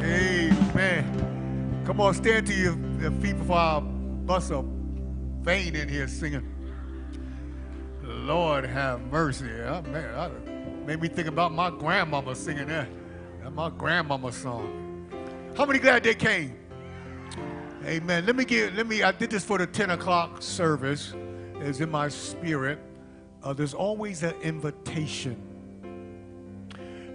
Amen. 0.00 1.82
Come 1.84 2.00
on, 2.00 2.14
stand 2.14 2.46
to 2.46 2.54
your, 2.54 2.78
your 2.98 3.10
feet 3.12 3.36
before 3.38 3.56
I 3.56 3.80
bust 3.80 4.50
a 4.52 4.62
vein 5.42 5.76
in 5.76 5.86
here 5.86 6.08
singing. 6.08 6.54
Lord 8.02 8.64
have 8.64 9.02
mercy. 9.02 9.44
I, 9.44 9.82
man, 9.82 10.14
I, 10.14 10.30
made 10.86 11.02
me 11.02 11.08
think 11.08 11.28
about 11.28 11.52
my 11.52 11.68
grandmama 11.68 12.34
singing 12.34 12.68
that. 12.68 12.88
That's 13.42 13.54
my 13.54 13.68
grandmama 13.68 14.32
song. 14.32 15.10
How 15.58 15.66
many 15.66 15.78
glad 15.78 16.04
they 16.04 16.14
came? 16.14 16.56
Amen. 17.84 18.24
Let 18.24 18.34
me 18.34 18.46
get, 18.46 18.74
let 18.74 18.86
me, 18.86 19.02
I 19.02 19.12
did 19.12 19.30
this 19.30 19.44
for 19.44 19.58
the 19.58 19.66
10 19.66 19.90
o'clock 19.90 20.40
service. 20.40 21.12
It's 21.56 21.80
in 21.80 21.90
my 21.90 22.08
spirit. 22.08 22.78
Uh, 23.42 23.52
there's 23.52 23.74
always 23.74 24.22
an 24.22 24.34
invitation. 24.42 25.36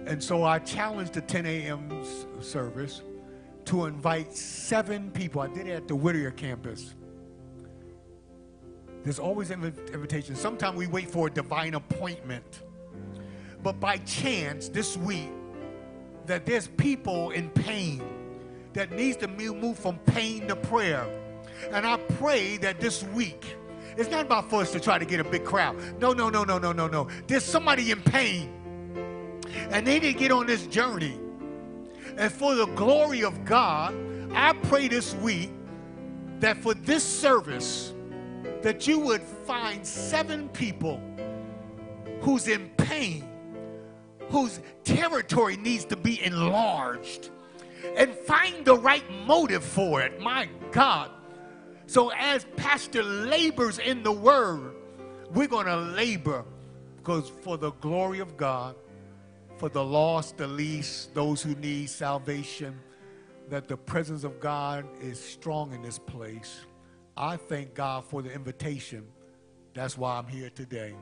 And 0.06 0.22
so 0.22 0.44
I 0.44 0.58
challenged 0.58 1.14
the 1.14 1.20
10 1.20 1.46
a.m. 1.46 2.04
service 2.40 3.02
to 3.66 3.86
invite 3.86 4.36
seven 4.36 5.10
people. 5.10 5.40
I 5.40 5.48
did 5.48 5.66
it 5.66 5.72
at 5.72 5.88
the 5.88 5.96
Whittier 5.96 6.30
campus. 6.30 6.94
There's 9.02 9.18
always 9.18 9.50
an 9.50 9.64
invitation. 9.92 10.34
Sometimes 10.34 10.76
we 10.76 10.86
wait 10.86 11.10
for 11.10 11.26
a 11.26 11.30
divine 11.30 11.74
appointment. 11.74 12.62
But 13.62 13.80
by 13.80 13.98
chance, 13.98 14.68
this 14.68 14.96
week, 14.96 15.30
that 16.26 16.46
there's 16.46 16.68
people 16.68 17.30
in 17.30 17.50
pain 17.50 18.02
that 18.72 18.92
needs 18.92 19.16
to 19.18 19.28
move 19.28 19.78
from 19.78 19.98
pain 20.00 20.48
to 20.48 20.56
prayer. 20.56 21.06
And 21.70 21.86
I 21.86 21.96
pray 21.96 22.56
that 22.58 22.80
this 22.80 23.02
week, 23.04 23.56
it's 23.96 24.10
not 24.10 24.26
about 24.26 24.50
for 24.50 24.62
us 24.62 24.72
to 24.72 24.80
try 24.80 24.98
to 24.98 25.04
get 25.04 25.20
a 25.20 25.24
big 25.24 25.44
crowd. 25.44 25.76
No, 26.00 26.12
no, 26.12 26.28
no, 26.28 26.44
no, 26.44 26.58
no, 26.58 26.72
no, 26.72 26.86
no. 26.86 27.08
There's 27.26 27.44
somebody 27.44 27.90
in 27.90 28.00
pain. 28.02 28.52
And 29.70 29.86
they 29.86 30.00
didn't 30.00 30.18
get 30.18 30.32
on 30.32 30.46
this 30.46 30.66
journey. 30.66 31.18
And 32.16 32.32
for 32.32 32.54
the 32.54 32.66
glory 32.66 33.22
of 33.22 33.44
God, 33.44 33.94
I 34.32 34.52
pray 34.52 34.88
this 34.88 35.14
week 35.16 35.50
that 36.40 36.56
for 36.56 36.74
this 36.74 37.04
service, 37.04 37.92
that 38.62 38.86
you 38.86 38.98
would 38.98 39.22
find 39.22 39.86
seven 39.86 40.48
people 40.50 41.00
who's 42.20 42.48
in 42.48 42.70
pain, 42.76 43.28
whose 44.28 44.60
territory 44.84 45.56
needs 45.56 45.84
to 45.86 45.96
be 45.96 46.22
enlarged, 46.22 47.30
and 47.96 48.12
find 48.12 48.64
the 48.64 48.76
right 48.76 49.04
motive 49.26 49.62
for 49.62 50.00
it. 50.00 50.20
My 50.20 50.48
God. 50.72 51.10
So, 51.86 52.10
as 52.12 52.46
Pastor 52.56 53.02
labors 53.02 53.78
in 53.78 54.02
the 54.02 54.12
word, 54.12 54.74
we're 55.32 55.48
going 55.48 55.66
to 55.66 55.76
labor 55.76 56.44
because 56.96 57.28
for 57.28 57.58
the 57.58 57.72
glory 57.72 58.20
of 58.20 58.36
God, 58.36 58.76
for 59.58 59.68
the 59.68 59.84
lost, 59.84 60.38
the 60.38 60.46
least, 60.46 61.14
those 61.14 61.42
who 61.42 61.54
need 61.56 61.90
salvation, 61.90 62.80
that 63.50 63.68
the 63.68 63.76
presence 63.76 64.24
of 64.24 64.40
God 64.40 64.86
is 65.00 65.20
strong 65.20 65.72
in 65.74 65.82
this 65.82 65.98
place. 65.98 66.60
I 67.16 67.36
thank 67.36 67.74
God 67.74 68.04
for 68.04 68.22
the 68.22 68.32
invitation. 68.32 69.06
That's 69.74 69.98
why 69.98 70.16
I'm 70.16 70.26
here 70.26 70.50
today. 70.50 70.94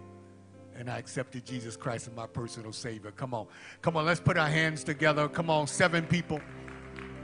And 0.74 0.90
I 0.90 0.98
accepted 0.98 1.46
Jesus 1.46 1.76
Christ 1.76 2.08
as 2.08 2.16
my 2.16 2.26
personal 2.26 2.72
Savior. 2.72 3.12
Come 3.12 3.34
on. 3.34 3.46
Come 3.82 3.96
on, 3.96 4.04
let's 4.04 4.20
put 4.20 4.36
our 4.36 4.48
hands 4.48 4.82
together. 4.82 5.28
Come 5.28 5.50
on, 5.50 5.66
seven 5.66 6.04
people. 6.06 6.40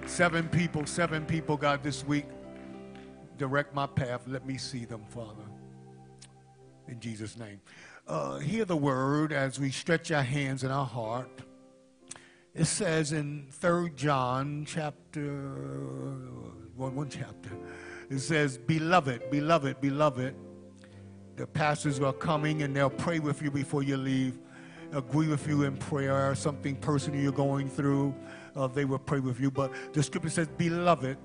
Seven 0.06 0.48
people, 0.48 0.86
seven 0.86 1.26
people, 1.26 1.56
God, 1.56 1.82
this 1.82 2.06
week. 2.06 2.26
Direct 3.39 3.72
my 3.74 3.86
path. 3.86 4.22
Let 4.26 4.45
me 4.45 4.59
see 4.59 4.84
them, 4.84 5.05
Father. 5.09 5.45
In 6.89 6.99
Jesus' 6.99 7.39
name. 7.39 7.61
Uh, 8.07 8.39
hear 8.39 8.64
the 8.64 8.76
word 8.76 9.32
as 9.32 9.61
we 9.61 9.70
stretch 9.70 10.11
our 10.11 10.22
hands 10.22 10.64
in 10.64 10.70
our 10.70 10.86
heart. 10.86 11.30
It 12.55 12.64
says 12.64 13.12
in 13.12 13.47
3 13.53 13.91
John 13.95 14.64
chapter, 14.66 15.22
one, 16.74 16.97
one 16.97 17.09
chapter, 17.09 17.51
it 18.11 18.18
says, 18.18 18.59
Beloved, 18.59 19.30
beloved, 19.30 19.80
beloved. 19.80 20.34
The 21.36 21.47
pastors 21.47 22.01
are 22.01 22.12
coming 22.12 22.62
and 22.62 22.74
they'll 22.74 22.91
pray 22.91 23.20
with 23.20 23.41
you 23.43 23.53
before 23.53 23.84
you 23.84 23.97
leave, 23.97 24.41
agree 24.93 25.28
with 25.28 25.47
you 25.47 25.62
in 25.62 25.76
prayer, 25.76 26.34
something 26.34 26.74
personal 26.74 27.20
you're 27.20 27.30
going 27.30 27.68
through. 27.68 28.12
Uh, 28.57 28.66
they 28.66 28.84
will 28.84 28.99
pray 28.99 29.20
with 29.20 29.39
you. 29.39 29.53
But 29.53 29.72
the 29.93 30.03
scripture 30.03 30.30
says, 30.30 30.49
Beloved, 30.49 31.16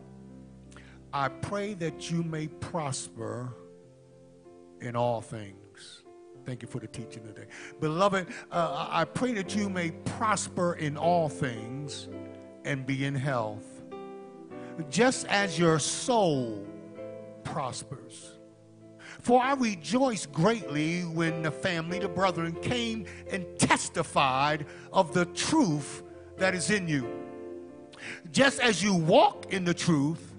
I 1.14 1.30
pray 1.30 1.76
that 1.76 2.10
you 2.10 2.24
may 2.24 2.48
prosper 2.48 3.54
in 4.82 4.96
all 4.96 5.22
things. 5.22 6.04
Thank 6.44 6.64
you 6.64 6.68
for 6.68 6.80
the 6.80 6.88
teaching 6.88 7.24
today. 7.24 7.46
Beloved, 7.80 8.28
uh, 8.52 8.88
I 8.90 9.06
pray 9.06 9.34
that 9.34 9.56
you 9.56 9.70
may 9.70 9.92
prosper 9.92 10.74
in 10.74 10.98
all 10.98 11.30
things 11.30 12.10
and 12.66 12.86
be 12.86 13.06
in 13.06 13.14
health, 13.14 13.84
just 14.90 15.28
as 15.28 15.60
your 15.60 15.78
soul 15.78 16.66
prospers. 17.44 18.40
For 19.22 19.40
I 19.40 19.54
rejoiced 19.54 20.32
greatly 20.34 21.02
when 21.02 21.44
the 21.44 21.52
family, 21.52 22.00
the 22.00 22.10
brethren, 22.10 22.54
came 22.62 23.06
and 23.30 23.46
testified 23.60 24.66
of 24.92 25.14
the 25.14 25.26
truth 25.28 26.02
that 26.38 26.56
is 26.56 26.72
in 26.72 26.88
you. 26.88 27.08
Just 28.32 28.60
as 28.60 28.84
you 28.84 28.96
walk 28.96 29.54
in 29.54 29.64
the 29.64 29.74
truth, 29.74 30.33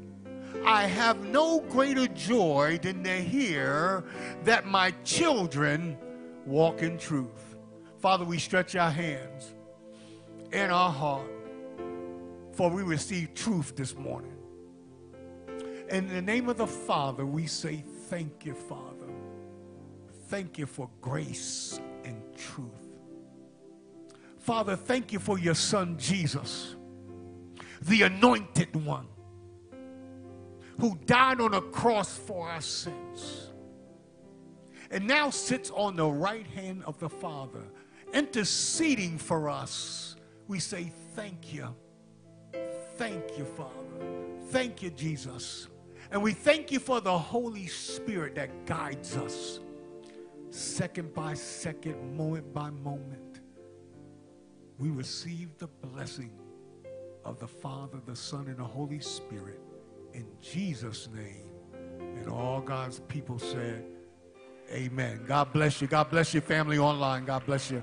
I 0.66 0.86
have 0.86 1.22
no 1.22 1.60
greater 1.60 2.06
joy 2.08 2.78
than 2.80 3.04
to 3.04 3.20
hear 3.20 4.02
that 4.44 4.66
my 4.66 4.92
children 5.04 5.98
walk 6.46 6.82
in 6.82 6.96
truth. 6.96 7.56
Father, 7.98 8.24
we 8.24 8.38
stretch 8.38 8.74
our 8.74 8.90
hands 8.90 9.52
and 10.52 10.72
our 10.72 10.90
heart, 10.90 11.30
for 12.52 12.70
we 12.70 12.82
receive 12.82 13.34
truth 13.34 13.76
this 13.76 13.94
morning. 13.94 14.36
In 15.90 16.08
the 16.08 16.22
name 16.22 16.48
of 16.48 16.56
the 16.56 16.66
Father, 16.66 17.26
we 17.26 17.46
say 17.46 17.84
thank 18.08 18.46
you, 18.46 18.54
Father. 18.54 19.08
Thank 20.28 20.56
you 20.56 20.64
for 20.64 20.88
grace 21.02 21.78
and 22.04 22.22
truth. 22.36 22.70
Father, 24.38 24.76
thank 24.76 25.12
you 25.12 25.18
for 25.18 25.38
your 25.38 25.54
son 25.54 25.98
Jesus, 25.98 26.74
the 27.82 28.02
anointed 28.02 28.74
one 28.84 29.08
who 30.78 30.98
died 31.06 31.40
on 31.40 31.54
a 31.54 31.60
cross 31.60 32.16
for 32.16 32.48
our 32.48 32.60
sins 32.60 33.50
and 34.90 35.06
now 35.06 35.30
sits 35.30 35.70
on 35.70 35.96
the 35.96 36.06
right 36.06 36.46
hand 36.46 36.82
of 36.86 36.98
the 36.98 37.08
Father, 37.08 37.64
interceding 38.12 39.18
for 39.18 39.48
us. 39.48 40.16
We 40.46 40.60
say, 40.60 40.92
Thank 41.14 41.52
you. 41.52 41.74
Thank 42.96 43.38
you, 43.38 43.44
Father. 43.44 43.72
Thank 44.50 44.82
you, 44.82 44.90
Jesus. 44.90 45.68
And 46.10 46.22
we 46.22 46.32
thank 46.32 46.70
you 46.70 46.78
for 46.78 47.00
the 47.00 47.16
Holy 47.16 47.66
Spirit 47.66 48.36
that 48.36 48.66
guides 48.66 49.16
us 49.16 49.60
second 50.50 51.12
by 51.12 51.34
second, 51.34 52.16
moment 52.16 52.52
by 52.54 52.70
moment. 52.70 53.40
We 54.78 54.90
receive 54.90 55.56
the 55.58 55.66
blessing 55.66 56.30
of 57.24 57.40
the 57.40 57.48
Father, 57.48 57.98
the 58.06 58.14
Son, 58.14 58.46
and 58.46 58.58
the 58.58 58.64
Holy 58.64 59.00
Spirit 59.00 59.60
in 60.14 60.26
Jesus' 60.40 61.08
name. 61.14 61.50
And 61.98 62.28
all 62.28 62.60
God's 62.60 63.00
people 63.00 63.38
said, 63.38 63.84
Amen. 64.72 65.24
God 65.26 65.52
bless 65.52 65.82
you. 65.82 65.86
God 65.86 66.08
bless 66.10 66.32
your 66.32 66.42
family 66.42 66.78
online. 66.78 67.26
God 67.26 67.44
bless 67.44 67.70
you. 67.70 67.82